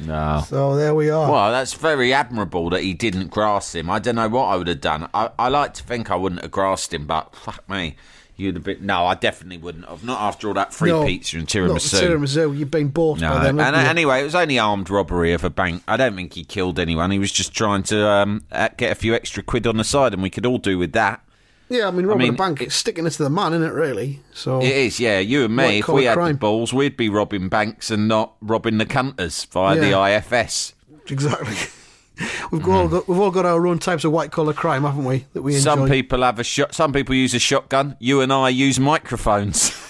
No. 0.05 0.43
So 0.47 0.77
there 0.77 0.95
we 0.95 1.11
are. 1.11 1.31
Well, 1.31 1.51
that's 1.51 1.75
very 1.75 2.13
admirable 2.13 2.71
that 2.71 2.83
he 2.83 2.95
didn't 2.95 3.29
grass 3.29 3.75
him. 3.75 3.91
I 3.91 3.99
don't 3.99 4.15
know 4.15 4.29
what 4.29 4.45
I 4.47 4.57
would 4.57 4.69
have 4.69 4.81
done. 4.81 5.09
I, 5.13 5.31
I 5.39 5.49
like 5.49 5.75
to 5.75 5.83
think 5.83 6.11
I 6.11 6.17
wouldn't 6.17 6.43
have 6.43 6.51
grassed 6.53 6.95
him, 6.95 7.07
but 7.07 7.35
fuck 7.35 7.69
me. 7.69 7.97
You'd 8.41 8.55
have 8.57 8.65
been. 8.65 8.87
No, 8.87 9.05
I 9.07 9.15
definitely 9.15 9.59
wouldn't 9.59 9.87
have. 9.89 10.03
Not 10.03 10.21
after 10.21 10.49
all 10.49 10.55
that 10.55 10.73
free 10.73 10.91
No, 10.91 11.05
pizza 11.05 11.37
and 11.39 11.47
tiramisu. 11.47 12.01
tiramisu. 12.01 12.57
You've 12.59 12.71
been 12.71 12.89
bought 12.89 13.21
No, 13.21 13.29
by 13.31 13.45
them. 13.45 13.61
and 13.61 13.77
anyway, 13.77 14.21
it 14.21 14.25
was 14.25 14.35
only 14.35 14.59
armed 14.59 14.89
robbery 14.91 15.33
of 15.33 15.45
a 15.45 15.51
bank. 15.51 15.83
I 15.87 15.97
don't 15.97 16.17
think 16.17 16.33
he 16.35 16.45
killed 16.45 16.79
anyone. 16.79 17.11
He 17.11 17.19
was 17.19 17.31
just 17.31 17.53
trying 17.53 17.83
to 17.85 18.09
um, 18.09 18.45
uh, 18.51 18.69
get 18.77 18.91
a 18.93 18.95
few 18.95 19.15
extra 19.15 19.43
quid 19.43 19.67
on 19.67 19.77
the 19.77 19.85
side, 19.85 20.15
and 20.15 20.23
we 20.23 20.31
could 20.31 20.47
all 20.47 20.59
do 20.59 20.79
with 20.79 20.93
that. 20.93 21.23
yeah, 21.69 21.87
I 21.87 21.91
mean, 21.91 22.07
robbing 22.07 22.23
mean, 22.29 22.35
a 22.35 22.37
bank, 22.37 22.61
it's 22.63 22.75
sticking 22.75 23.07
it 23.07 23.11
to 23.11 23.23
the 23.23 23.31
man, 23.31 23.53
isn't 23.53 23.67
it? 23.69 23.73
Really. 23.75 24.21
So 24.33 24.61
It 24.61 24.73
is, 24.73 24.99
yeah. 24.99 25.19
You 25.21 25.45
and 25.45 25.55
me, 25.55 25.79
if 25.81 25.89
we 25.89 26.05
had 26.05 26.15
crime. 26.15 26.33
the 26.33 26.39
balls, 26.39 26.73
we'd 26.73 26.97
be 26.97 27.09
robbing 27.09 27.49
banks 27.49 27.91
and 27.91 28.09
not 28.09 28.35
robbing 28.41 28.79
the 28.79 28.87
cunters 28.87 29.45
via 29.45 29.79
the 29.79 29.93
IFS. 29.97 30.73
Exactly. 31.09 31.57
We've 32.51 32.67
all 32.69 32.85
mm-hmm. 32.85 32.93
got 32.93 33.09
we've 33.09 33.19
all 33.19 33.31
got 33.31 33.47
our 33.47 33.67
own 33.67 33.79
types 33.79 34.05
of 34.05 34.13
white 34.13 34.31
collar 34.31 34.53
crime, 34.53 34.83
haven't 34.83 35.05
we? 35.05 35.25
That 35.33 35.43
we 35.43 35.55
enjoy. 35.55 35.65
Some 35.65 35.89
people 35.89 36.23
have 36.23 36.39
a 36.39 36.45
shot. 36.45 36.75
Some 36.75 36.93
people 36.93 37.15
use 37.15 37.35
a 37.35 37.39
shotgun. 37.39 37.97
You 37.99 38.21
and 38.21 38.33
I 38.33 38.51
use 38.51 38.79
microphones. 38.79 39.71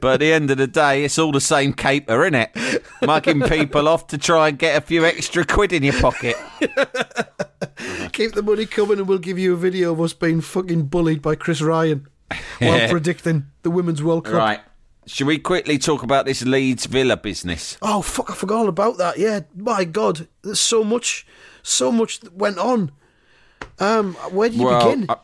but 0.00 0.14
at 0.14 0.20
the 0.20 0.32
end 0.32 0.50
of 0.50 0.58
the 0.58 0.66
day, 0.66 1.04
it's 1.04 1.18
all 1.18 1.32
the 1.32 1.40
same 1.40 1.72
caper, 1.72 2.22
isn't 2.24 2.34
it? 2.34 2.82
Mugging 3.04 3.40
people 3.42 3.88
off 3.88 4.06
to 4.08 4.18
try 4.18 4.48
and 4.48 4.58
get 4.58 4.76
a 4.76 4.80
few 4.80 5.04
extra 5.04 5.44
quid 5.44 5.72
in 5.72 5.82
your 5.82 6.00
pocket. 6.00 6.36
Keep 8.12 8.34
the 8.34 8.42
money 8.42 8.66
coming, 8.66 8.98
and 8.98 9.08
we'll 9.08 9.18
give 9.18 9.38
you 9.38 9.54
a 9.54 9.56
video 9.56 9.92
of 9.92 10.00
us 10.00 10.12
being 10.12 10.40
fucking 10.40 10.84
bullied 10.84 11.22
by 11.22 11.34
Chris 11.34 11.60
Ryan 11.60 12.06
while 12.60 12.88
predicting 12.88 13.46
the 13.62 13.70
Women's 13.70 14.02
World 14.02 14.24
Cup. 14.24 14.34
Right. 14.34 14.60
Should 15.06 15.28
we 15.28 15.38
quickly 15.38 15.78
talk 15.78 16.02
about 16.02 16.26
this 16.26 16.44
Leeds 16.44 16.86
Villa 16.86 17.16
business? 17.16 17.78
Oh 17.80 18.02
fuck! 18.02 18.30
I 18.30 18.34
forgot 18.34 18.58
all 18.58 18.68
about 18.68 18.98
that. 18.98 19.18
Yeah, 19.18 19.40
my 19.54 19.84
God, 19.84 20.26
there's 20.42 20.58
so 20.58 20.82
much, 20.82 21.26
so 21.62 21.92
much 21.92 22.20
that 22.20 22.32
went 22.34 22.58
on. 22.58 22.90
Um, 23.78 24.14
where 24.32 24.48
do 24.48 24.56
you 24.56 24.64
well, 24.64 24.90
begin? 24.90 25.06
uh, 25.08 25.16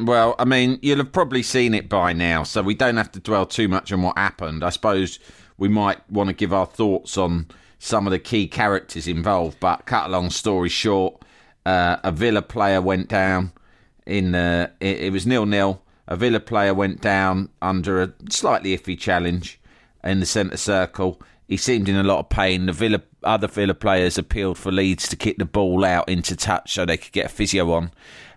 well, 0.00 0.34
I 0.38 0.44
mean, 0.44 0.78
you'll 0.82 0.98
have 0.98 1.12
probably 1.12 1.42
seen 1.44 1.72
it 1.72 1.88
by 1.88 2.12
now, 2.12 2.42
so 2.42 2.62
we 2.62 2.74
don't 2.74 2.96
have 2.96 3.12
to 3.12 3.20
dwell 3.20 3.46
too 3.46 3.68
much 3.68 3.92
on 3.92 4.02
what 4.02 4.18
happened. 4.18 4.64
I 4.64 4.70
suppose 4.70 5.20
we 5.56 5.68
might 5.68 5.98
want 6.10 6.28
to 6.28 6.34
give 6.34 6.52
our 6.52 6.66
thoughts 6.66 7.16
on 7.16 7.46
some 7.78 8.08
of 8.08 8.10
the 8.10 8.18
key 8.18 8.48
characters 8.48 9.06
involved, 9.06 9.58
but 9.60 9.86
cut 9.86 10.06
a 10.06 10.08
long 10.08 10.30
story 10.30 10.68
short, 10.68 11.22
uh, 11.64 11.98
a 12.02 12.10
Villa 12.10 12.42
player 12.42 12.80
went 12.80 13.08
down. 13.08 13.52
in 14.04 14.34
uh, 14.34 14.70
it, 14.80 14.98
it 15.00 15.12
was 15.12 15.26
nil 15.26 15.46
nil. 15.46 15.80
A 16.08 16.16
Villa 16.16 16.40
player 16.40 16.72
went 16.72 17.02
down 17.02 17.50
under 17.60 18.02
a 18.02 18.12
slightly 18.30 18.76
iffy 18.76 18.98
challenge 18.98 19.60
in 20.02 20.20
the 20.20 20.26
centre 20.26 20.56
circle. 20.56 21.20
He 21.46 21.58
seemed 21.58 21.88
in 21.88 21.96
a 21.96 22.02
lot 22.02 22.18
of 22.18 22.28
pain. 22.30 22.66
The 22.66 22.72
Villa 22.72 23.02
other 23.22 23.46
Villa 23.46 23.74
players 23.74 24.16
appealed 24.16 24.58
for 24.58 24.72
Leeds 24.72 25.08
to 25.08 25.16
kick 25.16 25.38
the 25.38 25.44
ball 25.44 25.84
out 25.84 26.08
into 26.08 26.34
touch 26.34 26.72
so 26.72 26.86
they 26.86 26.96
could 26.96 27.12
get 27.12 27.26
a 27.26 27.28
physio 27.28 27.70
on. 27.72 27.90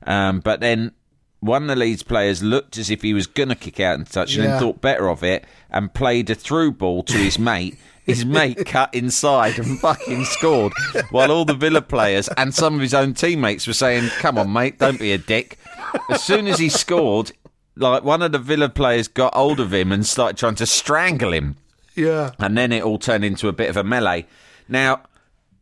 Um, 0.05 0.41
but 0.41 0.59
then 0.59 0.91
one 1.39 1.63
of 1.63 1.69
the 1.69 1.75
Leeds 1.75 2.03
players 2.03 2.43
looked 2.43 2.77
as 2.77 2.89
if 2.89 3.01
he 3.01 3.13
was 3.13 3.25
going 3.25 3.49
to 3.49 3.55
kick 3.55 3.79
out 3.79 3.97
into 3.97 4.11
touch 4.11 4.35
and 4.35 4.45
then 4.45 4.59
thought 4.59 4.81
better 4.81 5.09
of 5.09 5.23
it 5.23 5.45
and 5.69 5.93
played 5.93 6.29
a 6.29 6.35
through 6.35 6.73
ball 6.73 7.03
to 7.03 7.17
his 7.17 7.39
mate. 7.39 7.77
His 8.03 8.25
mate 8.25 8.65
cut 8.65 8.93
inside 8.93 9.59
and 9.59 9.79
fucking 9.79 10.25
scored, 10.25 10.73
while 11.11 11.31
all 11.31 11.45
the 11.45 11.53
Villa 11.53 11.83
players 11.83 12.27
and 12.35 12.53
some 12.53 12.73
of 12.73 12.81
his 12.81 12.95
own 12.95 13.13
teammates 13.13 13.67
were 13.67 13.73
saying, 13.73 14.09
"Come 14.17 14.39
on, 14.39 14.51
mate, 14.51 14.79
don't 14.79 14.99
be 14.99 15.13
a 15.13 15.19
dick." 15.19 15.59
As 16.09 16.23
soon 16.23 16.47
as 16.47 16.57
he 16.57 16.67
scored, 16.67 17.31
like 17.81 18.03
one 18.03 18.21
of 18.21 18.31
the 18.31 18.39
Villa 18.39 18.69
players 18.69 19.07
got 19.07 19.33
hold 19.33 19.59
of 19.59 19.73
him 19.73 19.91
and 19.91 20.05
started 20.05 20.37
trying 20.37 20.55
to 20.55 20.65
strangle 20.65 21.33
him 21.33 21.55
Yeah. 21.95 22.31
and 22.39 22.57
then 22.57 22.71
it 22.71 22.83
all 22.83 22.97
turned 22.99 23.25
into 23.25 23.47
a 23.47 23.53
bit 23.53 23.69
of 23.69 23.77
a 23.77 23.83
melee. 23.83 24.25
Now, 24.69 25.01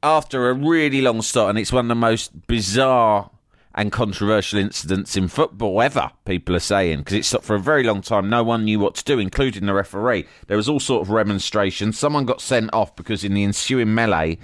after 0.03 0.49
a 0.49 0.53
really 0.53 1.01
long 1.01 1.21
start, 1.21 1.49
and 1.49 1.59
it's 1.59 1.73
one 1.73 1.85
of 1.85 1.89
the 1.89 1.95
most 1.95 2.47
bizarre 2.47 3.31
and 3.75 3.91
controversial 3.91 4.59
incidents 4.59 5.15
in 5.15 5.27
football 5.27 5.81
ever, 5.81 6.11
people 6.25 6.55
are 6.55 6.59
saying, 6.59 6.99
because 6.99 7.13
it 7.13 7.25
stopped 7.25 7.45
for 7.45 7.55
a 7.55 7.59
very 7.59 7.83
long 7.83 8.01
time. 8.01 8.29
No 8.29 8.43
one 8.43 8.65
knew 8.65 8.79
what 8.79 8.95
to 8.95 9.03
do, 9.03 9.19
including 9.19 9.65
the 9.65 9.73
referee. 9.73 10.25
There 10.47 10.57
was 10.57 10.67
all 10.69 10.79
sort 10.79 11.01
of 11.01 11.09
remonstrations. 11.09 11.97
Someone 11.97 12.25
got 12.25 12.41
sent 12.41 12.73
off 12.73 12.95
because 12.95 13.23
in 13.23 13.33
the 13.33 13.43
ensuing 13.43 13.93
melee, 13.93 14.37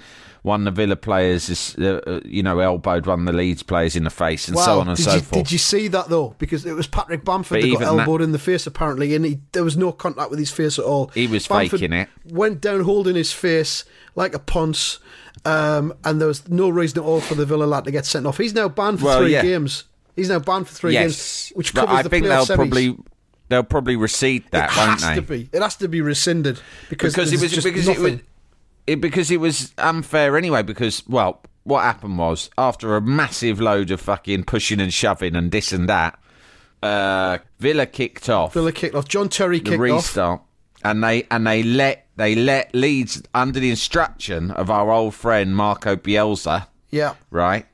one 0.46 0.60
of 0.60 0.76
the 0.76 0.80
Villa 0.80 0.94
players, 0.94 1.48
is, 1.48 1.74
uh, 1.76 2.00
uh, 2.06 2.20
you 2.24 2.40
know, 2.40 2.60
elbowed 2.60 3.04
one 3.04 3.18
of 3.18 3.26
the 3.26 3.32
Leeds 3.32 3.64
players 3.64 3.96
in 3.96 4.04
the 4.04 4.10
face, 4.10 4.46
and 4.46 4.56
so 4.56 4.78
on 4.78 4.86
and 4.86 4.96
did 4.96 5.02
so 5.02 5.14
you, 5.14 5.20
forth. 5.20 5.32
Did 5.44 5.50
you 5.50 5.58
see 5.58 5.88
that 5.88 6.08
though? 6.08 6.36
Because 6.38 6.64
it 6.64 6.72
was 6.72 6.86
Patrick 6.86 7.24
Bamford 7.24 7.56
But 7.56 7.62
that 7.62 7.72
got 7.72 7.82
even 7.82 7.96
that- 7.96 8.02
elbowed 8.06 8.22
in 8.22 8.30
the 8.30 8.38
face 8.38 8.64
apparently, 8.64 9.16
and 9.16 9.24
he, 9.24 9.40
there 9.50 9.64
was 9.64 9.76
no 9.76 9.90
contact 9.90 10.30
with 10.30 10.38
his 10.38 10.52
face 10.52 10.78
at 10.78 10.84
all. 10.84 11.08
He 11.08 11.26
was 11.26 11.48
Bamford 11.48 11.80
faking 11.80 11.92
it. 11.92 12.08
Went 12.30 12.60
down 12.60 12.82
holding 12.82 13.16
his 13.16 13.32
face 13.32 13.84
like 14.14 14.34
a 14.36 14.38
ponce, 14.38 15.00
um, 15.44 15.92
and 16.04 16.20
there 16.20 16.28
was 16.28 16.48
no 16.48 16.68
reason 16.68 17.00
at 17.00 17.04
all 17.04 17.20
for 17.20 17.34
the 17.34 17.44
Villa 17.44 17.64
lad 17.64 17.84
to 17.86 17.90
get 17.90 18.06
sent 18.06 18.24
off. 18.24 18.38
He's 18.38 18.54
now 18.54 18.68
banned 18.68 19.00
for 19.00 19.06
Well, 19.06 19.18
three 19.18 19.32
yeah. 19.32 19.42
games. 19.42 19.82
He's 20.14 20.28
now 20.28 20.38
banned 20.38 20.68
for 20.68 20.74
three 20.74 20.92
yes, 20.92 21.02
games, 21.48 21.52
which 21.56 21.74
covers 21.74 21.88
but 21.90 21.96
I 21.96 22.02
the 22.02 22.08
think 22.08 22.24
they'll 22.24 22.46
semis. 22.46 22.54
probably 22.54 22.96
they'll 23.48 23.64
probably 23.64 23.96
recede 23.96 24.44
that, 24.52 24.70
it 24.70 24.76
won't 24.76 25.00
has 25.00 25.08
they? 25.08 25.14
to 25.16 25.22
be. 25.22 25.48
It 25.52 25.60
has 25.60 25.74
to 25.78 25.88
be 25.88 26.02
rescinded 26.02 26.60
because, 26.88 27.14
because 27.14 27.32
it 27.32 27.40
was 27.40 27.50
just 27.50 27.64
because 27.64 27.88
it 27.88 27.98
was 27.98 28.12
nothing. 28.12 28.20
It, 28.86 29.00
because 29.00 29.30
it 29.30 29.40
was 29.40 29.74
unfair 29.78 30.36
anyway. 30.36 30.62
Because 30.62 31.02
well, 31.08 31.42
what 31.64 31.82
happened 31.82 32.18
was 32.18 32.50
after 32.56 32.96
a 32.96 33.00
massive 33.00 33.60
load 33.60 33.90
of 33.90 34.00
fucking 34.00 34.44
pushing 34.44 34.80
and 34.80 34.92
shoving 34.92 35.34
and 35.36 35.50
this 35.50 35.72
and 35.72 35.88
that, 35.88 36.18
uh, 36.82 37.38
Villa 37.58 37.86
kicked 37.86 38.28
off 38.28 38.54
Villa 38.54 38.72
kicked 38.72 38.94
off. 38.94 39.08
John 39.08 39.28
Terry 39.28 39.58
the 39.58 39.70
kicked 39.70 39.80
off. 39.80 39.80
restart, 39.80 40.42
and 40.84 41.02
they 41.02 41.26
and 41.30 41.46
they 41.46 41.62
let 41.62 42.06
they 42.16 42.34
let 42.34 42.74
Leeds 42.74 43.22
under 43.34 43.60
the 43.60 43.70
instruction 43.70 44.50
of 44.50 44.70
our 44.70 44.90
old 44.90 45.14
friend 45.14 45.54
Marco 45.56 45.96
Bielsa 45.96 46.66
Yeah, 46.90 47.14
right? 47.30 47.66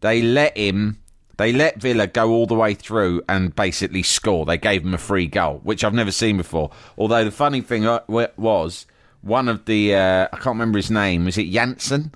They 0.00 0.20
let 0.22 0.56
him, 0.56 0.98
they 1.36 1.52
let 1.52 1.80
Villa 1.80 2.06
go 2.06 2.30
all 2.30 2.46
the 2.46 2.54
way 2.54 2.74
through 2.74 3.22
and 3.28 3.54
basically 3.54 4.02
score. 4.02 4.44
They 4.44 4.58
gave 4.58 4.84
him 4.84 4.94
a 4.94 4.98
free 4.98 5.26
goal, 5.26 5.60
which 5.64 5.82
I've 5.82 5.94
never 5.94 6.12
seen 6.12 6.36
before. 6.36 6.70
Although 6.98 7.24
the 7.24 7.30
funny 7.30 7.60
thing 7.62 7.86
uh, 7.86 8.00
was, 8.36 8.86
one 9.26 9.48
of 9.48 9.64
the, 9.64 9.94
uh, 9.94 10.24
I 10.32 10.36
can't 10.36 10.46
remember 10.54 10.78
his 10.78 10.90
name, 10.90 11.24
was 11.24 11.36
it 11.38 11.50
Jansson? 11.50 12.12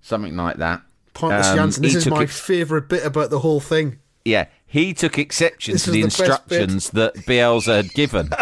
Something 0.00 0.36
like 0.36 0.56
that. 0.56 0.82
Pontus 1.14 1.46
Um, 1.48 1.58
Jansson. 1.58 1.80
This 1.82 1.94
is 1.94 2.06
my 2.06 2.22
ex- 2.22 2.40
favourite 2.40 2.88
bit 2.88 3.04
about 3.04 3.30
the 3.30 3.40
whole 3.40 3.60
thing. 3.60 3.98
yeah, 4.24 4.46
he 4.66 4.94
took 4.94 5.18
exception 5.18 5.72
This 5.74 5.84
to 5.84 5.90
the 5.90 5.98
the 5.98 6.04
instructions 6.04 6.90
that 6.90 7.14
Bielsa 7.26 7.76
had 7.76 7.92
given. 7.94 8.30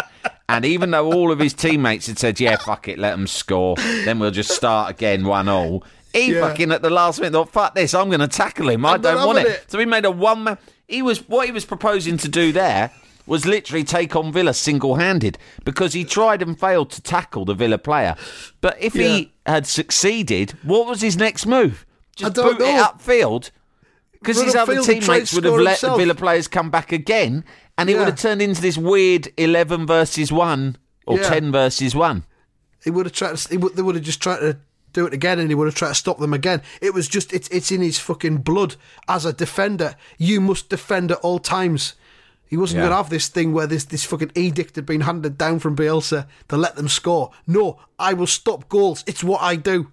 And 0.49 0.65
even 0.65 0.91
though 0.91 1.09
all 1.13 1.31
of 1.31 1.39
his 1.39 1.53
teammates 1.53 2.07
had 2.07 2.19
said, 2.19 2.37
yeah, 2.41 2.57
fuck 2.57 2.89
it, 2.89 2.99
let 2.99 3.11
them 3.11 3.25
score, 3.25 3.75
then 3.77 4.19
we'll 4.19 4.31
just 4.31 4.49
start 4.51 4.91
again, 4.91 5.23
one 5.23 5.47
all. 5.47 5.85
He 6.13 6.33
Yeah. 6.33 6.41
fucking 6.41 6.73
at 6.73 6.81
the 6.81 6.89
last 6.89 7.21
minute 7.21 7.31
thought, 7.31 7.53
fuck 7.53 7.73
this, 7.73 7.93
I'm 7.93 8.09
going 8.09 8.19
to 8.19 8.27
tackle 8.27 8.67
him. 8.69 8.85
I 8.85 8.95
I'm 8.95 9.01
don't 9.01 9.25
want 9.25 9.39
it. 9.39 9.47
it. 9.47 9.71
So 9.71 9.79
he 9.79 9.85
made 9.85 10.03
a 10.03 10.11
one 10.11 10.43
man. 10.43 10.57
He 10.89 11.01
was, 11.01 11.19
what 11.29 11.45
he 11.45 11.53
was 11.53 11.63
proposing 11.63 12.17
to 12.17 12.27
do 12.27 12.51
there 12.51 12.91
was 13.31 13.45
literally 13.45 13.85
take 13.85 14.13
on 14.13 14.29
Villa 14.29 14.53
single 14.53 14.95
handed 14.95 15.37
because 15.63 15.93
he 15.93 16.03
tried 16.03 16.41
and 16.41 16.59
failed 16.59 16.91
to 16.91 17.01
tackle 17.01 17.45
the 17.45 17.53
Villa 17.53 17.77
player. 17.77 18.13
But 18.59 18.75
if 18.77 18.91
he 18.91 19.31
had 19.45 19.65
succeeded, 19.65 20.51
what 20.63 20.85
was 20.85 20.99
his 20.99 21.15
next 21.15 21.45
move? 21.45 21.85
Just 22.17 22.37
it 22.37 22.41
know. 22.59 22.83
upfield? 22.83 23.51
Because 24.11 24.41
his 24.43 24.53
other 24.53 24.73
upfield 24.73 24.77
and 24.77 24.85
try 24.85 24.93
and 24.95 25.01
teammates 25.05 25.33
would 25.33 25.45
have 25.45 25.53
let 25.53 25.79
himself. 25.79 25.97
the 25.97 26.03
Villa 26.03 26.13
players 26.13 26.49
come 26.49 26.69
back 26.69 26.91
again, 26.91 27.45
and 27.77 27.89
it 27.89 27.93
Yeah. 27.93 27.99
would 27.99 28.09
have 28.09 28.19
turned 28.19 28.41
into 28.41 28.61
this 28.61 28.77
weird 28.77 29.29
eleven 29.37 29.87
versus 29.87 30.29
one 30.29 30.75
or 31.07 31.17
Yeah. 31.17 31.29
ten 31.29 31.53
versus 31.53 31.95
one. 31.95 32.25
He 32.83 32.89
would 32.91 33.05
have 33.05 33.13
tried. 33.13 33.37
To, 33.37 33.49
he 33.49 33.55
would, 33.55 33.77
they 33.77 33.81
would 33.81 33.95
have 33.95 34.03
just 34.03 34.21
tried 34.21 34.41
to 34.41 34.57
do 34.91 35.05
it 35.07 35.13
again, 35.13 35.39
and 35.39 35.47
he 35.47 35.55
would 35.55 35.67
have 35.69 35.75
tried 35.75 35.89
to 35.89 35.95
stop 35.95 36.19
them 36.19 36.33
again. 36.33 36.61
It 36.81 36.93
was 36.93 37.07
just 37.07 37.31
it's 37.31 37.47
it's 37.47 37.71
in 37.71 37.81
his 37.81 37.97
fucking 37.97 38.39
blood 38.39 38.75
as 39.07 39.23
a 39.23 39.31
defender. 39.31 39.95
You 40.17 40.41
must 40.41 40.67
defend 40.67 41.13
at 41.13 41.19
all 41.19 41.39
times. 41.39 41.93
He 42.51 42.57
wasn't 42.57 42.79
Yeah. 42.79 42.81
going 42.83 42.91
to 42.91 42.97
have 42.97 43.09
this 43.09 43.29
thing 43.29 43.53
where 43.53 43.65
this 43.65 43.85
this 43.85 44.03
fucking 44.03 44.33
edict 44.35 44.75
had 44.75 44.85
been 44.85 45.01
handed 45.01 45.37
down 45.37 45.57
from 45.59 45.75
Bielsa 45.75 46.27
to 46.49 46.57
let 46.57 46.75
them 46.75 46.89
score. 46.89 47.31
No, 47.47 47.79
I 47.97 48.13
will 48.13 48.27
stop 48.27 48.67
goals. 48.69 49.03
It's 49.07 49.23
what 49.23 49.41
I 49.41 49.55
do. 49.55 49.87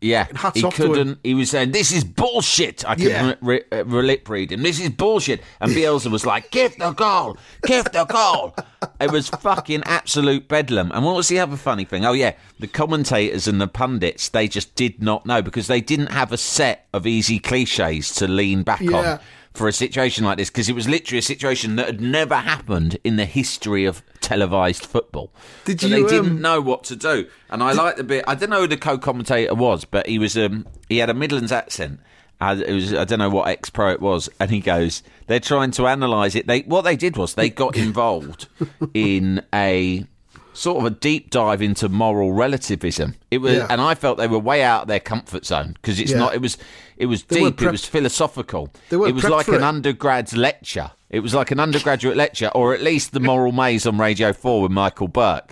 Yeah, 0.00 0.26
hats 0.34 0.58
he 0.60 0.64
off 0.64 0.76
to 0.76 0.82
him. 0.84 0.88
couldn't. 0.92 1.18
He 1.24 1.32
was 1.34 1.48
saying, 1.50 1.72
"This 1.72 1.90
is 1.90 2.04
bullshit." 2.04 2.84
I 2.86 2.94
could 2.94 3.04
Yeah. 3.06 3.34
re- 3.40 3.62
re- 3.72 4.02
lip 4.02 4.28
read 4.28 4.52
him. 4.52 4.62
This 4.62 4.78
is 4.78 4.90
bullshit. 4.90 5.42
And 5.60 5.72
Bielsa 5.76 6.10
was 6.10 6.26
like, 6.26 6.50
"Give 6.50 6.76
the 6.76 6.92
goal, 6.92 7.36
give 7.66 7.86
the 7.90 8.04
goal." 8.04 8.54
It 9.00 9.10
was 9.10 9.28
fucking 9.30 9.82
absolute 9.86 10.46
bedlam. 10.46 10.92
And 10.94 11.04
what 11.06 11.16
was 11.16 11.28
the 11.28 11.40
other 11.40 11.56
funny 11.56 11.84
thing? 11.84 12.04
Oh 12.04 12.12
yeah, 12.12 12.34
the 12.60 12.66
commentators 12.68 13.48
and 13.48 13.60
the 13.60 13.66
pundits 13.66 14.28
they 14.28 14.46
just 14.46 14.74
did 14.74 15.02
not 15.02 15.24
know 15.26 15.40
because 15.42 15.66
they 15.68 15.80
didn't 15.80 16.12
have 16.12 16.32
a 16.32 16.36
set 16.38 16.86
of 16.92 17.06
easy 17.06 17.38
cliches 17.40 18.14
to 18.16 18.28
lean 18.28 18.62
back 18.62 18.82
Yeah. 18.82 18.96
on 19.14 19.20
for 19.54 19.68
a 19.68 19.72
situation 19.72 20.24
like 20.24 20.36
this 20.36 20.50
because 20.50 20.68
it 20.68 20.74
was 20.74 20.88
literally 20.88 21.18
a 21.18 21.22
situation 21.22 21.76
that 21.76 21.86
had 21.86 22.00
never 22.00 22.34
happened 22.34 22.98
in 23.04 23.16
the 23.16 23.24
history 23.24 23.84
of 23.84 24.02
televised 24.20 24.84
football. 24.84 25.32
Did 25.64 25.80
so 25.80 25.86
you, 25.86 26.02
they 26.02 26.08
didn't 26.08 26.36
um, 26.36 26.42
know 26.42 26.60
what 26.60 26.84
to 26.84 26.96
do. 26.96 27.28
And 27.48 27.62
I 27.62 27.72
like 27.72 27.96
the 27.96 28.04
bit. 28.04 28.24
I 28.26 28.34
don't 28.34 28.50
know 28.50 28.62
who 28.62 28.66
the 28.66 28.76
co-commentator 28.76 29.54
was, 29.54 29.84
but 29.84 30.06
he 30.06 30.18
was. 30.18 30.36
Um, 30.36 30.66
he 30.88 30.98
had 30.98 31.08
a 31.08 31.14
Midlands 31.14 31.52
accent. 31.52 32.00
Uh, 32.40 32.60
it 32.66 32.72
was. 32.72 32.92
I 32.92 33.04
don't 33.04 33.20
know 33.20 33.30
what 33.30 33.48
ex 33.48 33.70
pro 33.70 33.92
it 33.92 34.00
was. 34.00 34.28
And 34.40 34.50
he 34.50 34.60
goes, 34.60 35.04
"They're 35.28 35.40
trying 35.40 35.70
to 35.72 35.86
analyse 35.86 36.34
it. 36.34 36.48
They 36.48 36.60
what 36.62 36.82
they 36.82 36.96
did 36.96 37.16
was 37.16 37.34
they 37.34 37.50
got 37.50 37.76
involved 37.86 38.48
in 38.92 39.42
a." 39.54 40.06
Sort 40.54 40.78
of 40.78 40.84
a 40.84 40.90
deep 40.90 41.30
dive 41.30 41.60
into 41.60 41.88
moral 41.88 42.32
relativism. 42.32 43.16
It 43.30 43.38
was, 43.38 43.54
Yeah. 43.54 43.66
and 43.68 43.80
I 43.80 43.94
felt 43.94 44.18
they 44.18 44.28
were 44.28 44.38
way 44.38 44.62
out 44.62 44.82
of 44.82 44.88
their 44.88 45.00
comfort 45.00 45.44
zone 45.44 45.72
because 45.74 45.98
it's 46.00 46.12
Yeah. 46.12 46.18
not. 46.18 46.34
It 46.34 46.40
was, 46.40 46.56
it 46.96 47.06
was 47.06 47.24
They 47.24 47.40
deep. 47.40 47.60
It 47.60 47.70
was 47.72 47.84
philosophical. 47.84 48.72
It 48.90 48.96
was 48.96 49.24
like 49.24 49.48
an 49.48 49.54
it. 49.54 49.60
undergrad's 49.60 50.36
lecture. 50.36 50.92
It 51.10 51.20
was 51.20 51.34
like 51.34 51.50
an 51.50 51.60
undergraduate 51.60 52.16
lecture, 52.16 52.48
or 52.54 52.72
at 52.72 52.82
least 52.82 53.12
the 53.12 53.20
moral 53.20 53.52
maze 53.52 53.84
on 53.86 53.98
Radio 53.98 54.32
Four 54.32 54.62
with 54.62 54.70
Michael 54.72 55.08
Buerk 55.08 55.50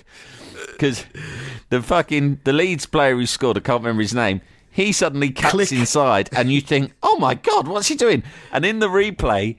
because 0.73 1.05
the 1.71 1.83
fucking 1.83 2.41
the 2.45 2.53
Leeds 2.53 2.87
player 2.87 3.15
who 3.15 3.27
scored, 3.27 3.57
I 3.57 3.61
can't 3.61 3.83
remember 3.83 4.03
his 4.03 4.15
name. 4.15 4.41
He 4.71 4.91
suddenly 4.93 5.31
cuts 5.31 5.51
Click. 5.53 5.73
inside, 5.73 6.31
and 6.33 6.51
you 6.51 6.61
think, 6.63 6.93
"Oh 7.03 7.19
my 7.19 7.35
god, 7.35 7.69
what's 7.69 7.89
he 7.89 7.95
doing?" 7.95 8.23
And 8.53 8.65
in 8.65 8.79
the 8.79 8.89
replay, 8.89 9.57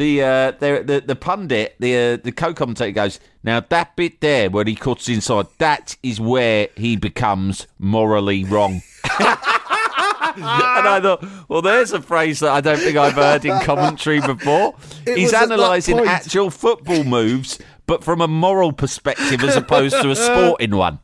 the 0.00 0.22
uh, 0.22 0.50
the, 0.52 0.82
the 0.84 1.02
the 1.08 1.14
pundit, 1.14 1.76
the 1.78 1.94
uh, 1.94 2.16
the 2.16 2.32
co-commentator 2.32 2.90
goes, 2.90 3.20
"Now 3.44 3.60
that 3.60 3.96
bit 3.96 4.22
there 4.22 4.48
where 4.48 4.64
he 4.64 4.74
cuts 4.74 5.08
inside, 5.10 5.46
that 5.58 5.96
is 6.02 6.18
where 6.18 6.68
he 6.74 6.96
becomes 6.96 7.66
morally 7.78 8.42
wrong." 8.44 8.80
and 9.04 10.44
I 10.44 11.00
thought, 11.02 11.24
well, 11.48 11.60
there's 11.60 11.92
a 11.92 12.00
phrase 12.00 12.40
that 12.40 12.50
I 12.50 12.62
don't 12.62 12.78
think 12.78 12.96
I've 12.96 13.12
heard 13.12 13.44
in 13.44 13.60
commentary 13.60 14.20
before. 14.20 14.74
It 15.06 15.16
He's 15.16 15.26
was 15.26 15.34
at 15.34 15.48
that 15.48 15.54
analysing 15.54 15.98
actual 16.00 16.50
football 16.50 17.04
moves, 17.04 17.58
but 17.86 18.04
from 18.04 18.20
a 18.20 18.28
moral 18.28 18.72
perspective 18.72 19.42
as 19.42 19.56
opposed 19.56 20.00
to 20.00 20.10
a 20.10 20.16
sporting 20.16 20.76
one. 20.76 20.98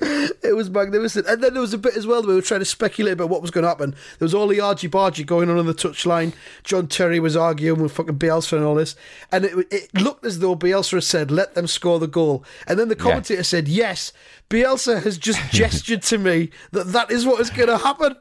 It 0.42 0.56
was 0.56 0.70
magnificent. 0.70 1.26
And 1.26 1.42
then 1.44 1.52
there 1.52 1.60
was 1.60 1.74
a 1.74 1.78
bit 1.78 1.94
as 1.96 2.06
well 2.06 2.22
that 2.22 2.28
we 2.28 2.34
were 2.34 2.40
trying 2.42 2.60
to 2.60 2.64
speculate 2.66 3.12
about 3.12 3.28
what 3.28 3.42
was 3.42 3.50
going 3.50 3.62
to 3.62 3.68
happen. 3.68 3.90
There 4.18 4.24
was 4.24 4.34
all 4.34 4.48
the 4.48 4.58
argy 4.60 4.88
bargy 4.88 5.24
going 5.24 5.48
on 5.50 5.58
on 5.58 5.66
the 5.66 5.74
touchline. 5.74 6.32
John 6.64 6.86
Terry 6.88 7.20
was 7.20 7.36
arguing 7.36 7.80
with 7.82 7.92
fucking 7.92 8.18
Bielsa 8.18 8.54
and 8.56 8.64
all 8.64 8.74
this. 8.74 8.96
And 9.30 9.44
it, 9.44 9.54
it 9.70 9.94
looked 9.94 10.24
as 10.24 10.38
though 10.40 10.56
Bielsa 10.56 10.92
had 10.94 11.04
said, 11.04 11.30
let 11.30 11.54
them 11.54 11.66
score 11.66 11.98
the 11.98 12.06
goal. 12.08 12.42
And 12.66 12.78
then 12.78 12.88
the 12.88 12.96
commentator 12.96 13.42
said, 13.44 13.68
yes, 13.68 14.12
Bielsa 14.48 15.02
has 15.02 15.18
just 15.18 15.40
gestured 15.52 16.02
to 16.04 16.18
me 16.18 16.50
that 16.72 16.88
that 16.88 17.10
is 17.10 17.26
what 17.26 17.40
is 17.40 17.50
going 17.50 17.68
to 17.68 17.78
happen. 17.78 18.16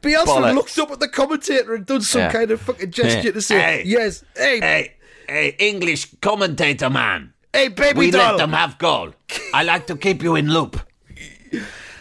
Bielsa 0.00 0.24
Bollocks. 0.24 0.54
looked 0.54 0.78
up 0.78 0.90
at 0.90 1.00
the 1.00 1.08
commentator 1.08 1.74
and 1.74 1.86
done 1.86 2.00
some 2.02 2.22
Yeah. 2.22 2.32
kind 2.32 2.50
of 2.50 2.60
fucking 2.62 2.90
gesture 2.90 3.26
Yeah. 3.28 3.32
to 3.32 3.42
say, 3.42 3.60
Hey. 3.60 3.82
yes, 3.84 4.24
hey, 4.36 4.58
hey, 4.60 4.92
Hey, 5.28 5.54
hey, 5.58 5.68
English 5.68 6.14
commentator 6.20 6.90
man. 6.90 7.34
Hey, 7.52 7.68
baby 7.68 7.98
We 7.98 8.10
doll. 8.10 8.32
let 8.32 8.38
them 8.38 8.52
have 8.52 8.78
goal. 8.78 9.12
I 9.54 9.62
like 9.62 9.86
to 9.88 9.96
keep 9.96 10.22
you 10.22 10.34
in 10.34 10.48
loop. 10.50 10.80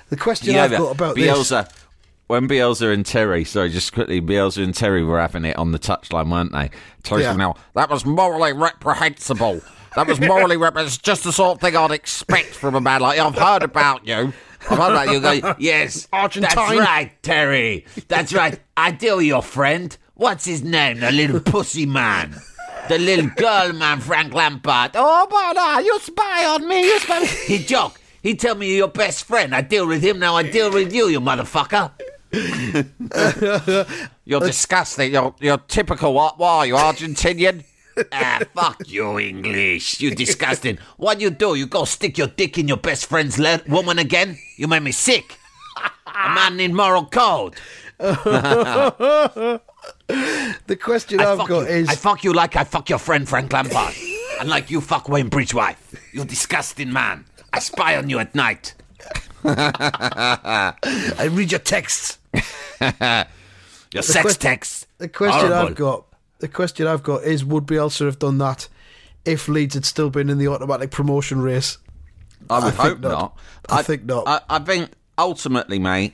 The 0.10 0.18
question 0.18 0.48
You 0.48 0.54
know 0.54 0.64
I've 0.64 0.72
got 0.72 0.92
about 0.96 1.16
this. 1.16 1.26
Bielsa, 1.26 1.72
when 2.28 2.48
Bielsa 2.48 2.94
and 2.94 3.06
Terry, 3.06 3.44
sorry, 3.46 3.70
just 3.70 3.94
quickly, 3.94 4.22
Bielsa 4.22 4.64
and 4.64 4.74
Terry 4.76 5.04
were 5.04 5.20
having 5.20 5.46
it 5.46 5.58
on 5.58 5.72
the 5.72 5.80
touchline, 5.80 6.32
weren't 6.32 6.52
they? 6.52 6.70
Terry 7.04 7.24
Yeah. 7.24 7.34
now, 7.36 7.56
that 7.76 7.90
was 7.90 8.06
morally 8.06 8.54
reprehensible. 8.54 9.62
That 9.96 10.08
was 10.08 10.20
morally 10.22 10.58
reprehensible. 10.58 10.88
It's 10.88 10.98
just 10.98 11.24
the 11.24 11.34
sort 11.34 11.58
of 11.58 11.62
thing 11.62 11.76
I'd 11.76 11.92
expect 11.92 12.50
from 12.56 12.76
a 12.76 12.82
man 12.82 13.02
like 13.02 13.18
you. 13.18 13.24
I've 13.24 13.36
heard 13.38 13.64
about 13.64 14.08
you. 14.08 14.34
I've 14.70 14.78
heard 14.78 14.92
about 14.92 15.12
you. 15.12 15.20
Go, 15.20 15.56
yes, 15.60 16.08
Argentine. 16.14 16.56
That's 16.56 16.80
right, 16.80 17.24
Terry. 17.24 17.86
That's 18.08 18.34
right. 18.34 18.60
I 18.78 18.92
deal 18.92 19.22
your 19.22 19.42
friend. 19.42 19.98
What's 20.16 20.46
his 20.46 20.64
name? 20.64 21.00
The 21.00 21.12
little 21.12 21.40
pussy 21.40 21.86
man. 21.86 22.36
The 22.90 22.98
little 23.00 23.28
girl 23.36 23.74
man, 23.74 24.00
Frank 24.02 24.34
Lampard. 24.34 24.92
Oh, 24.96 25.28
but 25.30 25.58
uh, 25.58 25.80
you 25.80 26.00
spy 26.00 26.46
on 26.46 26.68
me. 26.68 26.84
You 26.84 27.00
spy. 27.00 27.26
He 27.26 27.60
joke. 27.60 28.00
He 28.22 28.36
tell 28.36 28.56
me 28.56 28.68
you're 28.68 28.78
your 28.78 28.88
best 28.88 29.24
friend. 29.26 29.54
I 29.56 29.62
deal 29.62 29.88
with 29.88 30.04
him 30.04 30.20
now. 30.20 30.36
I 30.36 30.44
deal 30.44 30.72
with 30.72 30.94
you, 30.94 31.08
you 31.08 31.20
motherfucker. 31.20 31.92
you're 34.26 34.40
disgusting. 34.40 35.12
You're, 35.12 35.34
you're 35.40 35.58
typical. 35.58 36.14
What? 36.14 36.38
Why? 36.38 36.66
You 36.66 36.76
Argentinian? 36.76 37.64
ah, 38.12 38.40
fuck 38.56 38.84
you, 38.88 39.20
English. 39.20 40.00
You 40.00 40.14
disgusting. 40.16 40.78
What 40.98 41.20
you 41.20 41.30
do? 41.30 41.56
You 41.56 41.66
go 41.66 41.84
stick 41.86 42.18
your 42.18 42.28
dick 42.28 42.58
in 42.58 42.68
your 42.68 42.78
best 42.78 43.08
friend's 43.08 43.38
le- 43.40 43.62
woman 43.68 44.00
again? 44.00 44.38
You 44.56 44.68
made 44.68 44.84
me 44.84 44.92
sick. 44.92 45.38
A 46.08 46.30
man 46.34 46.60
in 46.60 46.76
moral 46.76 47.06
code. 47.06 47.56
The 50.68 50.76
question 50.76 51.20
I 51.20 51.32
I've 51.32 51.48
got 51.48 51.62
you. 51.62 51.76
is 51.76 51.90
I 51.90 51.96
fuck 51.96 52.24
you 52.24 52.34
like 52.34 52.56
I 52.56 52.64
fuck 52.66 52.90
your 52.90 53.00
friend 53.00 53.28
Frank 53.28 53.52
Lampard. 53.54 53.96
and 54.40 54.50
like 54.50 54.70
you 54.70 54.82
fuck 54.82 55.08
Wayne 55.10 55.30
Bridge 55.30 55.54
wife. 55.54 55.96
You 56.14 56.26
disgusting 56.26 56.92
man. 56.94 57.26
I 57.54 57.60
spy 57.60 57.98
on 57.98 58.10
you 58.10 58.20
at 58.20 58.34
night. 58.36 58.74
I 59.44 61.30
read 61.32 61.52
your 61.52 61.60
texts. 61.60 62.20
Your 63.94 64.04
sex 64.04 64.22
quest- 64.22 64.42
texts. 64.42 64.88
The 65.00 65.10
question 65.10 65.50
Horrible. 65.50 65.70
I've 65.70 65.76
got, 65.76 66.06
the 66.40 66.48
question 66.48 66.88
I've 66.88 67.04
got 67.04 67.24
is: 67.24 67.44
Would 67.44 67.66
Bielsa 67.66 68.06
have 68.06 68.20
done 68.20 68.38
that 68.38 68.70
if 69.26 69.50
Leeds 69.50 69.74
had 69.74 69.84
still 69.84 70.10
been 70.10 70.30
in 70.30 70.38
the 70.38 70.48
automatic 70.48 70.92
promotion 70.92 71.42
race? 71.42 71.78
I 72.50 72.64
would 72.64 72.74
I 72.74 72.84
hope 72.84 73.00
not. 73.02 73.12
not. 73.12 73.38
I 73.70 73.82
think 73.84 74.06
not. 74.06 74.28
I, 74.28 74.42
I 74.50 74.60
think 74.60 74.92
ultimately, 75.18 75.78
mate, 75.78 76.14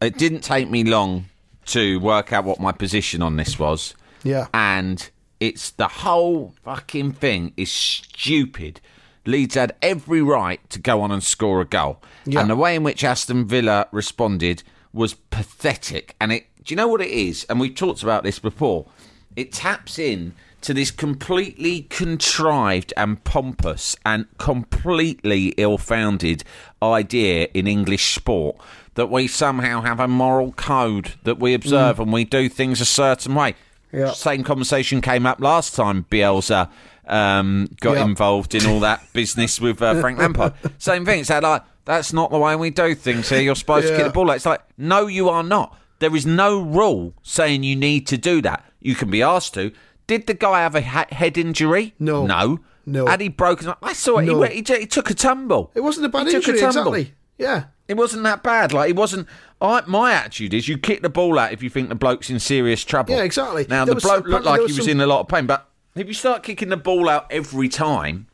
it 0.00 0.18
didn't 0.18 0.40
take 0.40 0.68
me 0.68 0.82
long 0.82 1.26
to 1.66 2.00
work 2.00 2.32
out 2.32 2.44
what 2.44 2.60
my 2.60 2.72
position 2.72 3.22
on 3.22 3.36
this 3.36 3.58
was. 3.58 3.94
Yeah. 4.24 4.48
And 4.52 5.08
it's 5.40 5.70
the 5.70 5.88
whole 5.88 6.54
fucking 6.64 7.12
thing 7.12 7.52
is 7.56 7.70
stupid. 7.70 8.80
Leeds 9.26 9.54
had 9.54 9.74
every 9.82 10.22
right 10.22 10.60
to 10.70 10.78
go 10.78 11.00
on 11.00 11.10
and 11.10 11.22
score 11.22 11.60
a 11.60 11.64
goal. 11.64 12.00
Yeah. 12.24 12.40
And 12.40 12.50
the 12.50 12.56
way 12.56 12.74
in 12.74 12.82
which 12.82 13.04
Aston 13.04 13.46
Villa 13.46 13.88
responded 13.92 14.62
was 14.92 15.14
pathetic. 15.14 16.14
And 16.20 16.32
it 16.32 16.46
do 16.64 16.72
you 16.72 16.76
know 16.76 16.88
what 16.88 17.00
it 17.00 17.10
is? 17.10 17.46
And 17.48 17.60
we've 17.60 17.74
talked 17.74 18.02
about 18.02 18.24
this 18.24 18.40
before. 18.40 18.86
It 19.36 19.52
taps 19.52 19.98
in 19.98 20.34
to 20.62 20.74
this 20.74 20.90
completely 20.90 21.82
contrived 21.82 22.92
and 22.96 23.22
pompous 23.22 23.94
and 24.04 24.26
completely 24.38 25.48
ill-founded 25.58 26.42
idea 26.82 27.46
in 27.54 27.68
English 27.68 28.14
sport 28.14 28.56
that 28.94 29.08
we 29.08 29.28
somehow 29.28 29.82
have 29.82 30.00
a 30.00 30.08
moral 30.08 30.52
code 30.52 31.12
that 31.22 31.38
we 31.38 31.54
observe 31.54 31.98
mm. 31.98 32.02
and 32.02 32.12
we 32.12 32.24
do 32.24 32.48
things 32.48 32.80
a 32.80 32.84
certain 32.84 33.34
way. 33.36 33.54
Same 34.12 34.42
conversation 34.42 35.00
came 35.00 35.24
up 35.24 35.40
last 35.40 35.74
time 35.74 36.04
Bielsa 36.10 36.68
um, 37.08 37.68
got 37.80 37.96
Yeah. 37.96 38.04
involved 38.04 38.54
in 38.54 38.66
all 38.66 38.80
that 38.80 39.02
business 39.12 39.60
with 39.60 39.80
uh, 39.82 40.00
Frank 40.00 40.18
Lampard. 40.18 40.54
Same 40.78 41.04
thing. 41.04 41.20
It's 41.20 41.28
that 41.28 41.42
like 41.42 41.62
that's 41.84 42.12
not 42.12 42.30
the 42.30 42.38
way 42.38 42.56
we 42.56 42.70
do 42.70 42.94
things 42.94 43.28
here. 43.28 43.40
You're 43.40 43.54
supposed 43.54 43.88
to 43.88 43.96
kick 43.96 44.06
the 44.06 44.10
ball. 44.12 44.30
out. 44.30 44.36
It's 44.36 44.46
like 44.46 44.62
no, 44.76 45.06
you 45.06 45.28
are 45.28 45.42
not. 45.42 45.76
There 45.98 46.14
is 46.14 46.26
no 46.26 46.60
rule 46.60 47.14
saying 47.22 47.62
you 47.62 47.76
need 47.76 48.06
to 48.08 48.18
do 48.18 48.42
that. 48.42 48.64
You 48.80 48.94
can 48.94 49.10
be 49.10 49.22
asked 49.22 49.54
to. 49.54 49.72
Did 50.06 50.26
the 50.26 50.34
guy 50.34 50.60
have 50.60 50.74
a 50.74 50.82
ha- 50.82 51.06
head 51.10 51.36
injury? 51.38 51.94
No. 51.98 52.26
No. 52.26 52.60
No. 52.84 53.06
Had 53.06 53.20
he 53.20 53.28
broken? 53.28 53.72
I 53.82 53.92
saw 53.94 54.18
it. 54.18 54.24
He, 54.24 54.28
No. 54.30 54.38
went, 54.38 54.52
he, 54.52 54.62
j- 54.62 54.80
he 54.80 54.86
took 54.86 55.10
a 55.10 55.14
tumble. 55.14 55.72
It 55.74 55.80
wasn't 55.80 56.06
a 56.06 56.08
bad 56.08 56.28
He 56.28 56.34
injury, 56.36 56.60
exactly. 56.60 57.14
Yeah. 57.38 57.64
It 57.88 57.96
wasn't 57.96 58.22
that 58.24 58.42
bad. 58.42 58.72
Like 58.72 58.90
it 58.90 58.96
wasn't. 58.96 59.26
I, 59.60 59.82
my 59.86 60.12
attitude 60.12 60.52
is 60.54 60.68
you 60.68 60.76
kick 60.78 61.02
the 61.02 61.08
ball 61.08 61.38
out 61.38 61.52
if 61.52 61.62
you 61.62 61.70
think 61.70 61.88
the 61.88 61.94
bloke's 61.94 62.30
in 62.30 62.38
serious 62.40 62.84
trouble. 62.84 63.14
Yeah, 63.16 63.22
exactly. 63.22 63.66
Now 63.68 63.84
There 63.84 63.94
the 63.94 64.00
bloke 64.00 64.24
some- 64.24 64.30
looked 64.30 64.44
like 64.44 64.60
he 64.60 64.66
was 64.66 64.76
some- 64.76 64.88
in 64.88 65.00
a 65.00 65.06
lot 65.06 65.20
of 65.20 65.28
pain, 65.28 65.46
but 65.46 65.68
if 65.96 66.06
you 66.08 66.14
start 66.14 66.42
kicking 66.42 66.68
the 66.68 66.76
ball 66.76 67.08
out 67.08 67.26
every 67.30 67.68
time 67.68 68.26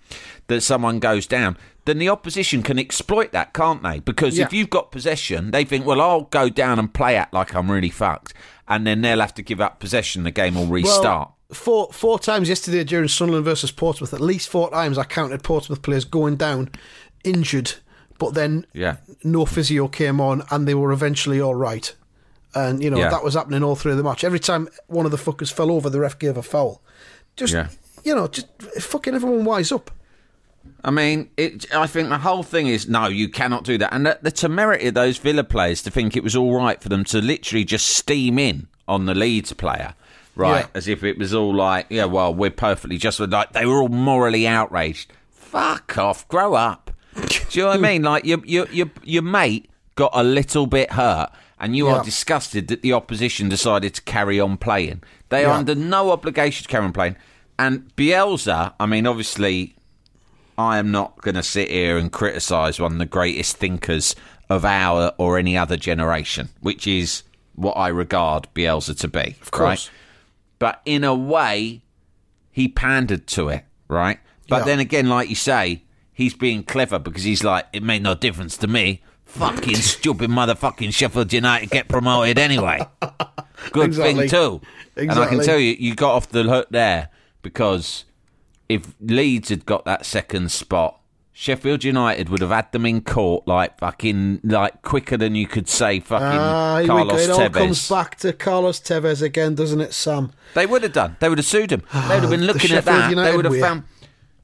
that 0.49 0.61
someone 0.63 0.99
goes 0.99 1.27
down, 1.27 1.57
then 1.85 1.99
the 1.99 2.09
opposition 2.09 2.63
can 2.63 2.79
exploit 2.79 3.33
that, 3.33 3.53
can't 3.55 3.83
they? 3.83 4.01
Because 4.01 4.39
if 4.39 4.53
you've 4.53 4.71
got 4.71 4.93
possession, 4.93 5.51
they 5.51 5.65
think, 5.65 5.85
well, 5.85 6.01
I'll 6.01 6.23
go 6.23 6.49
down 6.49 6.79
and 6.79 6.93
play 6.93 7.17
out 7.17 7.33
like 7.33 7.55
I'm 7.55 7.71
really 7.71 7.91
fucked, 7.91 8.35
and 8.69 8.87
then 8.87 9.01
they'll 9.03 9.21
have 9.21 9.35
to 9.35 9.43
give 9.43 9.61
up 9.61 9.81
possession. 9.81 10.23
The 10.23 10.31
game 10.31 10.55
will 10.55 10.67
restart. 10.67 11.29
Well, 11.31 11.37
four 11.53 11.89
four 11.93 12.19
times 12.19 12.49
yesterday 12.49 12.85
during 12.85 13.09
Sunderland 13.09 13.45
versus 13.45 13.71
Portsmouth. 13.73 14.15
At 14.15 14.21
least 14.21 14.49
four 14.49 14.71
times 14.71 14.97
I 14.97 15.05
counted 15.05 15.43
Portsmouth 15.43 15.83
players 15.83 16.05
going 16.05 16.37
down 16.37 16.71
injured, 17.25 17.75
but 18.19 18.35
then 18.35 18.67
Yeah. 18.73 18.97
no 19.25 19.45
physio 19.45 19.89
came 19.89 20.21
on 20.21 20.43
and 20.51 20.67
they 20.67 20.75
were 20.75 20.93
eventually 20.93 21.41
all 21.41 21.55
right. 21.55 21.93
And 22.55 22.83
you 22.83 22.91
know 22.91 22.99
Yeah. 22.99 23.11
that 23.11 23.25
was 23.25 23.35
happening 23.35 23.63
all 23.63 23.77
through 23.77 23.97
the 23.97 24.03
match. 24.03 24.25
Every 24.25 24.39
time 24.41 24.69
one 24.87 25.05
of 25.07 25.11
the 25.11 25.19
fuckers 25.19 25.53
fell 25.53 25.71
over, 25.71 25.91
the 25.91 26.01
ref 26.01 26.19
gave 26.19 26.37
a 26.37 26.43
foul. 26.43 26.81
Just 27.37 27.53
Yeah. 27.55 27.69
you 28.05 28.15
know, 28.15 28.29
just 28.29 28.49
fucking 28.81 29.15
everyone 29.15 29.45
wise 29.45 29.73
up. 29.73 29.91
I 30.85 30.91
mean, 30.91 31.31
it, 31.37 31.73
I 31.75 31.87
think 31.87 32.09
the 32.09 32.19
whole 32.19 32.43
thing 32.43 32.67
is 32.67 32.89
no, 32.89 33.07
you 33.07 33.29
cannot 33.29 33.65
do 33.65 33.79
that. 33.79 33.93
And 33.95 34.07
the, 34.07 34.19
the 34.21 34.31
temerity 34.31 34.89
of 34.89 34.95
those 34.95 35.19
Villa 35.19 35.45
players 35.45 35.83
to 35.83 35.91
think 35.91 36.17
it 36.17 36.23
was 36.25 36.35
all 36.37 36.57
right 36.57 36.81
for 36.83 36.89
them 36.89 37.05
to 37.05 37.21
literally 37.21 37.65
just 37.65 37.87
steam 37.87 38.39
in 38.39 38.67
on 38.89 39.07
the 39.07 39.15
Leeds 39.15 39.53
player, 39.53 39.95
right? 40.35 40.61
Yeah. 40.63 40.67
As 40.75 40.89
if 40.89 41.05
it 41.05 41.19
was 41.19 41.33
all 41.35 41.55
like, 41.55 41.87
yeah, 41.89 42.05
well, 42.07 42.35
we're 42.35 42.51
perfectly 42.51 42.99
just 42.99 43.21
like 43.21 43.53
they 43.53 43.65
were 43.67 43.81
all 43.81 43.89
morally 43.89 44.47
outraged. 44.47 45.13
Fuck 45.31 45.99
off, 45.99 46.27
grow 46.29 46.55
up. 46.55 46.91
do 47.15 47.23
you 47.51 47.63
know 47.63 47.69
what 47.71 47.79
I 47.79 47.81
mean? 47.93 48.03
Like 48.03 48.25
your 48.25 48.45
your 48.45 48.67
your 48.71 48.91
your 49.05 49.23
mate 49.23 49.71
got 49.95 50.11
a 50.15 50.23
little 50.25 50.67
bit 50.67 50.93
hurt. 50.93 51.31
And 51.61 51.77
you 51.77 51.87
Yeah. 51.87 51.99
are 51.99 52.05
disgusted 52.05 52.67
that 52.69 52.83
the 52.83 52.93
opposition 52.93 53.49
decided 53.49 53.95
to 53.95 54.03
carry 54.03 54.41
on 54.41 54.57
playing. 54.57 55.05
They 55.33 55.47
are 55.47 55.55
under 55.55 55.75
no 55.75 56.11
obligation 56.11 56.63
to 56.65 56.69
carry 56.69 56.85
on 56.85 56.93
playing. 56.93 57.17
And 57.59 57.91
Bielsa, 57.97 58.75
I 58.79 58.85
mean, 58.85 59.07
obviously, 59.07 59.75
I 60.59 60.77
am 60.77 60.91
not 60.91 61.23
going 61.23 61.37
to 61.37 61.43
sit 61.43 61.71
here 61.71 61.97
and 61.97 62.13
criticise 62.13 62.79
one 62.79 62.93
of 62.93 62.99
the 62.99 63.07
greatest 63.07 63.57
thinkers 63.57 64.15
of 64.51 64.67
our 64.67 65.15
or 65.17 65.39
any 65.39 65.57
other 65.57 65.79
generation, 65.79 66.51
which 66.61 66.87
is 66.87 67.23
what 67.55 67.79
I 67.79 67.89
regard 67.89 68.47
Bielsa 68.55 68.95
to 68.99 69.09
be. 69.09 69.37
Of 69.41 69.51
course. 69.51 69.89
But 70.59 70.83
in 70.85 71.03
a 71.03 71.15
way, 71.15 71.81
he 72.51 72.69
pandered 72.69 73.27
to 73.29 73.49
it, 73.49 73.65
right? 73.89 74.19
But 74.51 74.59
Yeah. 74.59 74.65
then 74.65 74.81
again, 74.81 75.09
like 75.09 75.31
you 75.31 75.35
say, 75.35 75.83
he's 76.13 76.35
being 76.35 76.63
clever 76.63 76.99
because 76.99 77.25
he's 77.25 77.43
like, 77.43 77.67
it 77.73 77.83
made 77.83 78.03
no 78.03 78.15
difference 78.15 78.59
to 78.59 78.67
me. 78.67 79.01
Fucking 79.33 79.77
stupid 79.77 80.31
motherfucking 80.31 80.93
Sheffield 80.93 81.33
United 81.33 81.71
get 81.71 81.89
promoted 81.89 82.39
anyway. 82.39 82.81
Good 83.73 83.87
Exactly. 83.87 84.29
thing 84.29 84.29
too. 84.29 84.61
And 84.97 85.11
I 85.13 85.27
can 85.27 85.41
tell 85.43 85.59
you, 85.59 85.75
you 85.79 85.95
got 85.95 86.15
off 86.15 86.29
the 86.29 86.43
hook 86.45 86.69
there 86.71 87.09
because 87.41 88.05
if 88.69 88.95
Leeds 89.01 89.49
had 89.49 89.65
got 89.65 89.85
that 89.87 90.05
second 90.05 90.51
spot, 90.51 90.99
Sheffield 91.33 91.83
United 91.83 92.29
would 92.29 92.43
have 92.43 92.51
had 92.51 92.71
them 92.73 92.85
in 92.85 93.01
court 93.01 93.49
like 93.49 93.79
fucking 93.79 94.41
like 94.45 94.83
quicker 94.83 95.17
than 95.17 95.35
you 95.35 95.47
could 95.47 95.67
say 95.67 95.99
fucking 95.99 96.27
Ah. 96.27 96.83
Carlos 96.87 97.23
It 97.25 97.31
all 97.31 97.39
Tevez. 97.41 97.53
comes 97.55 97.89
back 97.89 98.17
to 98.19 98.35
Carlos 98.35 98.81
Tevez 98.81 99.23
again, 99.23 99.55
doesn't 99.55 99.81
it, 99.81 99.95
Sam? 99.95 100.33
They 100.55 100.67
would 100.67 100.83
have 100.83 100.93
done. 100.93 101.17
They 101.21 101.31
would 101.31 101.39
have 101.39 101.47
sued 101.47 101.73
him. 101.73 101.83
They 101.91 102.01
would 102.17 102.21
have 102.21 102.31
been 102.31 102.41
The 102.41 102.47
looking 102.47 102.73
at 102.73 102.85
Sheffield 102.85 102.97
that. 102.97 103.11
United 103.11 103.31
they 103.33 103.37
would 103.37 103.45
have 103.47 103.59
found. 103.61 103.85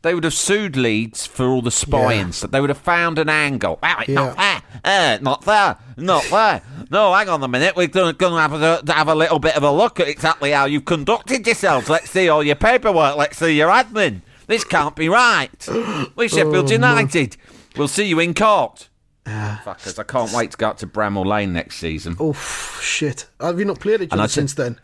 They 0.09 0.14
would 0.14 0.24
have 0.24 0.32
sued 0.32 0.74
Leeds 0.74 1.26
for 1.26 1.44
all 1.48 1.61
the 1.61 1.70
spying 1.70 2.28
Yeah. 2.28 2.30
stuff. 2.30 2.50
They 2.50 2.62
would 2.62 2.70
have 2.70 2.78
found 2.78 3.18
an 3.18 3.28
angle. 3.28 3.78
Ah, 3.82 4.04
Yeah. 4.09 4.14
Not 4.14 4.36
fair. 4.38 4.62
Eh, 4.82 5.18
not 5.20 5.44
fair. 5.44 5.76
Not 5.98 6.24
fair. 6.24 6.62
No, 6.90 7.12
hang 7.12 7.28
on 7.28 7.42
a 7.42 7.48
minute. 7.48 7.76
We're 7.76 7.88
going 7.88 8.16
to 8.16 8.30
have 8.38 8.54
a, 8.54 8.82
have 8.90 9.09
a 9.09 9.14
little 9.14 9.38
bit 9.38 9.54
of 9.54 9.62
a 9.62 9.70
look 9.70 10.00
at 10.00 10.09
exactly 10.09 10.52
how 10.52 10.64
you've 10.64 10.86
conducted 10.86 11.44
yourselves. 11.46 11.90
Let's 11.90 12.09
see 12.09 12.26
all 12.30 12.42
your 12.42 12.56
paperwork. 12.56 13.16
Let's 13.18 13.36
see 13.36 13.54
your 13.54 13.68
admin. 13.68 14.22
This 14.46 14.64
can't 14.64 14.96
be 14.96 15.11
right. 15.11 15.50
We're 16.16 16.30
Sheffield 16.30 16.70
Oh, 16.70 16.72
United. 16.72 17.36
We'll 17.76 17.86
see 17.86 18.06
you 18.06 18.18
in 18.18 18.32
court. 18.32 18.88
Fuckers, 19.26 19.98
I 19.98 20.04
can't 20.04 20.32
wait 20.32 20.52
to 20.52 20.56
go 20.56 20.68
up 20.70 20.78
to 20.78 20.86
Bramall 20.86 21.26
Lane 21.26 21.52
next 21.52 21.76
season. 21.76 22.16
Oh 22.18 22.32
shit! 22.80 23.26
Have 23.38 23.59
you 23.59 23.66
not 23.66 23.78
played 23.80 24.00
each 24.00 24.12
I 24.14 24.16
other 24.16 24.22
t- 24.26 24.32
since 24.32 24.54
then? 24.54 24.80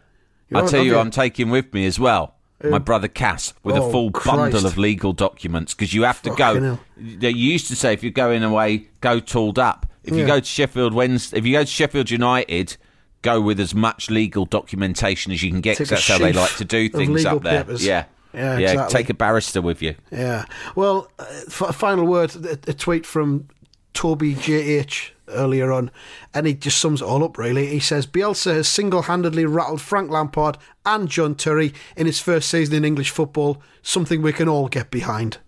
You 0.50 0.58
I'll 0.58 0.68
tell 0.68 0.80
have 0.80 0.86
you, 0.86 0.98
I'm 0.98 1.10
taking 1.10 1.48
with 1.48 1.72
me 1.72 1.86
as 1.86 1.98
well 1.98 2.34
my 2.62 2.78
brother 2.78 3.08
Cass 3.08 3.52
with 3.62 3.76
Oh, 3.76 3.88
a 3.88 3.90
full 3.92 4.10
Christ. 4.10 4.36
bundle 4.52 4.66
of 4.66 4.78
legal 4.78 5.12
documents 5.12 5.74
because 5.74 5.92
you 5.92 6.02
have 6.04 6.22
to 6.22 6.30
Fucking 6.30 6.60
go. 6.60 6.60
hell. 6.62 6.80
They 6.96 7.30
used 7.30 7.68
to 7.68 7.76
say 7.76 7.92
if 7.92 8.02
you're 8.02 8.12
going 8.12 8.42
away, 8.42 8.88
go 9.00 9.20
tooled 9.20 9.58
up. 9.58 9.86
If 10.02 10.14
you 10.14 10.26
go 10.26 10.38
to 10.40 10.44
Sheffield 10.46 10.92
Wednesday, 10.94 11.38
if 11.38 11.46
you 11.46 11.52
go 11.52 11.62
to 11.62 11.66
Sheffield 11.70 12.10
United, 12.10 12.76
go 13.22 13.40
with 13.40 13.58
as 13.58 13.74
much 13.74 14.10
legal 14.10 14.44
documentation 14.44 15.32
as 15.32 15.42
you 15.42 15.50
can 15.50 15.60
get. 15.62 15.78
'cause 15.78 15.88
that's 15.88 16.06
how 16.06 16.18
they 16.18 16.32
like 16.32 16.54
to 16.56 16.64
do 16.64 16.88
things 16.90 17.24
up 17.24 17.42
there. 17.42 17.64
papers. 17.64 17.84
Yeah, 17.84 18.04
Yeah, 18.34 18.58
exactly. 18.58 18.98
Take 19.00 19.10
a 19.10 19.14
barrister 19.14 19.62
with 19.62 19.80
you. 19.80 19.94
Yeah. 20.12 20.44
Well, 20.74 21.10
uh, 21.18 21.24
f- 21.46 21.74
final 21.74 22.06
word. 22.06 22.34
A, 22.36 22.58
a 22.70 22.74
tweet 22.74 23.06
from 23.06 23.48
Toby 23.94 24.34
JH 24.34 25.12
earlier 25.28 25.72
on, 25.72 25.90
and 26.32 26.46
he 26.46 26.54
just 26.54 26.78
sums 26.78 27.00
it 27.00 27.04
all 27.04 27.24
up. 27.24 27.38
Really, 27.38 27.66
he 27.66 27.80
says 27.80 28.06
Bielsa 28.06 28.54
has 28.54 28.68
single-handedly 28.68 29.46
rattled 29.46 29.80
Frank 29.80 30.10
Lampard 30.10 30.58
and 30.84 31.08
John 31.08 31.34
Terry 31.34 31.72
in 31.96 32.06
his 32.06 32.20
first 32.20 32.50
season 32.50 32.74
in 32.74 32.84
English 32.84 33.10
football. 33.10 33.62
Something 33.82 34.22
we 34.22 34.32
can 34.32 34.48
all 34.48 34.68
get 34.68 34.90
behind. 34.90 35.38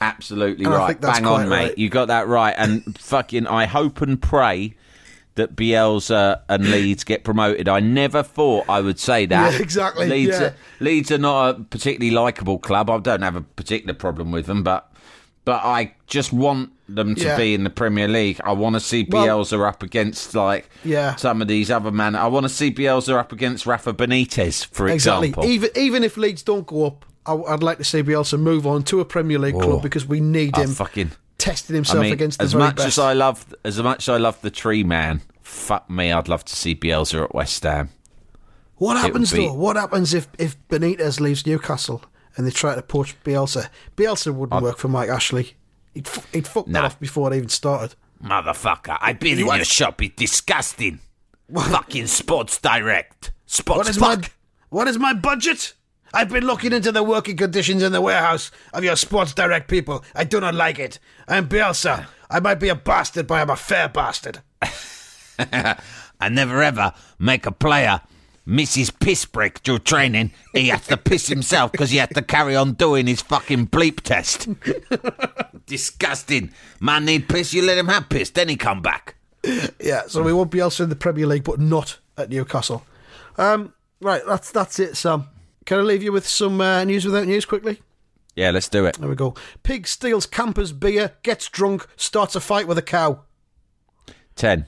Absolutely 0.00 0.64
And 0.64 0.74
I 0.74 0.78
right. 0.78 0.86
think 0.88 1.00
that's 1.00 1.20
Bang 1.20 1.28
on, 1.28 1.48
mate. 1.48 1.56
right. 1.56 1.78
You 1.78 1.88
got 1.88 2.08
that 2.08 2.26
right. 2.26 2.54
And 2.58 2.98
fucking, 2.98 3.46
I 3.46 3.66
hope 3.66 4.00
and 4.00 4.20
pray 4.20 4.74
that 5.34 5.56
Bielsa 5.56 6.42
and 6.48 6.70
Leeds 6.70 7.04
get 7.04 7.24
promoted. 7.24 7.68
I 7.68 7.80
never 7.80 8.22
thought 8.22 8.66
I 8.68 8.80
would 8.80 8.98
say 8.98 9.26
that. 9.26 9.52
Yeah, 9.52 9.62
exactly, 9.62 10.06
Leeds, 10.08 10.38
yeah. 10.38 10.46
are, 10.46 10.54
Leeds 10.80 11.10
are 11.10 11.18
not 11.18 11.48
a 11.48 11.60
particularly 11.64 12.10
likable 12.10 12.58
club. 12.58 12.90
I 12.90 12.98
don't 12.98 13.22
have 13.22 13.36
a 13.36 13.40
particular 13.40 13.94
problem 13.94 14.30
with 14.30 14.46
them, 14.46 14.62
but 14.62 14.91
but 15.44 15.60
I 15.64 15.94
just 16.06 16.32
want 16.32 16.70
them 16.88 17.14
to 17.14 17.24
Yeah. 17.24 17.36
be 17.36 17.54
in 17.54 17.64
the 17.64 17.70
Premier 17.70 18.06
League. 18.06 18.40
I 18.44 18.52
want 18.52 18.74
to 18.74 18.80
see 18.80 19.06
Well- 19.08 19.26
Bielsa 19.44 19.66
up 19.66 19.82
against 19.82 20.34
like 20.34 20.68
Yeah. 20.84 21.16
some 21.16 21.40
of 21.42 21.48
these 21.48 21.70
other 21.70 21.90
men. 21.90 22.14
I 22.14 22.26
want 22.26 22.44
to 22.44 22.48
see 22.50 22.70
Bielsa 22.70 23.14
up 23.18 23.32
against 23.32 23.66
Rafa 23.66 23.92
Benitez, 23.94 24.64
for 24.66 24.88
Exactly. 24.88 25.28
example. 25.28 25.50
Even 25.50 25.70
even 25.76 26.04
if 26.04 26.16
Leeds 26.16 26.42
don't 26.42 26.66
go 26.66 26.86
up, 26.86 27.04
I, 27.26 27.34
I'd 27.34 27.62
like 27.62 27.78
to 27.78 27.84
see 27.84 28.02
Bielsa 28.02 28.38
move 28.38 28.66
on 28.66 28.82
to 28.84 29.00
a 29.00 29.04
Premier 29.04 29.38
League 29.38 29.54
Oh. 29.56 29.60
club 29.60 29.82
because 29.82 30.06
we 30.06 30.20
need 30.20 30.52
Oh, 30.56 30.62
him 30.62 30.70
fucking 30.74 31.12
testing 31.38 31.74
himself 31.74 32.04
against 32.06 32.38
the 32.38 32.44
as 32.44 32.52
very 32.52 32.64
much 32.64 32.76
best. 32.76 32.86
as 32.88 32.98
I 32.98 33.12
love, 33.14 33.46
as 33.64 33.78
much 33.82 34.04
as 34.08 34.14
I 34.14 34.18
love 34.18 34.40
the 34.42 34.50
Tree 34.50 34.84
Man, 34.84 35.22
fuck 35.40 35.88
me, 35.90 36.12
I'd 36.12 36.28
love 36.28 36.44
to 36.44 36.54
see 36.54 36.74
Bielsa 36.74 37.24
at 37.24 37.34
West 37.34 37.62
Ham. 37.64 37.88
What 38.76 38.96
happens 38.96 39.32
be- 39.32 39.46
though? 39.46 39.54
What 39.54 39.76
happens 39.76 40.12
if, 40.14 40.28
if 40.38 40.56
Benitez 40.68 41.20
leaves 41.20 41.46
Newcastle 41.46 42.02
and 42.36 42.46
they 42.46 42.50
tried 42.50 42.76
to 42.76 42.82
poach 42.82 43.20
Bielsa? 43.24 43.68
Bielsa 43.96 44.34
wouldn't 44.34 44.62
work 44.62 44.78
for 44.78 44.88
Mike 44.88 45.08
Ashley. 45.08 45.54
He'd, 45.94 46.08
he'd 46.32 46.46
fuck 46.46 46.66
that 46.66 46.84
off 46.84 46.98
before 46.98 47.32
it 47.32 47.36
even 47.36 47.48
started. 47.48 47.94
Motherfucker, 48.22 48.96
I've 49.00 49.18
been 49.18 49.38
You 49.38 49.50
in 49.50 49.56
your 49.56 49.64
shop. 49.64 50.00
It's 50.02 50.14
disgusting. 50.14 51.00
Fucking 51.52 52.06
Sports 52.06 52.58
Direct. 52.58 53.32
Sports 53.46 53.78
What 53.78 53.88
is 53.88 53.98
my 54.00 54.20
what 54.70 54.88
is 54.88 54.98
my 54.98 55.12
budget? 55.12 55.74
I've 56.14 56.28
been 56.28 56.46
looking 56.46 56.72
into 56.72 56.92
the 56.92 57.02
working 57.02 57.36
conditions 57.36 57.82
in 57.82 57.92
the 57.92 58.00
warehouse 58.00 58.50
of 58.72 58.84
your 58.84 58.96
Sports 58.96 59.34
Direct 59.34 59.68
people. 59.68 60.04
I 60.14 60.24
do 60.24 60.40
not 60.40 60.54
like 60.54 60.78
it. 60.78 60.98
I'm 61.26 61.48
Bielsa. 61.48 62.06
I 62.30 62.40
might 62.40 62.56
be 62.60 62.68
a 62.68 62.74
bastard, 62.74 63.26
but 63.26 63.34
I'm 63.34 63.50
a 63.50 63.56
fair 63.56 63.88
bastard. 63.88 64.40
I 65.38 66.28
never 66.30 66.62
ever 66.62 66.92
make 67.18 67.46
a 67.46 67.52
player 67.52 68.00
miss 68.44 68.74
his 68.74 68.90
piss 68.90 69.26
during 69.62 69.80
training. 69.82 70.32
He 70.52 70.68
has 70.68 70.86
to 70.88 70.96
piss 70.96 71.28
himself 71.28 71.72
because 71.72 71.90
he 71.90 71.98
had 71.98 72.14
to 72.14 72.22
carry 72.22 72.56
on 72.56 72.74
doing 72.74 73.06
his 73.06 73.22
fucking 73.22 73.68
bleep 73.68 74.00
test. 74.00 74.48
Disgusting. 75.66 76.52
Man 76.80 77.04
need 77.04 77.28
piss, 77.28 77.54
you 77.54 77.62
let 77.62 77.78
him 77.78 77.88
have 77.88 78.08
piss, 78.08 78.30
then 78.30 78.48
he 78.48 78.56
come 78.56 78.82
back. 78.82 79.16
Yeah, 79.80 80.06
so 80.06 80.22
we 80.22 80.32
want 80.32 80.50
Bielsa 80.50 80.80
in 80.80 80.88
the 80.88 80.96
Premier 80.96 81.26
League, 81.26 81.44
but 81.44 81.58
not 81.58 81.98
at 82.16 82.30
Newcastle. 82.30 82.84
Um, 83.36 83.74
right, 84.00 84.22
that's 84.26 84.50
that's 84.50 84.78
it, 84.78 84.96
Sam. 84.96 85.28
Can 85.64 85.78
I 85.78 85.82
leave 85.82 86.02
you 86.02 86.12
with 86.12 86.26
some 86.26 86.60
uh, 86.60 86.84
news 86.84 87.04
without 87.04 87.26
news 87.26 87.44
quickly? 87.44 87.82
Yeah, 88.34 88.50
let's 88.50 88.68
do 88.68 88.86
it. 88.86 88.98
There 88.98 89.08
we 89.08 89.14
go. 89.14 89.34
Pig 89.62 89.86
steals 89.86 90.26
camper's 90.26 90.72
beer, 90.72 91.12
gets 91.22 91.48
drunk, 91.48 91.86
starts 91.96 92.34
a 92.34 92.40
fight 92.40 92.66
with 92.66 92.78
a 92.78 92.82
cow. 92.82 93.22
Ten. 94.36 94.66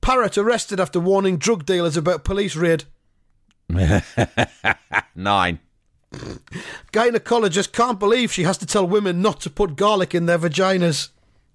Parrot 0.00 0.38
arrested 0.38 0.80
after 0.80 1.00
warning 1.00 1.36
drug 1.38 1.66
dealers 1.66 1.96
about 1.96 2.24
police 2.24 2.56
raid. 2.56 2.84
Nine. 5.14 5.60
Gynecologist 6.92 7.72
can't 7.72 7.98
believe 7.98 8.32
she 8.32 8.44
has 8.44 8.56
to 8.58 8.66
tell 8.66 8.86
women 8.86 9.20
not 9.20 9.40
to 9.40 9.50
put 9.50 9.76
garlic 9.76 10.14
in 10.14 10.26
their 10.26 10.38
vaginas. 10.38 11.10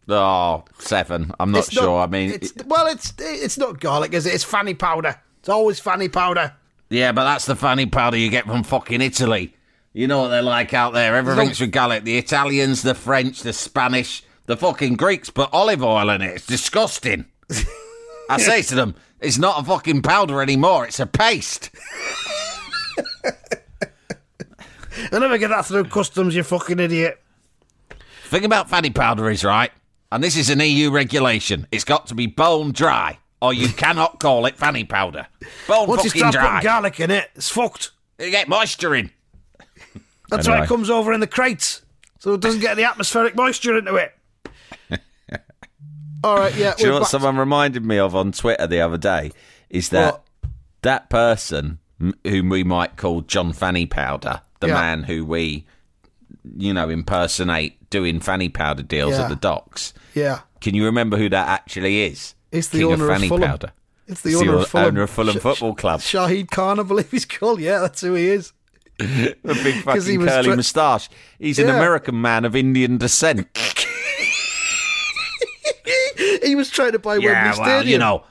Oh, 0.07 0.65
seven. 0.79 1.31
I'm 1.39 1.51
not 1.51 1.59
It's 1.65 1.71
sure. 1.71 2.01
I 2.01 2.07
mean, 2.07 2.31
it's, 2.31 2.53
well, 2.65 2.87
it's 2.87 3.13
it's 3.19 3.57
not 3.57 3.79
garlic, 3.79 4.13
is 4.13 4.25
it? 4.25 4.33
It's 4.33 4.43
fanny 4.43 4.73
powder. 4.73 5.19
It's 5.39 5.49
always 5.49 5.79
fanny 5.79 6.09
powder. 6.09 6.53
yeah, 6.89 7.11
but 7.13 7.23
that's 7.23 7.45
the 7.45 7.55
fanny 7.55 7.85
powder 7.85 8.17
you 8.17 8.29
get 8.29 8.45
from 8.45 8.63
fucking 8.63 9.01
Italy. 9.01 9.55
You 9.93 10.07
know 10.07 10.21
what 10.23 10.27
they're 10.29 10.41
like 10.41 10.73
out 10.73 10.93
there. 10.93 11.15
Everything's 11.15 11.59
with 11.59 11.71
garlic. 11.71 12.03
The 12.03 12.17
Italians, 12.17 12.81
the 12.81 12.95
French, 12.95 13.41
the 13.41 13.53
Spanish, 13.53 14.23
the 14.45 14.57
fucking 14.57 14.95
Greeks 14.95 15.29
put 15.29 15.49
olive 15.53 15.83
oil 15.83 16.09
in 16.09 16.21
it. 16.21 16.35
It's 16.35 16.45
disgusting. 16.47 17.25
I 18.29 18.37
say 18.37 18.61
to 18.63 18.75
them, 18.75 18.95
it's 19.19 19.37
not 19.37 19.61
a 19.61 19.63
fucking 19.63 20.01
powder 20.01 20.41
anymore. 20.41 20.85
It's 20.85 20.99
a 20.99 21.05
paste. 21.05 21.69
They'll 25.11 25.19
never 25.21 25.37
get 25.37 25.49
that 25.49 25.65
through 25.65 25.85
customs, 25.85 26.35
you 26.35 26.43
fucking 26.43 26.79
idiot. 26.79 27.19
Thing 28.25 28.45
about 28.45 28.69
fanny 28.69 28.89
powder 28.89 29.29
is 29.29 29.43
right, 29.43 29.71
and 30.11 30.23
this 30.23 30.35
is 30.37 30.49
an 30.49 30.59
EU 30.59 30.91
regulation. 30.91 31.67
It's 31.71 31.83
got 31.83 32.07
to 32.07 32.15
be 32.15 32.27
bone 32.27 32.71
dry, 32.71 33.17
or 33.41 33.53
you 33.53 33.67
cannot 33.73 34.19
call 34.19 34.45
it 34.45 34.55
fanny 34.55 34.83
powder. 34.83 35.27
Bone 35.67 35.87
Once 35.87 36.03
you 36.03 36.09
fucking 36.09 36.19
start 36.19 36.33
dry. 36.33 36.43
putting 36.55 36.63
garlic 36.63 36.99
in 36.99 37.11
it, 37.11 37.29
it's 37.35 37.49
fucked. 37.49 37.91
you 38.19 38.29
get 38.31 38.47
moisture 38.47 38.95
in. 38.95 39.11
That's 40.29 40.47
I 40.47 40.59
why 40.59 40.63
it 40.63 40.67
comes 40.67 40.89
over 40.89 41.11
in 41.13 41.19
the 41.19 41.27
crates, 41.27 41.81
so 42.19 42.33
it 42.33 42.41
doesn't 42.41 42.61
get 42.61 42.75
the 42.77 42.85
atmospheric 42.85 43.35
moisture 43.35 43.77
into 43.77 43.95
it. 43.95 44.15
All 46.23 46.37
right, 46.37 46.55
yeah. 46.55 46.73
Do 46.77 46.83
you 46.85 46.89
know 46.91 46.99
what 46.99 47.09
someone 47.09 47.37
reminded 47.37 47.85
me 47.85 47.97
of 47.99 48.15
on 48.15 48.31
Twitter 48.31 48.67
the 48.67 48.81
other 48.81 48.97
day? 48.97 49.31
Is 49.69 49.89
that 49.89 50.13
What? 50.13 50.23
that 50.83 51.09
person 51.09 51.79
whom 52.25 52.49
we 52.49 52.63
might 52.63 52.97
call 52.97 53.21
John 53.21 53.53
Fanny 53.53 53.85
Powder, 53.85 54.41
the 54.59 54.67
Yeah. 54.67 54.73
man 54.73 55.03
who 55.03 55.25
we, 55.25 55.65
you 56.57 56.73
know, 56.73 56.89
impersonate 56.89 57.89
doing 57.89 58.19
fanny 58.19 58.49
powder 58.49 58.83
deals 58.83 59.13
Yeah. 59.13 59.23
at 59.23 59.29
the 59.29 59.35
docks. 59.35 59.93
Yeah, 60.13 60.39
Can 60.61 60.75
you 60.75 60.85
remember 60.85 61.17
who 61.17 61.29
that 61.29 61.47
actually 61.47 62.03
is? 62.03 62.33
It's 62.51 62.67
the 62.69 62.79
King 62.79 62.93
owner 62.93 63.05
of 63.05 63.09
of 63.09 63.15
fanny 63.17 63.27
Fulham. 63.29 63.49
powder. 63.49 63.71
it's 64.07 64.21
the 64.21 64.35
owner 64.35 64.57
of 64.57 64.67
Fulham. 64.67 64.87
owner 64.87 65.01
of 65.03 65.09
Fulham 65.09 65.37
Sh- 65.37 65.41
Football 65.41 65.75
Club. 65.75 66.01
Shahid 66.01 66.49
Khan, 66.51 66.79
I 66.79 66.83
believe 66.83 67.09
he's 67.11 67.25
called. 67.25 67.59
Yeah, 67.61 67.79
that's 67.79 68.01
who 68.01 68.13
he 68.15 68.27
is. 68.29 68.51
The 68.99 69.35
big 69.43 69.83
fucking 69.83 70.19
curly 70.25 70.43
tra- 70.43 70.55
moustache. 70.55 71.09
He's 71.39 71.57
an 71.59 71.69
American 71.69 72.21
man 72.21 72.45
of 72.45 72.55
Indian 72.55 72.97
descent. 72.97 73.47
He 76.43 76.55
was 76.55 76.69
trying 76.69 76.91
to 76.93 76.99
buy 76.99 77.13
Wembley 77.17 77.25
yeah, 77.31 77.51
Stadium. 77.51 77.69
well, 77.75 77.85
you 77.85 77.97
know, 77.97 78.23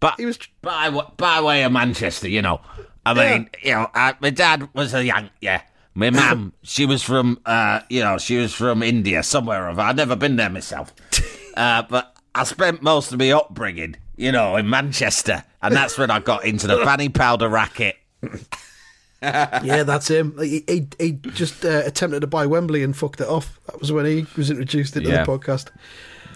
but 0.00 0.14
He 0.18 0.26
was- 0.26 0.38
by 0.62 0.90
by 1.16 1.40
way 1.40 1.62
of 1.64 1.72
Manchester, 1.72 2.28
you 2.28 2.42
know. 2.42 2.60
I 3.04 3.14
mean, 3.14 3.48
you 3.62 3.72
know, 3.72 3.88
my 4.20 4.30
dad 4.30 4.68
was 4.74 4.92
a 4.94 5.04
young, 5.04 5.30
yeah. 5.40 5.62
My 5.94 6.10
mum, 6.10 6.52
she 6.62 6.86
was 6.86 7.02
from, 7.02 7.40
uh, 7.46 7.80
you 7.88 8.00
know, 8.02 8.18
she 8.18 8.36
was 8.36 8.52
from 8.54 8.82
India, 8.82 9.22
somewhere 9.22 9.68
of. 9.68 9.78
I've 9.78 9.96
never 9.96 10.14
been 10.16 10.36
there 10.36 10.50
myself, 10.50 10.94
uh, 11.56 11.82
but 11.88 12.14
I 12.34 12.44
spent 12.44 12.82
most 12.82 13.10
of 13.12 13.18
my 13.18 13.30
upbringing, 13.32 13.96
you 14.16 14.30
know, 14.32 14.54
in 14.56 14.68
Manchester, 14.70 15.42
and 15.62 15.74
that's 15.74 15.98
when 15.98 16.10
I 16.10 16.20
got 16.20 16.44
into 16.44 16.66
the 16.68 16.76
fanny 16.84 17.08
powder 17.08 17.48
racket. 17.48 17.96
yeah, 19.22 19.82
that's 19.82 20.08
him. 20.08 20.36
He, 20.40 20.64
he, 20.68 20.86
he 20.98 21.12
just 21.12 21.64
uh, 21.64 21.82
attempted 21.84 22.20
to 22.20 22.26
buy 22.26 22.46
Wembley 22.46 22.82
and 22.82 22.96
fucked 22.96 23.20
it 23.20 23.28
off. 23.28 23.60
That 23.66 23.80
was 23.80 23.92
when 23.92 24.06
he 24.06 24.26
was 24.36 24.50
introduced 24.50 24.96
into 24.96 25.10
Yeah. 25.10 25.24
the 25.24 25.30
podcast. 25.38 25.68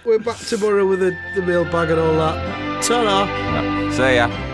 We're 0.05 0.19
back 0.19 0.37
tomorrow 0.37 0.87
with 0.87 1.01
the, 1.01 1.17
the 1.35 1.41
mailbag 1.41 1.89
and 1.89 1.99
all 1.99 2.15
that. 2.17 2.85
Ta-da! 2.85 3.91
See 3.91 4.17
ya. 4.17 4.54